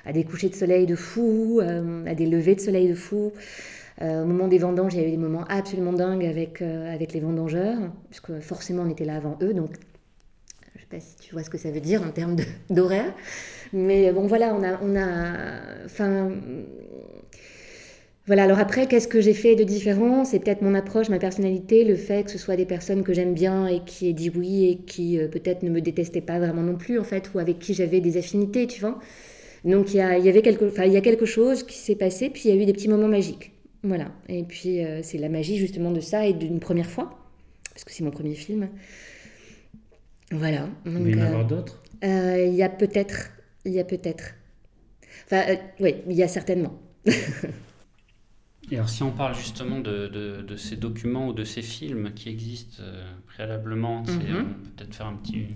à 0.07 0.12
des 0.12 0.22
couchers 0.22 0.48
de 0.48 0.55
soleil 0.55 0.87
de 0.87 0.94
fou, 0.94 1.61
à 2.07 2.14
des 2.14 2.26
levées 2.26 2.55
de 2.55 2.61
soleil 2.61 2.88
de 2.88 2.94
fou. 2.94 3.33
Euh, 4.03 4.23
au 4.23 4.27
moment 4.27 4.49
des 4.49 4.59
vendanges, 4.59 4.95
il 4.95 5.01
y 5.01 5.05
a 5.05 5.07
eu 5.07 5.11
des 5.11 5.17
moments 5.17 5.45
absolument 5.49 5.93
dingues 5.93 6.25
avec, 6.25 6.63
euh, 6.63 6.93
avec 6.93 7.13
les 7.13 7.21
vendangeurs, 7.21 7.79
puisque 8.09 8.41
forcément 8.41 8.85
on 8.85 8.91
était 8.91 9.05
là 9.05 9.17
avant 9.17 9.39
eux, 9.43 9.53
donc 9.53 9.71
je 10.75 10.79
ne 10.79 10.81
sais 10.81 10.87
pas 10.91 11.01
si 11.01 11.17
tu 11.17 11.33
vois 11.35 11.43
ce 11.43 11.51
que 11.51 11.59
ça 11.59 11.71
veut 11.71 11.81
dire 11.81 12.03
en 12.03 12.11
termes 12.11 12.37
d'horaire. 12.71 13.15
Mais 13.73 14.13
bon, 14.13 14.27
voilà, 14.27 14.55
on 14.55 14.63
a. 14.63 14.81
On 14.83 14.97
a 14.97 15.61
enfin. 15.85 16.31
Voilà, 18.27 18.45
alors 18.45 18.61
après, 18.61 18.87
qu'est-ce 18.87 19.09
que 19.09 19.21
j'ai 19.21 19.35
fait 19.35 19.57
de 19.57 19.65
différent? 19.65 20.25
C'est 20.25 20.39
peut-être 20.39 20.63
mon 20.63 20.75
approche, 20.75 21.09
ma 21.09 21.19
personnalité, 21.19 21.85
le 21.85 21.97
fait 21.97 22.25
que 22.25 22.31
ce 22.31 22.39
soit 22.39 22.55
des 22.55 22.65
personnes 22.65 23.03
que 23.03 23.13
j'aime 23.13 23.35
bien 23.35 23.67
et 23.67 23.81
qui 23.85 24.09
aient 24.09 24.13
dit 24.13 24.31
oui 24.31 24.67
et 24.67 24.77
qui 24.77 25.19
euh, 25.19 25.27
peut-être 25.27 25.63
ne 25.65 25.71
me 25.71 25.81
détestaient 25.81 26.21
pas 26.21 26.39
vraiment 26.39 26.63
non 26.63 26.77
plus, 26.77 26.99
en 26.99 27.05
fait, 27.05 27.33
ou 27.35 27.39
avec 27.41 27.59
qui 27.59 27.75
j'avais 27.75 28.01
des 28.01 28.17
affinités, 28.19 28.67
tu 28.67 28.81
vois? 28.81 29.01
Donc 29.65 29.93
il 29.93 29.97
y, 29.97 30.01
a, 30.01 30.17
y 30.19 30.29
avait 30.29 30.43
quelque, 30.43 30.73
il 30.87 30.93
y 30.93 30.97
a 30.97 31.01
quelque 31.01 31.27
chose 31.27 31.65
qui 31.65 31.77
s'est 31.77 31.97
passé, 31.97 32.31
puis 32.31 32.43
il 32.47 32.55
y 32.55 32.59
a 32.59 32.63
eu 32.63 32.67
des 32.67 32.73
petits 32.73 32.89
moments 32.89 33.09
magiques. 33.09 33.53
Voilà. 33.83 34.12
Et 34.29 34.45
puis 34.45 34.85
euh, 34.85 35.01
c'est 35.03 35.19
la 35.19 35.29
magie 35.29 35.57
justement 35.57 35.90
de 35.90 36.01
ça 36.01 36.27
et 36.27 36.33
d'une 36.35 36.61
première 36.61 36.90
fois, 36.90 37.19
parce 37.73 37.85
que 37.85 37.93
c'est 37.93 38.05
mon 38.05 38.11
premier 38.11 38.35
film. 38.35 38.69
Voilà. 40.33 40.69
Il 40.87 40.93
va 40.93 40.99
y 41.11 41.14
en 41.14 41.19
euh, 41.19 41.27
avoir 41.27 41.47
d'autres? 41.47 41.83
euh, 42.05 42.47
Il 42.47 42.55
y 42.55 42.62
a 42.62 42.69
peut-être. 42.69 43.31
Il 43.64 43.73
y 43.73 43.81
a 43.81 43.85
peut-être. 43.85 44.35
Enfin, 45.27 45.43
euh, 45.49 45.57
oui, 45.81 45.97
il 46.09 46.14
y 46.16 46.23
a 46.23 46.29
certainement. 46.29 46.79
Et 48.73 48.77
alors, 48.77 48.88
si 48.88 49.03
on 49.03 49.11
parle 49.11 49.35
justement 49.35 49.81
de, 49.81 50.07
de, 50.07 50.43
de 50.43 50.57
ces 50.57 50.77
documents 50.77 51.27
ou 51.29 51.33
de 51.33 51.43
ces 51.43 51.62
films 51.62 52.12
qui 52.14 52.29
existent 52.29 52.81
euh, 52.83 53.03
préalablement, 53.27 54.03
on 54.03 54.05
peut 54.05 54.12
peut-être 54.77 54.95
faire 54.95 55.07
un 55.07 55.16
petit, 55.16 55.47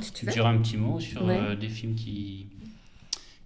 si 0.00 0.12
tu 0.12 0.26
dirais 0.26 0.48
un 0.48 0.58
petit 0.58 0.76
mot 0.76 0.98
sur 0.98 1.24
Ouais. 1.24 1.38
euh, 1.38 1.54
des 1.54 1.68
films 1.68 1.94
qui, 1.94 2.48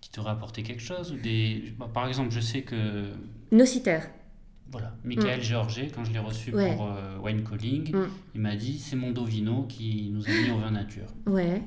qui 0.01 0.11
t'auraient 0.11 0.31
apporté 0.31 0.63
quelque 0.63 0.81
chose 0.81 1.13
ou 1.13 1.17
des... 1.19 1.75
bah, 1.79 1.91
Par 1.93 2.09
exemple, 2.09 2.31
je 2.31 2.41
sais 2.41 2.63
que 2.63 3.05
Nocitaire. 3.53 4.09
Voilà, 4.71 4.93
Michael 5.05 5.43
Georget, 5.43 5.89
quand 5.95 6.05
je 6.05 6.13
l'ai 6.13 6.19
reçu 6.19 6.53
Mm. 6.53 6.55
Ouais. 6.57 6.75
pour 6.77 6.85
euh, 6.87 7.19
Wine 7.25 7.43
Calling, 7.43 7.95
Mm. 7.95 8.09
il 8.35 8.41
m'a 8.41 8.55
dit 8.57 8.79
c'est 8.79 8.97
mon 8.97 9.11
Dovino 9.13 9.63
qui 9.69 10.11
nous 10.13 10.23
a 10.25 10.29
mis 10.31 10.51
au 10.51 10.59
vin 10.59 10.71
nature. 10.71 11.07
Ouais. 11.27 11.63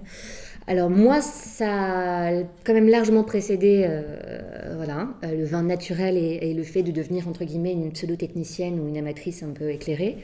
Alors 0.67 0.89
moi, 0.91 1.21
ça 1.21 2.27
a 2.27 2.43
quand 2.63 2.73
même 2.73 2.87
largement 2.87 3.23
précédé 3.23 3.85
euh, 3.87 4.73
voilà, 4.75 5.09
euh, 5.23 5.35
le 5.35 5.43
vin 5.45 5.63
naturel 5.63 6.15
et, 6.17 6.39
et 6.49 6.53
le 6.53 6.63
fait 6.63 6.83
de 6.83 6.91
devenir, 6.91 7.27
entre 7.27 7.43
guillemets, 7.45 7.73
une 7.73 7.91
pseudo-technicienne 7.91 8.79
ou 8.79 8.87
une 8.87 8.97
amatrice 8.97 9.41
un 9.41 9.51
peu 9.51 9.69
éclairée. 9.71 10.17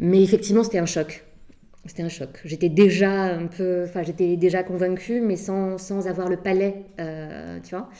Mais 0.00 0.22
effectivement, 0.22 0.64
c'était 0.64 0.78
un 0.78 0.86
choc. 0.86 1.24
C'était 1.86 2.02
un 2.02 2.08
choc. 2.08 2.40
J'étais 2.46 2.70
déjà 2.70 3.12
un 3.36 3.46
peu, 3.46 3.84
enfin, 3.84 4.02
j'étais 4.02 4.36
déjà 4.36 4.62
convaincue, 4.62 5.20
mais 5.20 5.36
sans, 5.36 5.76
sans 5.78 6.06
avoir 6.08 6.28
le 6.30 6.38
palais, 6.38 6.82
euh, 6.98 7.58
tu 7.62 7.74
vois. 7.76 7.90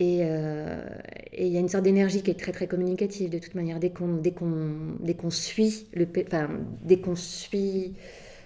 Et 0.00 0.20
euh, 0.22 0.86
et 1.32 1.46
il 1.46 1.52
y 1.52 1.56
a 1.56 1.60
une 1.60 1.68
sorte 1.68 1.84
d'énergie 1.84 2.22
qui 2.22 2.30
est 2.30 2.38
très 2.38 2.52
très 2.52 2.68
communicative 2.68 3.30
de 3.30 3.38
toute 3.38 3.54
manière. 3.54 3.80
Dès 3.80 3.90
qu'on 3.90 4.14
dès 4.16 4.32
qu'on 4.32 4.96
dès 5.00 5.14
qu'on 5.14 5.30
suit 5.30 5.88
le, 5.94 6.06
enfin, 6.26 6.48
dès 6.84 7.00
qu'on 7.00 7.16
suit 7.16 7.94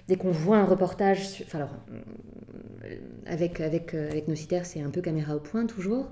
dès 0.08 0.16
qu'on 0.16 0.30
voit 0.30 0.58
un 0.58 0.64
reportage, 0.64 1.42
enfin 1.46 1.58
alors, 1.58 1.76
euh, 2.84 2.96
avec, 3.26 3.60
avec, 3.60 3.94
euh, 3.94 4.10
avec 4.10 4.26
c'est 4.64 4.80
un 4.80 4.90
peu 4.90 5.00
caméra 5.00 5.36
au 5.36 5.40
point 5.40 5.66
toujours, 5.66 6.10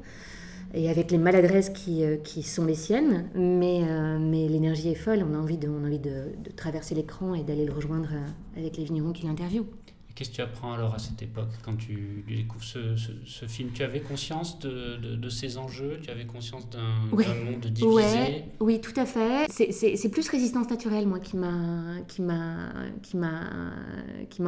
et 0.75 0.89
avec 0.89 1.11
les 1.11 1.19
maladresses 1.19 1.71
qui, 1.71 2.05
qui 2.23 2.43
sont 2.43 2.65
les 2.65 2.77
siennes, 2.77 3.29
mais, 3.35 3.81
mais 4.21 4.47
l'énergie 4.49 4.91
est 4.91 4.95
folle, 4.95 5.25
on 5.29 5.35
a 5.35 5.39
envie 5.39 5.59
de, 5.59 5.69
on 5.69 5.83
a 5.83 5.87
envie 5.89 5.99
de, 5.99 6.27
de 6.45 6.51
traverser 6.55 6.95
l'écran 6.95 7.35
et 7.35 7.43
d'aller 7.43 7.65
le 7.65 7.73
rejoindre 7.73 8.11
avec 8.57 8.77
les 8.77 8.85
vignerons 8.85 9.13
qui 9.13 9.27
l'interviewent. 9.27 9.67
Qu'est-ce 10.15 10.31
que 10.31 10.35
tu 10.37 10.41
apprends 10.43 10.73
alors 10.75 10.95
à 10.95 10.99
cette 10.99 11.23
époque 11.23 11.49
quand 11.65 11.77
tu 11.77 12.25
découvres 12.29 12.65
ce, 12.65 12.97
ce, 12.97 13.11
ce 13.25 13.47
film? 13.47 13.71
Tu 13.73 13.83
avais 13.83 14.01
conscience 14.01 14.59
de, 14.59 14.97
de, 14.97 15.17
de 15.17 15.29
ces 15.29 15.57
enjeux? 15.57 15.99
Tu 16.03 16.11
avais 16.11 16.27
conscience 16.27 16.69
d'un 16.69 17.17
Ouais. 17.17 17.25
monde 17.45 17.65
divisé? 17.67 17.87
Ouais, 17.87 18.45
oui, 18.61 18.81
tout 18.81 18.93
à 19.01 19.07
fait. 19.07 19.47
C'est- 19.51 19.73
plus 20.11 20.29
résistance 20.29 20.69
naturelle, 20.69 21.07
moi, 21.07 21.21
qui 21.21 21.37
m'a 21.37 21.95
qui 22.09 22.21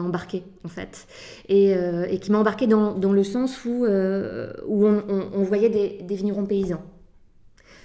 embarqué 0.02 0.42
en 0.64 0.68
fait, 0.68 1.06
et, 1.48 1.74
euh, 1.74 2.06
et 2.10 2.18
qui 2.18 2.30
m'a 2.32 2.38
embarqué 2.38 2.66
dans, 2.66 2.92
dans 2.98 3.12
le 3.12 3.24
sens 3.24 3.64
où 3.64 3.84
euh, 3.86 4.52
où 4.66 4.86
on, 4.86 5.02
on- 5.08 5.30
on 5.32 5.42
voyait 5.42 5.70
des, 5.70 6.02
des 6.02 6.14
vignerons 6.16 6.44
paysans, 6.44 6.82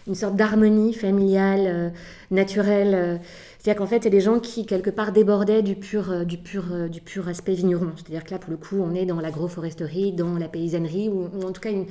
une 0.07 0.15
sorte 0.15 0.35
d'harmonie 0.35 0.93
familiale, 0.93 1.65
euh, 1.67 1.89
naturelle. 2.31 3.21
C'est-à-dire 3.67 3.83
qu'en 3.83 3.87
fait, 3.87 4.03
c'est 4.03 4.09
des 4.09 4.21
gens 4.21 4.39
qui, 4.39 4.65
quelque 4.65 4.89
part, 4.89 5.11
débordaient 5.11 5.61
du 5.61 5.75
pur, 5.75 6.09
euh, 6.09 6.23
du 6.23 6.37
pur, 6.37 6.71
euh, 6.71 6.87
du 6.87 7.01
pur 7.01 7.27
aspect 7.27 7.53
vigneron. 7.53 7.91
C'est-à-dire 7.97 8.23
que 8.23 8.31
là, 8.31 8.39
pour 8.39 8.49
le 8.49 8.55
coup, 8.55 8.77
on 8.79 8.95
est 8.95 9.05
dans 9.05 9.19
l'agroforesterie, 9.19 10.13
dans 10.13 10.37
la 10.37 10.47
paysannerie, 10.47 11.09
ou, 11.09 11.25
en 11.45 11.51
tout 11.51 11.59
cas 11.59 11.71
une, 11.71 11.85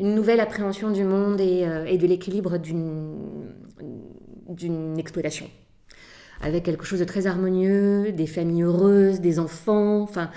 une 0.00 0.16
nouvelle 0.16 0.40
appréhension 0.40 0.90
du 0.90 1.04
monde 1.04 1.40
et, 1.40 1.64
euh, 1.68 1.84
et 1.84 1.98
de 1.98 2.06
l'équilibre 2.08 2.58
d'une 2.58 3.14
exploitation. 4.98 5.48
Avec 6.40 6.64
quelque 6.64 6.84
chose 6.84 6.98
de 6.98 7.04
très 7.04 7.28
harmonieux, 7.28 8.10
des 8.10 8.26
familles 8.26 8.62
heureuses, 8.62 9.20
des 9.20 9.38
enfants, 9.38 10.02
enfin, 10.02 10.32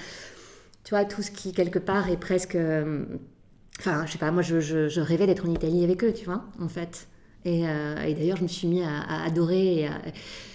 tu 0.83 0.91
vois, 0.91 1.05
tout 1.05 1.23
ce 1.23 1.31
qui, 1.31 1.53
quelque 1.53 1.79
part, 1.79 2.11
est 2.11 2.17
presque... 2.17 2.55
Enfin, 3.79 4.05
je 4.05 4.11
sais 4.11 4.19
pas, 4.19 4.29
moi, 4.29 4.43
je, 4.43 4.59
je- 4.59 5.01
rêvais 5.01 5.25
d'être 5.25 5.47
en 5.47 5.51
Italie 5.51 5.83
avec 5.83 6.03
eux, 6.03 6.13
tu 6.13 6.25
vois, 6.25 6.43
en 6.61 6.69
fait. 6.69 7.07
Et, 7.45 7.61
et 7.61 8.13
d'ailleurs, 8.13 8.37
je 8.37 8.43
me 8.43 8.47
suis 8.47 8.67
mis 8.67 8.83
à, 8.83 8.99
à 9.01 9.25
adorer 9.25 9.79
et 9.79 9.87
à- 9.87 9.99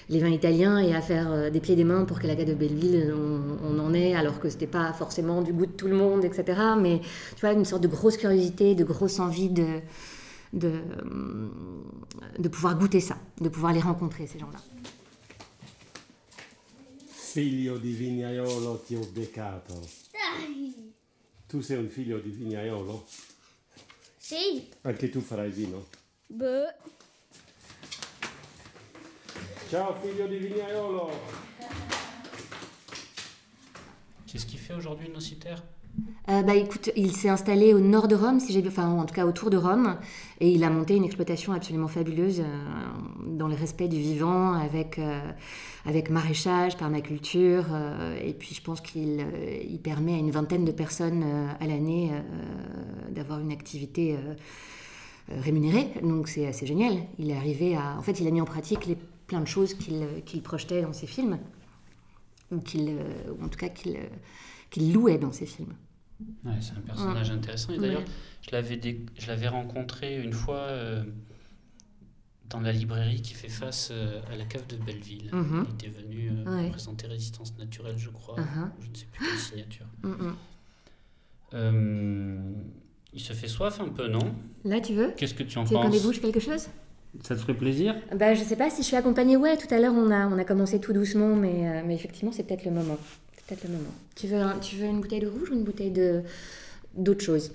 les 0.08 0.20
vins 0.20 0.30
italiens 0.30 0.78
et 0.78 0.94
à 0.94 1.00
faire 1.00 1.30
euh, 1.30 1.50
des 1.50 1.60
pieds 1.60 1.74
et 1.74 1.76
des 1.76 1.84
mains 1.84 2.04
pour 2.04 2.18
que 2.18 2.26
la 2.26 2.34
gare 2.34 2.46
de 2.46 2.54
Belleville, 2.54 3.12
on, 3.14 3.58
on 3.62 3.78
en 3.78 3.92
ait, 3.92 4.14
alors 4.14 4.40
que 4.40 4.48
c'était 4.48 4.66
pas 4.66 4.92
forcément 4.92 5.42
du 5.42 5.52
goût 5.52 5.66
de 5.66 5.72
tout 5.72 5.88
le 5.88 5.96
monde, 5.96 6.24
etc. 6.24 6.58
Mais 6.80 7.00
tu 7.34 7.40
vois, 7.40 7.52
une 7.52 7.64
sorte 7.64 7.82
de 7.82 7.88
grosse 7.88 8.16
curiosité, 8.16 8.74
de 8.74 8.84
grosse 8.84 9.18
envie 9.18 9.50
de, 9.50 9.80
de, 10.52 10.72
de 12.38 12.48
pouvoir 12.48 12.78
goûter 12.78 13.00
ça, 13.00 13.18
de 13.40 13.48
pouvoir 13.48 13.72
les 13.72 13.80
rencontrer, 13.80 14.26
ces 14.26 14.38
gens-là. 14.38 14.60
Figlio 17.30 17.76
di 17.78 17.92
vignaiolo 17.92 18.82
ti 18.86 18.96
ho 18.96 19.06
beccato. 19.12 19.78
Tu 21.46 21.60
sei 21.60 21.76
un 21.76 21.88
figlio 21.88 22.18
di 22.18 22.30
vignaiolo? 22.30 23.04
Sì. 24.18 24.68
Anche 24.82 25.08
tu 25.10 25.20
farai 25.20 25.50
vino? 25.50 25.86
Beh. 26.26 26.74
Ciao 29.70 29.94
figlio 30.02 30.26
di 30.26 30.38
vignaiolo! 30.38 31.10
C'est 34.24 34.38
ce 34.38 34.46
qu'il 34.46 34.58
fait 34.58 34.72
aujourd'hui 34.72 35.10
Nocitaire? 35.10 35.62
Euh, 36.30 36.42
bah 36.42 36.54
écoute, 36.54 36.90
il 36.96 37.14
s'est 37.14 37.28
installé 37.28 37.74
au 37.74 37.78
nord 37.78 38.08
de 38.08 38.14
Rome, 38.14 38.40
si 38.40 38.54
j'ai 38.54 38.62
bien, 38.62 38.70
enfin 38.70 38.88
en 38.88 39.04
tout 39.04 39.14
cas 39.14 39.26
autour 39.26 39.50
de 39.50 39.58
Rome, 39.58 39.98
et 40.40 40.50
il 40.50 40.64
a 40.64 40.70
monté 40.70 40.96
une 40.96 41.04
exploitation 41.04 41.52
absolument 41.52 41.88
fabuleuse 41.88 42.40
euh, 42.40 42.44
dans 43.26 43.46
le 43.46 43.54
respect 43.54 43.88
du 43.88 43.98
vivant, 43.98 44.54
avec 44.54 44.98
euh, 44.98 45.20
avec 45.84 46.08
maraîchage, 46.08 46.78
permaculture, 46.78 47.66
euh, 47.70 48.18
et 48.24 48.32
puis 48.32 48.54
je 48.54 48.62
pense 48.62 48.80
qu'il 48.80 49.20
euh, 49.20 49.62
il 49.68 49.80
permet 49.80 50.14
à 50.14 50.18
une 50.18 50.30
vingtaine 50.30 50.64
de 50.64 50.72
personnes 50.72 51.24
euh, 51.26 51.52
à 51.60 51.66
l'année 51.66 52.10
euh, 52.12 53.10
d'avoir 53.10 53.38
une 53.40 53.52
activité 53.52 54.16
rémunérée, 55.28 55.88
donc 56.02 56.26
c'est 56.28 56.46
assez 56.46 56.64
génial. 56.64 56.94
Il 57.18 57.30
est 57.30 57.36
arrivé 57.36 57.76
à, 57.76 57.98
en 57.98 58.02
fait, 58.02 58.18
il 58.18 58.26
a 58.26 58.30
mis 58.30 58.40
en 58.40 58.46
pratique 58.46 58.86
les, 58.86 58.96
plein 59.28 59.40
de 59.40 59.46
choses 59.46 59.74
qu'il 59.74 60.04
qu'il 60.26 60.42
projetait 60.42 60.82
dans 60.82 60.92
ses 60.92 61.06
films, 61.06 61.38
ou 62.50 62.58
qu'il, 62.60 62.88
euh, 62.88 63.32
ou 63.38 63.44
en 63.44 63.48
tout 63.48 63.58
cas 63.58 63.68
qu'il 63.68 63.96
euh, 63.96 64.08
qu'il 64.70 64.92
louait 64.92 65.18
dans 65.18 65.32
ses 65.32 65.46
films. 65.46 65.74
Ouais, 66.44 66.52
c'est 66.60 66.72
un 66.76 66.80
personnage 66.80 67.30
intéressant. 67.30 67.72
Et 67.74 67.78
d'ailleurs, 67.78 68.00
Ouais. 68.52 68.62
je 69.20 69.26
l'avais 69.28 69.48
rencontré 69.48 70.20
une 70.20 70.32
fois 70.32 70.56
euh, 70.56 71.04
dans 72.50 72.60
la 72.60 72.72
librairie 72.72 73.22
qui 73.22 73.34
fait 73.34 73.48
face 73.48 73.90
euh, 73.92 74.20
à 74.32 74.34
la 74.36 74.44
cave 74.44 74.66
de 74.66 74.76
Belleville. 74.76 75.30
Mhm. 75.32 75.66
Il 75.68 75.74
était 75.74 75.96
venu 76.00 76.32
euh, 76.44 76.70
présenter 76.70 77.06
Résistance 77.06 77.56
naturelle, 77.58 77.98
je 77.98 78.08
crois. 78.10 78.34
Uh-huh. 78.36 78.68
Je 78.80 78.88
ne 78.90 78.94
sais 78.96 79.06
plus 79.12 79.26
quelle 79.28 79.38
signature. 79.38 79.86
Mm, 80.02 80.08
mm. 80.08 80.36
Euh, 81.54 82.52
il 83.12 83.20
se 83.20 83.32
fait 83.32 83.48
soif 83.48 83.80
un 83.80 83.88
peu, 83.88 84.08
non? 84.08 84.34
Là, 84.64 84.80
tu 84.80 84.94
veux? 84.94 85.12
Qu'est-ce 85.16 85.34
que 85.34 85.42
tu 85.42 85.56
en 85.58 85.64
Tu 85.64 85.70
veux 85.70 85.76
qu'on 85.76 85.84
penses? 85.84 85.92
débouche 86.00 86.20
quelque 86.20 86.40
chose? 86.40 86.68
Ça 87.22 87.34
te 87.34 87.40
ferait 87.40 87.54
plaisir 87.54 87.94
bah, 88.14 88.34
Je 88.34 88.42
sais 88.44 88.56
pas 88.56 88.70
si 88.70 88.82
je 88.82 88.86
suis 88.86 88.96
accompagnée. 88.96 89.36
Ouais, 89.36 89.56
tout 89.56 89.72
à 89.74 89.78
l'heure, 89.80 89.94
on 89.94 90.10
a, 90.10 90.26
on 90.28 90.38
a 90.38 90.44
commencé 90.44 90.80
tout 90.80 90.92
doucement, 90.92 91.34
mais, 91.34 91.68
euh, 91.68 91.82
mais 91.84 91.94
effectivement, 91.94 92.32
c'est 92.32 92.44
peut-être 92.46 92.64
le 92.64 92.70
moment. 92.70 92.98
C'est 93.36 93.46
peut-être 93.46 93.64
le 93.64 93.70
moment. 93.76 93.94
Tu 94.14 94.26
veux, 94.26 94.36
un- 94.40 94.58
tu 94.58 94.76
veux 94.76 94.84
une 94.86 95.00
bouteille 95.00 95.20
de 95.20 95.26
rouge 95.26 95.50
ou 95.50 95.54
une 95.54 95.64
bouteille 95.64 95.90
de 95.90 96.22
d'autre 96.94 97.24
chose 97.24 97.52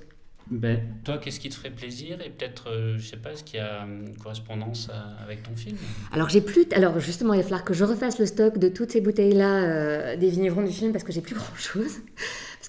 ben, 0.49 0.79
Toi, 1.03 1.17
qu'est-ce 1.19 1.39
qui 1.39 1.49
te 1.49 1.55
ferait 1.55 1.69
plaisir 1.71 2.19
Et 2.21 2.29
peut-être, 2.29 2.69
euh, 2.69 2.97
je 2.97 3.05
sais 3.07 3.17
pas, 3.17 3.31
est-ce 3.31 3.43
qu'il 3.43 3.59
y 3.59 3.63
a 3.63 3.81
une 3.85 4.15
correspondance 4.17 4.89
à- 4.91 5.23
avec 5.23 5.43
ton 5.43 5.55
film? 5.55 5.77
Alors, 6.11 6.29
j'ai 6.29 6.41
plus. 6.41 6.65
Alors, 6.73 6.99
justement, 6.99 7.33
il 7.33 7.37
va 7.37 7.43
falloir 7.43 7.63
que 7.63 7.73
je 7.73 7.83
refasse 7.83 8.19
le 8.19 8.25
stock 8.25 8.57
de 8.57 8.67
toutes 8.69 8.91
ces 8.91 9.01
bouteilles-là 9.01 9.63
euh, 9.63 10.15
des 10.17 10.29
vignerons 10.29 10.63
du 10.63 10.71
film 10.73 10.91
parce 10.91 11.03
que 11.03 11.11
j'ai 11.13 11.21
plus 11.21 11.35
grand-chose. 11.35 11.99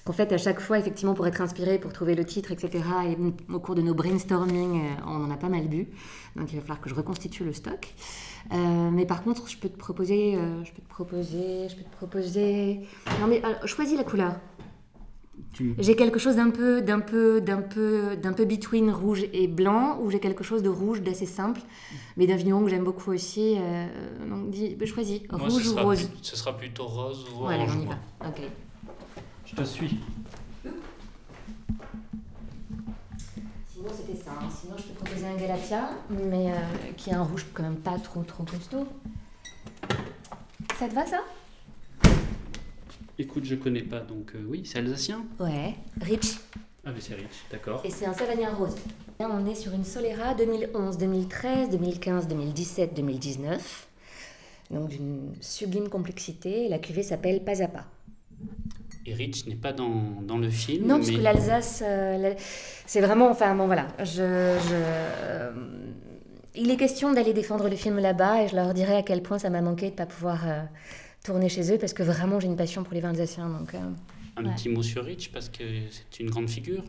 Qu'en 0.05 0.13
fait, 0.13 0.31
à 0.31 0.37
chaque 0.37 0.59
fois, 0.59 0.77
effectivement, 0.77 1.15
pour 1.15 1.25
être 1.25 1.41
inspiré, 1.41 1.79
pour 1.79 1.91
trouver 1.91 2.13
le 2.13 2.23
titre, 2.25 2.51
etc., 2.51 2.83
et 3.09 3.17
au 3.51 3.59
cours 3.59 3.73
de 3.73 3.81
nos 3.81 3.95
brainstorming, 3.95 4.81
euh, 4.81 5.01
on 5.07 5.23
en 5.25 5.31
a 5.31 5.35
pas 5.35 5.49
mal 5.49 5.67
bu. 5.67 5.87
Donc, 6.35 6.51
il 6.51 6.57
va 6.57 6.61
falloir 6.61 6.79
que 6.79 6.89
je 6.89 6.93
reconstitue 6.93 7.43
le 7.43 7.53
stock. 7.53 7.91
Euh, 8.53 8.55
mais 8.91 9.07
par 9.07 9.23
contre, 9.23 9.49
je 9.49 9.57
peux 9.57 9.67
te 9.67 9.77
proposer, 9.77 10.35
euh, 10.35 10.63
je 10.63 10.71
peux 10.73 10.83
te 10.83 10.87
proposer, 10.89 11.67
je 11.69 11.75
peux 11.75 11.81
te 11.83 11.95
proposer. 11.95 12.81
Non, 13.19 13.25
mais 13.27 13.41
alors, 13.43 13.67
choisis 13.67 13.97
la 13.97 14.03
couleur. 14.03 14.33
Tu- 15.53 15.73
J'ai 15.79 15.95
quelque 15.95 16.19
chose 16.19 16.35
d'un 16.35 16.51
peu, 16.51 16.81
d'un 16.83 16.99
peu, 16.99 17.41
d'un 17.41 17.61
peu, 17.63 18.15
d'un 18.15 18.33
peu 18.33 18.45
between 18.45 18.91
rouge 18.91 19.25
et 19.33 19.47
blanc, 19.47 19.97
ou 20.03 20.11
j'ai 20.11 20.19
quelque 20.19 20.43
chose 20.43 20.61
de 20.61 20.69
rouge 20.69 21.01
d'assez 21.01 21.25
simple, 21.25 21.61
mais 22.15 22.27
d'un 22.27 22.35
vigneron 22.35 22.63
que 22.63 22.69
j'aime 22.69 22.83
beaucoup 22.83 23.09
aussi. 23.11 23.55
euh, 23.57 23.87
donc, 24.29 24.51
dis, 24.51 24.77
choisis, 24.85 25.21
Moi, 25.31 25.39
rouge 25.47 25.67
ou 25.67 25.75
rose. 25.77 26.09
Ce 26.21 26.35
sera 26.35 26.55
plutôt 26.55 26.85
rose 26.85 27.25
ou 27.33 27.39
Voilà, 27.39 27.63
orange. 27.63 27.77
on 27.79 27.81
y 27.81 27.85
va. 27.87 27.97
Ok. 28.27 28.41
Je 29.57 29.61
te 29.61 29.67
suis. 29.67 29.99
Sinon, 33.73 33.87
c'était 33.95 34.21
ça. 34.21 34.31
hein. 34.31 34.49
Sinon, 34.61 34.75
je 34.77 34.83
peux 34.83 34.93
proposer 35.05 35.25
un 35.27 35.35
Galatia, 35.37 35.89
mais 36.09 36.51
euh, 36.51 36.55
qui 36.97 37.09
est 37.09 37.13
un 37.13 37.23
rouge 37.23 37.45
quand 37.53 37.63
même 37.63 37.77
pas 37.77 37.97
trop, 37.99 38.23
trop 38.23 38.43
costaud. 38.43 38.85
Ça 40.77 40.87
te 40.89 40.93
va, 40.93 41.05
ça? 41.05 41.21
Écoute, 43.17 43.45
je 43.45 43.55
connais 43.55 43.83
pas, 43.83 44.01
donc 44.01 44.33
euh, 44.35 44.43
oui, 44.45 44.63
c'est 44.65 44.79
alsacien? 44.79 45.23
Ouais. 45.39 45.75
Rich. 46.01 46.37
Ah, 46.85 46.91
mais 46.93 46.99
c'est 46.99 47.13
riche, 47.15 47.45
d'accord. 47.49 47.81
Et 47.85 47.89
c'est 47.89 48.05
un 48.05 48.13
Savagnin 48.13 48.53
rose. 48.53 48.75
Là, 49.19 49.29
on 49.31 49.45
est 49.49 49.55
sur 49.55 49.73
une 49.73 49.85
Solera 49.85 50.33
2011, 50.35 50.97
2013, 50.97 51.69
2015, 51.69 52.27
2017, 52.27 52.93
2019. 52.93 53.87
Donc 54.71 54.89
d'une 54.89 55.33
sublime 55.39 55.87
complexité. 55.87 56.67
La 56.67 56.79
cuvée 56.79 57.03
s'appelle 57.03 57.43
Pas 57.43 57.61
à 57.63 57.67
Pas. 57.69 57.85
Et 59.07 59.13
Rich 59.13 59.45
n'est 59.47 59.55
pas 59.55 59.71
dans, 59.73 60.21
dans 60.23 60.37
le 60.37 60.49
film. 60.49 60.87
Non, 60.87 60.97
mais... 60.97 61.03
puisque 61.05 61.21
l'Alsace, 61.21 61.83
euh, 61.85 62.17
la- 62.17 62.35
c'est 62.85 63.01
vraiment. 63.01 63.29
Enfin, 63.29 63.55
bon, 63.55 63.67
voilà. 63.67 63.87
Je, 63.99 64.05
je, 64.05 64.73
euh, 64.73 65.51
il 66.55 66.71
est 66.71 66.77
question 66.77 67.13
d'aller 67.13 67.33
défendre 67.33 67.69
le 67.69 67.75
film 67.75 67.99
là-bas 67.99 68.43
et 68.43 68.47
je 68.47 68.55
leur 68.55 68.73
dirai 68.73 68.95
à 68.95 69.03
quel 69.03 69.21
point 69.21 69.37
ça 69.37 69.49
m'a 69.49 69.61
manqué 69.61 69.87
de 69.87 69.91
ne 69.91 69.97
pas 69.97 70.05
pouvoir 70.05 70.47
euh, 70.47 70.61
tourner 71.23 71.49
chez 71.49 71.71
eux 71.73 71.77
parce 71.77 71.93
que 71.93 72.01
vraiment 72.03 72.39
j'ai 72.39 72.47
une 72.47 72.55
passion 72.55 72.83
pour 72.83 72.93
les 72.93 73.01
vins 73.01 73.09
alsaciens. 73.09 73.49
Donc, 73.49 73.73
euh, 73.75 73.79
Un 74.37 74.45
Ouais. 74.45 74.55
petit 74.55 74.69
mot 74.69 74.81
sur 74.83 75.05
Rich, 75.05 75.31
parce 75.31 75.49
que 75.49 75.63
c'est 75.91 76.19
une 76.23 76.29
grande 76.29 76.49
figure. 76.49 76.83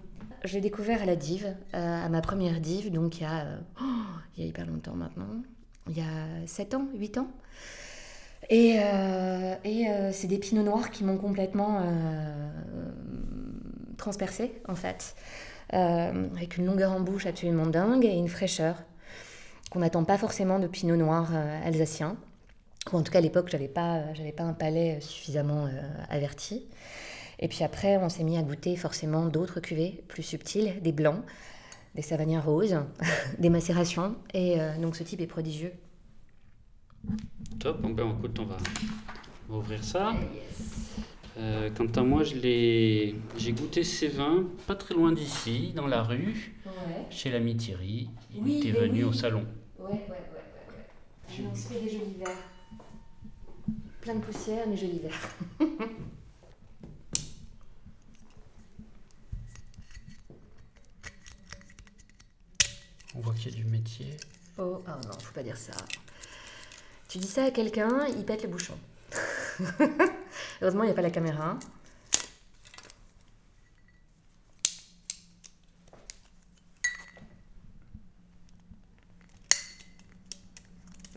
je 0.45 0.55
l'ai 0.55 0.61
découvert 0.61 1.03
à 1.03 1.07
la 1.07 1.17
div, 1.17 1.45
euh, 1.75 2.05
à 2.07 2.09
ma 2.09 2.21
première 2.23 2.61
div, 2.61 2.91
donc 2.91 3.19
il 3.19 3.23
y 3.25 3.27
a, 3.27 3.45
oh, 3.81 3.85
il 4.37 4.43
y 4.43 4.47
a 4.47 4.49
hyper 4.49 4.67
longtemps 4.67 4.95
maintenant. 4.95 5.29
Il 5.89 5.97
y 5.97 6.01
a 6.01 6.47
7 6.47 6.75
ans, 6.75 6.87
8 6.97 7.19
ans. 7.19 7.29
Et, 8.49 8.79
euh, 8.79 9.55
euh, 9.65 10.11
c'est 10.13 10.29
des 10.29 10.39
pinots 10.39 10.63
noirs 10.63 10.91
qui 10.91 11.05
m'ont 11.05 11.19
complètement 11.19 11.81
euh, 11.81 12.51
transpercé 13.97 14.53
en 14.69 14.75
fait. 14.75 15.15
Avec 15.71 16.59
une 16.59 16.67
longueur 16.67 16.93
en 16.93 17.01
bouche 17.01 17.27
absolument 17.27 17.67
dingue 17.67 18.05
et 18.05 18.13
une 18.13 18.29
fraîcheur 18.29 18.77
qu'on 19.69 19.81
n'attend 19.81 20.05
pas 20.05 20.17
forcément 20.17 20.61
de 20.61 20.69
pinot 20.69 20.95
noir 20.95 21.33
alsacien. 21.65 22.17
Ou 22.93 22.99
en 22.99 23.03
tout 23.03 23.11
cas 23.11 23.19
à 23.19 23.21
l'époque, 23.21 23.49
j'avais 23.49 23.67
pas, 23.67 24.05
pas 24.37 24.45
un 24.45 24.53
palais 24.53 25.01
suffisamment 25.01 25.69
averti. 26.09 26.69
Et 27.41 27.49
puis 27.49 27.65
après, 27.65 27.97
on 27.97 28.09
s'est 28.09 28.23
mis 28.23 28.39
à 28.39 28.43
goûter 28.43 28.77
forcément 28.77 29.27
d'autres 29.27 29.59
cuvées 29.59 30.05
plus 30.07 30.23
subtiles, 30.23 30.81
des 30.83 30.93
blancs, 30.93 31.25
des 31.97 32.03
savagnins 32.03 32.41
roses, 32.41 32.79
des 33.41 33.51
macérations. 33.51 34.15
Et 34.35 34.59
donc 34.81 34.95
ce 34.95 35.03
type 35.03 35.21
est 35.21 35.27
prodigieux. 35.27 35.73
Top, 37.59 37.81
bon, 37.81 37.91
ben, 37.91 38.11
écoute, 38.19 38.39
on 38.39 38.45
va, 38.45 38.57
on 39.49 39.53
va 39.55 39.59
ouvrir 39.59 39.83
ça. 39.85 40.15
Euh, 41.39 41.71
quant 41.77 41.87
à 41.87 42.03
moi, 42.03 42.23
je 42.25 42.35
l'ai- 42.37 43.15
j'ai 43.37 43.53
goûté 43.53 43.85
ces 43.85 44.09
vins 44.09 44.45
pas 44.67 44.75
très 44.75 44.95
loin 44.95 45.13
d'ici, 45.13 45.73
dans 45.75 45.87
la 45.87 46.03
rue, 46.03 46.55
Ouais, 46.65 46.73
chez 47.11 47.31
l'ami 47.31 47.57
Thierry. 47.57 48.09
Il 48.35 48.43
Oui, 48.43 48.59
était 48.59 48.73
venu 48.73 48.99
oui. 48.99 49.05
au 49.05 49.13
salon. 49.13 49.47
ouais, 49.79 49.85
ouais, 49.85 49.91
ouais. 49.93 49.99
ouais, 50.09 51.39
ouais. 51.39 51.45
on 51.53 51.55
se 51.55 51.69
fait 51.69 51.81
des 51.81 51.91
jolis 51.91 52.17
verres. 52.19 52.37
Plein 54.01 54.15
de 54.15 54.21
poussière, 54.21 54.67
mais 54.69 54.77
jolis 54.77 55.01
verres. 55.01 55.35
On 63.15 63.21
voit 63.21 63.35
qu'il 63.35 63.53
y 63.53 63.55
a 63.61 63.63
du 63.63 63.65
métier. 63.71 64.17
Oh, 64.59 64.83
ah 64.87 64.99
non, 65.05 65.13
faut 65.21 65.33
pas 65.33 65.43
dire 65.43 65.57
ça. 65.57 65.73
Tu 67.09 67.19
dis 67.19 67.29
ça 67.29 67.45
à 67.45 67.51
quelqu'un, 67.51 68.07
il 68.09 68.25
pète 68.25 68.43
le 68.43 68.49
bouchon. 68.49 68.77
Heureusement, 70.61 70.83
il 70.83 70.87
n'y 70.87 70.93
a 70.93 70.95
pas 70.95 71.03
la 71.03 71.11
caméra. 71.11 71.59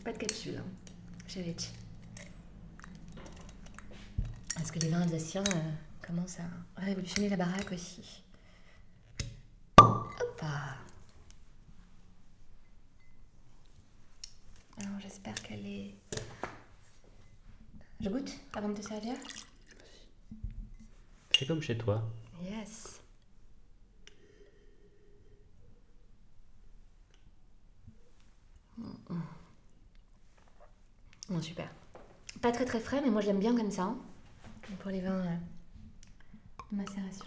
Pas 0.04 0.12
de 0.12 0.18
capsule, 0.18 0.56
hein, 0.58 0.64
chez 1.26 1.42
Rich. 1.42 1.70
Parce 4.54 4.70
que 4.70 4.78
les 4.78 4.88
vins 4.88 5.02
alsaciens 5.02 5.44
euh, 5.44 5.70
commencent 6.06 6.38
à 6.38 6.80
révolutionner 6.80 7.28
la 7.28 7.36
baraque 7.36 7.72
aussi. 7.72 8.22
Hop 9.78 10.42
Alors 14.78 14.98
j'espère 15.00 15.34
qu'elle 15.50 15.66
est... 15.66 15.94
Je 18.00 18.08
goûte 18.08 18.30
avant 18.54 18.68
de 18.68 18.74
te 18.74 18.82
servir 18.86 19.14
C'est 21.36 21.46
comme 21.46 21.60
chez 21.60 21.76
toi. 21.76 22.02
Yes. 22.42 23.00
Mm, 28.78 28.84
mm. 29.10 29.22
Bon, 31.28 31.42
super. 31.42 31.68
Pas 32.40 32.52
très 32.52 32.64
très 32.64 32.80
frais, 32.80 33.00
mais 33.02 33.10
moi 33.10 33.20
je 33.20 33.26
l'aime 33.26 33.38
bien 33.40 33.54
comme 33.56 33.70
ça. 33.70 33.82
hein, 33.82 33.98
Pour 34.80 34.90
les 34.90 35.00
vins 35.00 35.10
euh, 35.26 35.36
de 36.72 36.76
macération. 36.76 37.26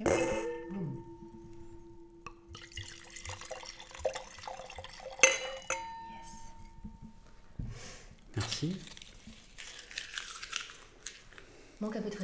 Ok. 0.00 0.53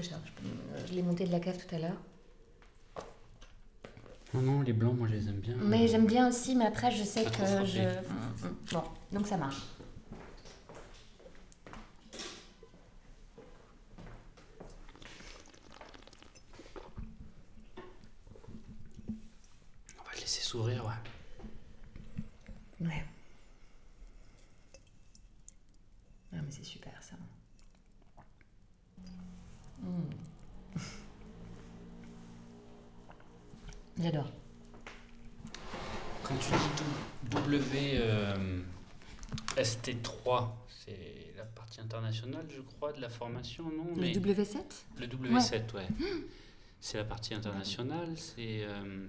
Je, 0.02 0.10
je 0.88 0.94
l'ai 0.94 1.02
monté 1.02 1.24
de 1.24 1.32
la 1.32 1.40
cave 1.40 1.56
tout 1.56 1.74
à 1.74 1.78
l'heure. 1.78 1.96
Non, 4.32 4.42
non, 4.42 4.62
les 4.62 4.72
blancs, 4.72 4.96
moi, 4.96 5.08
je 5.08 5.14
les 5.14 5.28
aime 5.28 5.40
bien. 5.40 5.56
Mais 5.60 5.88
j'aime 5.88 6.06
bien 6.06 6.28
aussi, 6.28 6.54
mais 6.54 6.66
après, 6.66 6.90
je 6.90 7.02
sais 7.02 7.24
que 7.24 7.64
je. 7.64 7.82
Mm, 7.82 8.46
mm. 8.46 8.56
Bon, 8.72 8.82
donc 9.12 9.26
ça 9.26 9.36
marche. 9.36 9.62
laisser 20.20 20.42
s'ouvrir, 20.42 20.84
ouais. 20.84 22.86
Ouais. 22.86 23.04
Ah, 26.32 26.36
mais 26.44 26.50
c'est 26.50 26.64
super 26.64 26.92
ça. 27.02 27.16
Mm. 29.80 30.10
J'adore. 33.98 34.30
Quand 36.22 36.36
tu 36.36 36.52
dis 36.52 36.84
W 37.30 37.92
euh, 37.94 38.62
ST3, 39.56 40.50
c'est 40.68 41.32
la 41.36 41.44
partie 41.44 41.79
internationale, 41.90 42.46
je 42.48 42.60
crois, 42.60 42.92
de 42.92 43.00
la 43.00 43.08
formation, 43.08 43.64
non 43.64 43.94
Le 43.96 44.00
Mais 44.00 44.12
W7 44.12 44.58
le 44.98 45.06
W7, 45.06 45.74
ouais. 45.74 45.88
C'est 46.80 46.96
la 46.96 47.04
partie 47.04 47.34
internationale. 47.34 48.16
C'est 48.16 48.62
euh, 48.62 49.06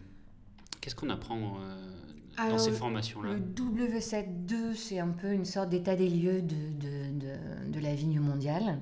qu'est-ce 0.81 0.95
qu'on 0.95 1.09
apprend 1.09 1.57
euh, 1.61 2.49
dans 2.49 2.57
ces 2.57 2.71
formations-là? 2.71 3.33
Le 3.33 3.39
W7-2, 3.39 4.75
c'est 4.75 4.99
un 4.99 5.07
peu 5.09 5.31
une 5.31 5.45
sorte 5.45 5.69
d'état 5.69 5.95
des 5.95 6.09
lieux 6.09 6.41
de, 6.41 6.55
de, 6.73 7.19
de, 7.19 7.71
de 7.71 7.79
la 7.79 7.95
vigne 7.95 8.19
mondiale, 8.19 8.79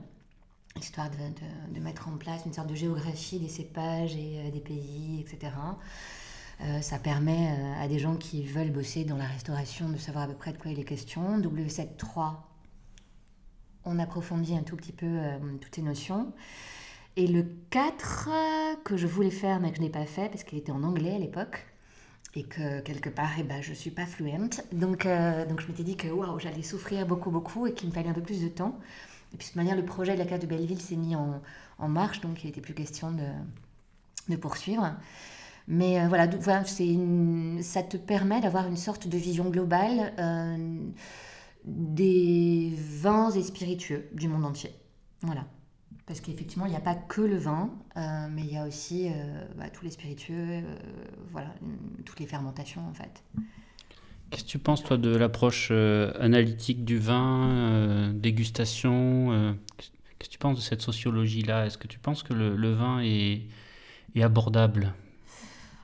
histoire 0.76 1.10
de, 1.12 1.80
mettre 1.80 2.08
en 2.08 2.18
place 2.18 2.45
une 2.45 2.54
sorte 2.54 2.70
de 2.70 2.76
géographie 2.76 3.39
des 3.39 3.47
cépages 3.47 4.16
et 4.16 4.39
euh, 4.39 4.50
des 4.50 4.62
pays, 4.62 5.20
etc. 5.20 5.52
Euh, 6.62 6.82
ça 6.82 7.00
permet 7.00 7.52
euh, 7.52 7.84
à 7.84 7.88
des 7.88 8.00
gens 8.00 8.16
qui 8.18 8.43
veulent 8.43 8.72
bosser 8.72 9.06
dans 9.06 9.18
la 9.18 9.28
restauration 9.28 9.88
de 9.88 9.97
savoir 9.97 10.26
à 10.26 10.28
peu 10.28 10.34
près 10.34 10.52
de 10.52 10.58
quoi 10.58 10.72
il 10.72 10.80
est 10.80 10.84
question. 10.84 11.39
W7-3, 11.39 12.36
on 13.86 13.99
approfondit 13.99 14.55
un 14.55 14.63
tout 14.63 14.75
petit 14.75 14.91
peu 14.91 15.05
euh, 15.07 15.38
toutes 15.61 15.75
ces 15.75 15.82
notions. 15.82 16.32
Et 17.17 17.27
le 17.27 17.45
4, 17.69 18.30
euh, 18.32 18.75
que 18.84 18.97
je 18.97 19.07
voulais 19.07 19.32
faire 19.32 19.59
mais 19.59 19.71
que 19.71 19.77
je 19.77 19.82
n'ai 19.82 19.89
pas 19.89 20.05
fait 20.05 20.30
parce 20.30 20.43
qu'il 20.43 20.57
était 20.57 20.71
en 20.71 20.84
anglais 20.84 21.15
à 21.15 21.19
l'époque, 21.19 21.65
et 22.36 22.43
que 22.43 22.82
quelque 22.82 23.09
part, 23.09 23.32
eh 23.39 23.43
ben, 23.43 23.61
je 23.61 23.71
ne 23.71 23.75
suis 23.75 23.91
pas 23.91 24.05
fluente. 24.05 24.61
Donc, 24.71 25.05
euh, 25.05 25.45
donc 25.45 25.61
je 25.61 25.67
m'étais 25.67 25.84
dit 25.84 25.97
que 25.97 26.07
waouh, 26.07 26.39
j'allais 26.39 26.61
souffrir 26.63 27.05
beaucoup, 27.07 27.32
beaucoup 27.32 27.67
et 27.67 27.73
qu'il 27.73 27.89
me 27.89 27.93
fallait 27.93 28.09
un 28.09 28.13
peu 28.13 28.21
plus 28.21 28.41
de 28.41 28.49
temps. 28.49 28.77
Et 29.34 29.38
puis 29.38 29.45
de 29.47 29.49
toute 29.51 29.55
manière, 29.55 29.75
le 29.75 29.86
projet 29.86 30.13
de 30.13 30.19
la 30.19 30.25
carte 30.25 30.41
de 30.43 30.47
Belleville 30.47 30.82
s'est 30.82 30.95
mis 30.95 31.15
en, 31.15 31.41
en 31.80 31.88
marche, 31.88 32.21
donc 32.21 32.43
il 32.43 32.47
n'était 32.47 32.61
plus 32.61 32.73
question 32.75 33.11
de, 33.11 33.25
de 34.30 34.36
poursuivre. 34.36 34.95
Mais 35.67 36.07
voilà, 36.07 36.27
voilà 36.27 36.63
une- 36.80 37.61
ça 37.61 37.84
te 37.84 37.97
permet 37.97 38.41
d'avoir 38.41 38.67
une 38.67 38.77
sorte 38.77 39.07
de 39.07 39.17
vision 39.17 39.49
globale 39.49 40.13
des 41.66 42.74
vins 42.76 43.32
et 43.32 43.43
spiritueux 43.43 44.10
du 44.14 44.28
monde 44.28 44.45
entier. 44.45 44.72
Voilà. 45.22 45.45
Parce 46.05 46.22
qu'effectivement, 46.22 46.66
il 46.66 46.72
n'y 46.72 46.76
a 46.76 46.82
pas 46.82 46.95
que 46.95 47.22
le 47.22 47.38
vin, 47.38 47.70
euh, 47.95 48.28
mais 48.32 48.41
il 48.41 48.51
y 48.51 48.57
a 48.57 48.66
aussi 48.66 49.10
euh, 49.10 49.45
bah, 49.55 49.70
tous 49.70 49.86
les 49.86 49.91
spiritueux, 49.91 50.34
euh, 50.36 50.64
voilà, 51.32 51.53
toutes 52.03 52.20
les 52.20 52.26
fermentations 52.26 52.82
en 52.88 52.93
fait. 52.93 53.24
Qu'est-ce 54.32 54.43
que 54.43 54.49
tu 54.49 54.60
penses, 54.60 54.84
toi, 54.84 54.97
de 54.97 55.16
l'approche 55.16 55.72
analytique 55.72 56.84
du 56.84 56.97
vin, 56.97 58.12
dégustation 58.14 59.55
Qu'est-ce 59.78 60.30
que 60.30 60.34
tu 60.34 60.38
penses 60.38 60.57
de 60.57 60.62
cette 60.62 60.82
sociologie-là? 60.82 61.66
Est-ce 61.66 61.78
que 61.78 61.88
tu 61.88 61.99
penses 61.99 62.22
que 62.24 62.34
le, 62.34 62.74
vin 62.74 63.01
est 63.01 63.47
abordable? 64.22 64.93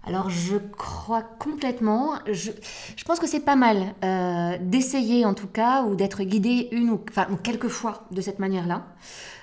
Alors 0.07 0.29
je 0.29 0.57
crois 0.57 1.23
complètement, 1.23 2.13
je, 2.31 2.51
pense 3.05 3.19
que 3.19 3.27
c'est 3.27 3.39
pas 3.39 3.55
mal 3.55 3.95
euh, 4.03 4.55
d'essayer 4.61 5.25
en 5.25 5.33
tout 5.33 5.47
cas, 5.47 5.83
ou 5.83 5.95
d'être 5.95 6.23
guidé 6.23 6.69
une 6.71 6.91
ou, 6.91 7.01
enfin, 7.09 7.27
quelques 7.41 7.69
fois 7.69 8.05
de 8.11 8.21
cette 8.21 8.37
manière-là. 8.37 8.85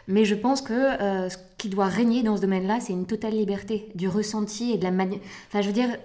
Mais 0.06 0.24
je 0.24 0.36
pense 0.36 0.62
que 0.62 0.72
euh, 0.72 1.28
ce 1.28 1.36
qui 1.58 1.68
doit 1.68 1.86
régner 1.86 2.22
dans 2.22 2.36
ce 2.36 2.42
domaine-là, 2.42 2.78
c'est 2.80 2.92
une 2.92 3.06
totale 3.06 3.32
liberté 3.32 3.90
du 3.96 4.08
ressenti 4.08 4.72
et 4.72 4.78
de 4.78 4.84
la 4.84 4.92
manière. 4.92 5.20
Enfin, 5.48 5.62
je 5.62 5.66
veux 5.66 5.72
dire, 5.72 5.96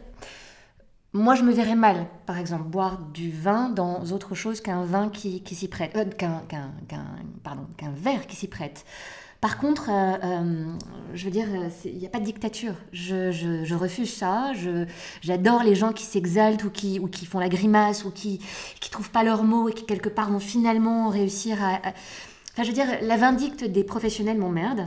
moi, 1.13 1.35
je 1.35 1.43
me 1.43 1.51
verrais 1.51 1.75
mal, 1.75 2.07
par 2.25 2.37
exemple, 2.37 2.63
boire 2.63 2.99
du 2.99 3.31
vin 3.31 3.69
dans 3.69 4.03
autre 4.11 4.35
chose 4.35 4.61
qu'un 4.61 4.83
vin 4.83 5.09
qui, 5.09 5.41
qui 5.41 5.55
s'y 5.55 5.67
prête, 5.67 5.95
euh, 5.95 6.05
qu'un, 6.05 6.43
qu'un 6.47 7.91
verre 7.91 8.25
qui 8.27 8.35
s'y 8.35 8.47
prête. 8.47 8.85
Par 9.41 9.59
contre, 9.59 9.89
euh, 9.89 10.17
euh, 10.23 10.65
je 11.13 11.25
veux 11.25 11.31
dire, 11.31 11.45
euh, 11.53 11.69
il 11.85 11.97
n'y 11.97 12.07
a 12.07 12.09
pas 12.09 12.19
de 12.19 12.25
dictature. 12.25 12.73
Je, 12.91 13.75
refuse 13.75 14.11
ça. 14.11 14.51
J'adore 15.21 15.63
les 15.63 15.75
gens 15.75 15.93
qui 15.93 16.05
s'exaltent 16.05 16.63
ou 16.63 16.71
qui, 16.71 16.99
font 17.25 17.39
la 17.39 17.49
grimace 17.49 18.03
ou 18.03 18.11
qui 18.11 18.39
qui 18.79 18.89
trouvent 18.89 19.11
pas 19.11 19.23
leurs 19.23 19.43
mots 19.43 19.69
et 19.69 19.73
qui 19.73 19.85
quelque 19.85 20.09
part 20.09 20.31
vont 20.31 20.39
finalement 20.39 21.09
réussir 21.09 21.63
à. 21.63 21.79
Enfin, 22.53 22.63
je 22.63 22.67
veux 22.67 22.73
dire, 22.73 22.88
la 23.01 23.17
vindicte 23.17 23.63
des 23.63 23.83
professionnels 23.83 24.38
m'emmerde. 24.38 24.85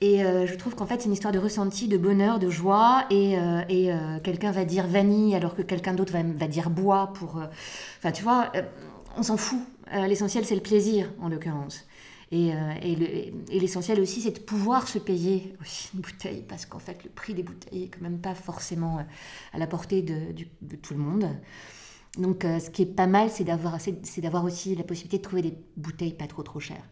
Et 0.00 0.18
je 0.18 0.54
trouve 0.56 0.74
qu'en 0.74 0.86
fait, 0.86 1.00
c'est 1.00 1.06
une 1.06 1.12
histoire 1.12 1.32
de 1.32 1.38
ressenti, 1.38 1.86
de 1.86 1.96
bonheur, 1.96 2.38
de 2.40 2.50
joie. 2.50 3.04
Et, 3.10 3.36
quelqu'un 4.24 4.50
va 4.50 4.64
dire 4.64 4.86
vanille 4.86 5.36
alors 5.36 5.54
que 5.54 5.62
quelqu'un 5.62 5.92
d'autre 5.92 6.12
va, 6.12 6.22
va 6.22 6.48
dire 6.48 6.70
bois 6.70 7.12
pour. 7.14 7.40
Enfin, 7.98 8.10
tu 8.12 8.22
vois, 8.22 8.50
on 9.16 9.22
s'en 9.22 9.36
fout. 9.36 9.60
L'essentiel, 9.92 10.46
c'est 10.46 10.54
le 10.54 10.62
plaisir, 10.62 11.10
en 11.20 11.28
l'occurrence. 11.28 11.84
Et, 12.32 12.54
euh, 12.54 12.72
et 12.80 12.96
le- 12.96 13.52
et 13.52 13.60
l'essentiel 13.60 14.00
aussi, 14.00 14.22
c'est 14.22 14.30
de 14.30 14.38
pouvoir 14.38 14.88
se 14.88 14.98
payer 14.98 15.54
une 15.94 16.00
bouteille, 16.00 16.42
parce 16.48 16.64
qu'en 16.64 16.78
fait, 16.78 17.04
le 17.04 17.10
prix 17.10 17.34
des 17.34 17.42
bouteilles 17.42 17.84
est 17.84 17.88
quand 17.88 18.00
même 18.00 18.20
pas 18.20 18.34
forcément 18.34 18.98
euh, 18.98 19.02
à 19.52 19.58
la 19.58 19.66
portée 19.66 20.00
de, 20.00 20.76
tout 20.76 20.94
le 20.94 21.00
monde. 21.00 21.28
Donc, 22.16 22.46
euh, 22.46 22.58
ce 22.58 22.70
qui 22.70 22.82
est 22.82 22.86
pas 22.86 23.06
mal, 23.06 23.28
c'est 23.30 23.44
d'avoir, 23.44 23.74
aussi 24.44 24.74
la 24.74 24.82
possibilité 24.82 25.18
de 25.18 25.22
trouver 25.22 25.42
des 25.42 25.54
bouteilles 25.76 26.14
pas 26.14 26.26
trop 26.26 26.42
trop 26.42 26.58
chères. 26.58 26.88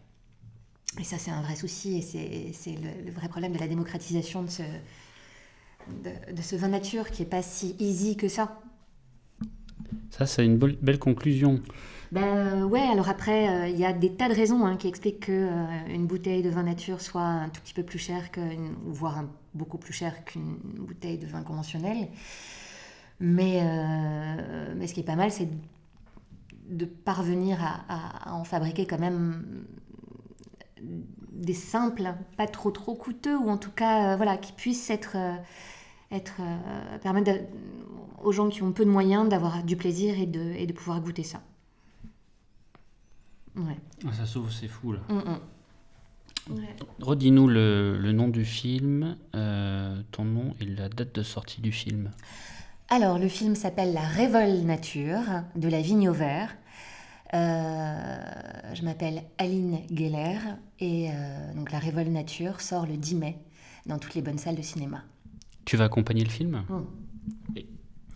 Et 0.99 1.03
ça, 1.03 1.17
c'est 1.17 1.31
un 1.31 1.41
vrai 1.41 1.55
souci, 1.55 1.97
et 1.97 2.53
c'est, 2.53 2.75
le, 2.75 3.11
vrai 3.11 3.27
problème 3.27 3.53
de 3.53 3.59
la 3.59 3.67
démocratisation 3.67 4.43
de 4.43 4.49
ce, 4.49 4.63
de, 6.03 6.41
ce 6.43 6.55
vin 6.55 6.67
nature 6.67 7.09
qui 7.09 7.23
est 7.23 7.25
pas 7.25 7.41
si 7.41 7.75
easy 7.79 8.15
que 8.15 8.27
ça. 8.27 8.61
Ça, 10.11 10.27
c'est 10.27 10.45
une 10.45 10.57
belle 10.57 10.99
conclusion. 10.99 11.61
Ben 12.11 12.63
ouais, 12.65 12.81
alors 12.81 13.07
après, 13.07 13.47
euh, 13.49 13.67
il 13.69 13.79
y 13.79 13.85
a 13.85 13.93
des 13.93 14.13
tas 14.13 14.27
de 14.27 14.33
raisons 14.33 14.65
hein, 14.65 14.75
qui 14.75 14.87
expliquent 14.87 15.21
que 15.27 15.31
euh, 15.31 15.65
une 15.87 16.07
bouteille 16.07 16.43
de 16.43 16.49
vin 16.49 16.63
nature 16.63 16.99
soit 16.99 17.21
un 17.21 17.47
tout 17.49 17.61
petit 17.61 17.73
peu 17.73 17.83
plus 17.83 17.99
chère, 17.99 18.29
voire 18.85 19.23
beaucoup 19.53 19.77
plus 19.77 19.93
chère 19.93 20.25
qu'une 20.25 20.57
bouteille 20.79 21.17
de 21.17 21.25
vin 21.27 21.41
conventionnel. 21.43 22.09
Mais, 23.19 23.59
euh, 23.63 24.73
mais 24.75 24.87
ce 24.87 24.93
qui 24.93 25.01
est 25.01 25.03
pas 25.03 25.15
mal, 25.15 25.31
c'est 25.31 25.47
de 26.69 26.85
parvenir 26.85 27.59
à, 27.89 28.33
en 28.33 28.43
fabriquer 28.43 28.85
quand 28.85 28.99
même 28.99 29.65
des 30.81 31.53
simples, 31.53 32.13
pas 32.37 32.47
trop 32.47 32.71
trop 32.71 32.95
coûteux, 32.95 33.37
ou 33.37 33.49
en 33.49 33.57
tout 33.57 33.71
cas, 33.71 34.13
euh, 34.13 34.15
voilà, 34.15 34.37
qui 34.37 34.53
puissent 34.53 34.89
être, 34.89 35.13
euh, 35.15 35.35
être 36.11 36.37
euh, 36.41 36.97
permettre 36.99 37.31
aux 38.23 38.31
gens 38.31 38.49
qui 38.49 38.63
ont 38.63 38.71
peu 38.71 38.85
de 38.85 38.89
moyens 38.91 39.29
d'avoir 39.29 39.63
du 39.63 39.75
plaisir 39.77 40.19
et 40.19 40.25
de, 40.27 40.53
et 40.57 40.67
de 40.67 40.73
pouvoir 40.73 41.01
goûter 41.01 41.23
ça. 41.23 41.41
Ouais. 43.55 43.77
Ah, 44.07 44.13
ça 44.13 44.25
s'ouvre, 44.25 44.51
c'est 44.51 44.67
fou, 44.67 44.93
là. 44.93 44.99
Mm, 45.09 45.13
mm. 45.15 45.39
Ouais. 46.55 46.75
Redis-nous 47.01 47.47
le, 47.47 47.97
le 47.99 48.11
nom 48.13 48.27
du 48.27 48.45
film, 48.45 49.15
euh, 49.35 50.01
ton 50.11 50.23
nom 50.25 50.55
et 50.59 50.65
la 50.65 50.89
date 50.89 51.13
de 51.15 51.23
sortie 51.23 51.61
du 51.61 51.71
film. 51.71 52.11
Alors, 52.89 53.19
le 53.19 53.27
film 53.27 53.55
s'appelle 53.55 53.93
La 53.93 54.01
Révolte 54.07 54.63
Nature 54.63 55.21
de 55.55 55.67
la 55.69 55.81
Vigne 55.81 56.09
au 56.09 56.13
Vert. 56.13 56.55
Euh, 57.33 58.17
je 58.73 58.81
m'appelle 58.83 59.23
Aline 59.37 59.79
Geller 59.93 60.37
et 60.79 61.09
euh, 61.11 61.53
donc 61.55 61.71
La 61.71 61.79
Révolte 61.79 62.09
Nature 62.09 62.59
sort 62.59 62.85
le 62.85 62.97
10 62.97 63.15
mai 63.15 63.37
dans 63.85 63.97
toutes 63.99 64.15
les 64.15 64.21
bonnes 64.21 64.37
salles 64.37 64.55
de 64.57 64.61
cinéma. 64.61 65.03
Tu 65.65 65.77
vas 65.77 65.85
accompagner 65.85 66.23
le 66.23 66.29
film? 66.29 66.63
Mm. 66.67 67.57
Et- 67.57 67.67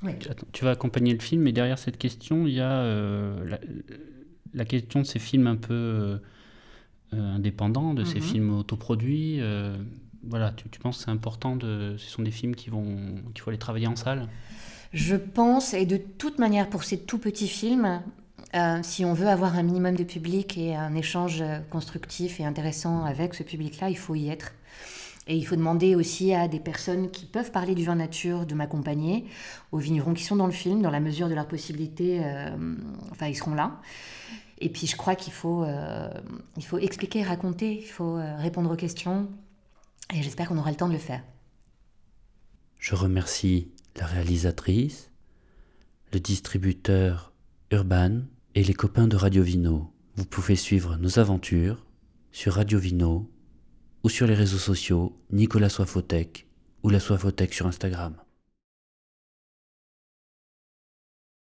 Oui. 0.03 0.11
Attends, 0.29 0.47
tu 0.51 0.65
vas 0.65 0.71
accompagner 0.71 1.13
le 1.13 1.19
film, 1.21 1.47
et 1.47 1.51
derrière 1.53 1.79
cette 1.79 1.97
question, 1.97 2.45
il 2.45 2.53
y 2.53 2.59
a 2.59 2.71
euh, 2.71 3.45
la, 3.47 3.59
la 4.55 4.65
question 4.65 5.01
de 5.01 5.05
ces 5.05 5.19
films 5.19 5.47
un 5.47 5.55
peu 5.55 5.73
euh, 5.73 6.17
euh, 7.13 7.35
indépendants, 7.35 7.93
de 7.93 8.03
ces 8.03 8.15
Mhm. 8.15 8.21
films 8.21 8.53
autoproduits. 8.57 9.37
euh, 9.41 9.75
voilà, 10.27 10.51
tu, 10.51 10.67
tu 10.69 10.79
penses 10.79 10.97
que 10.97 11.03
c'est 11.03 11.11
important 11.11 11.55
de. 11.55 11.95
Ce 11.97 12.09
sont 12.09 12.23
des 12.23 12.31
films 12.31 12.55
qui 12.55 12.71
vont, 12.71 12.85
qu'il 13.33 13.41
faut 13.41 13.51
aller 13.51 13.59
travailler 13.59 13.87
en 13.87 13.95
salle? 13.95 14.27
Je 14.91 15.15
pense, 15.15 15.73
et 15.73 15.85
de 15.85 15.97
toute 15.97 16.39
manière 16.39 16.69
pour 16.69 16.83
ces 16.83 16.97
tout 16.97 17.19
petits 17.19 17.47
films, 17.49 18.01
euh, 18.55 18.79
si 18.81 19.05
on 19.05 19.13
veut 19.13 19.27
avoir 19.27 19.55
un 19.55 19.63
minimum 19.63 19.95
de 19.95 20.03
public 20.03 20.57
et 20.57 20.75
un 20.75 20.95
échange 20.95 21.43
constructif 21.69 22.39
et 22.39 22.45
intéressant 22.45 23.03
avec 23.05 23.33
ce 23.35 23.43
public-là, 23.43 23.89
il 23.89 23.97
faut 23.97 24.15
y 24.15 24.29
être. 24.29 24.53
Et 25.27 25.35
il 25.35 25.43
faut 25.43 25.55
demander 25.55 25.95
aussi 25.95 26.33
à 26.33 26.47
des 26.47 26.59
personnes 26.59 27.09
qui 27.09 27.25
peuvent 27.25 27.51
parler 27.51 27.73
du 27.75 27.83
vin 27.83 27.95
nature 27.95 28.45
de 28.45 28.53
m'accompagner, 28.55 29.25
aux 29.71 29.79
vignerons 29.79 30.13
qui 30.13 30.23
sont 30.23 30.35
dans 30.35 30.45
le 30.45 30.51
film, 30.53 30.81
dans 30.81 30.91
la 30.91 30.99
mesure 30.99 31.29
de 31.29 31.33
leurs 31.33 31.47
possibilités, 31.47 32.21
euh, 32.23 32.55
enfin 33.11 33.27
ils 33.27 33.35
seront 33.35 33.55
là. 33.55 33.81
Et 34.59 34.69
puis 34.69 34.87
je 34.87 34.95
crois 34.95 35.15
qu'il 35.15 35.33
faut, 35.33 35.63
euh, 35.63 36.09
il 36.57 36.65
faut 36.65 36.77
expliquer, 36.77 37.23
raconter, 37.23 37.79
il 37.79 37.87
faut 37.87 38.17
euh, 38.17 38.37
répondre 38.37 38.71
aux 38.71 38.75
questions, 38.75 39.29
et 40.13 40.21
j'espère 40.21 40.47
qu'on 40.47 40.57
aura 40.57 40.71
le 40.71 40.77
temps 40.77 40.87
de 40.87 40.93
le 40.93 40.99
faire. 40.99 41.23
Je 42.79 42.95
remercie 42.95 43.71
la 43.97 44.05
réalisatrice, 44.05 45.11
le 46.13 46.19
distributeur 46.19 47.33
Urban 47.71 48.21
et 48.53 48.63
les 48.63 48.73
copains 48.73 49.07
de 49.07 49.15
Radio 49.15 49.43
Vino. 49.43 49.91
Vous 50.15 50.25
pouvez 50.25 50.55
suivre 50.55 50.95
nos 50.97 51.19
aventures 51.19 51.85
sur 52.31 52.53
Radio 52.53 52.79
Vino 52.79 53.29
ou 54.03 54.09
sur 54.09 54.27
les 54.27 54.35
réseaux 54.35 54.57
sociaux 54.57 55.19
Nicolas 55.31 55.69
Soifotech 55.69 56.47
ou 56.83 56.89
la 56.89 56.99
Soifotech 56.99 57.53
sur 57.53 57.67
Instagram. 57.67 58.15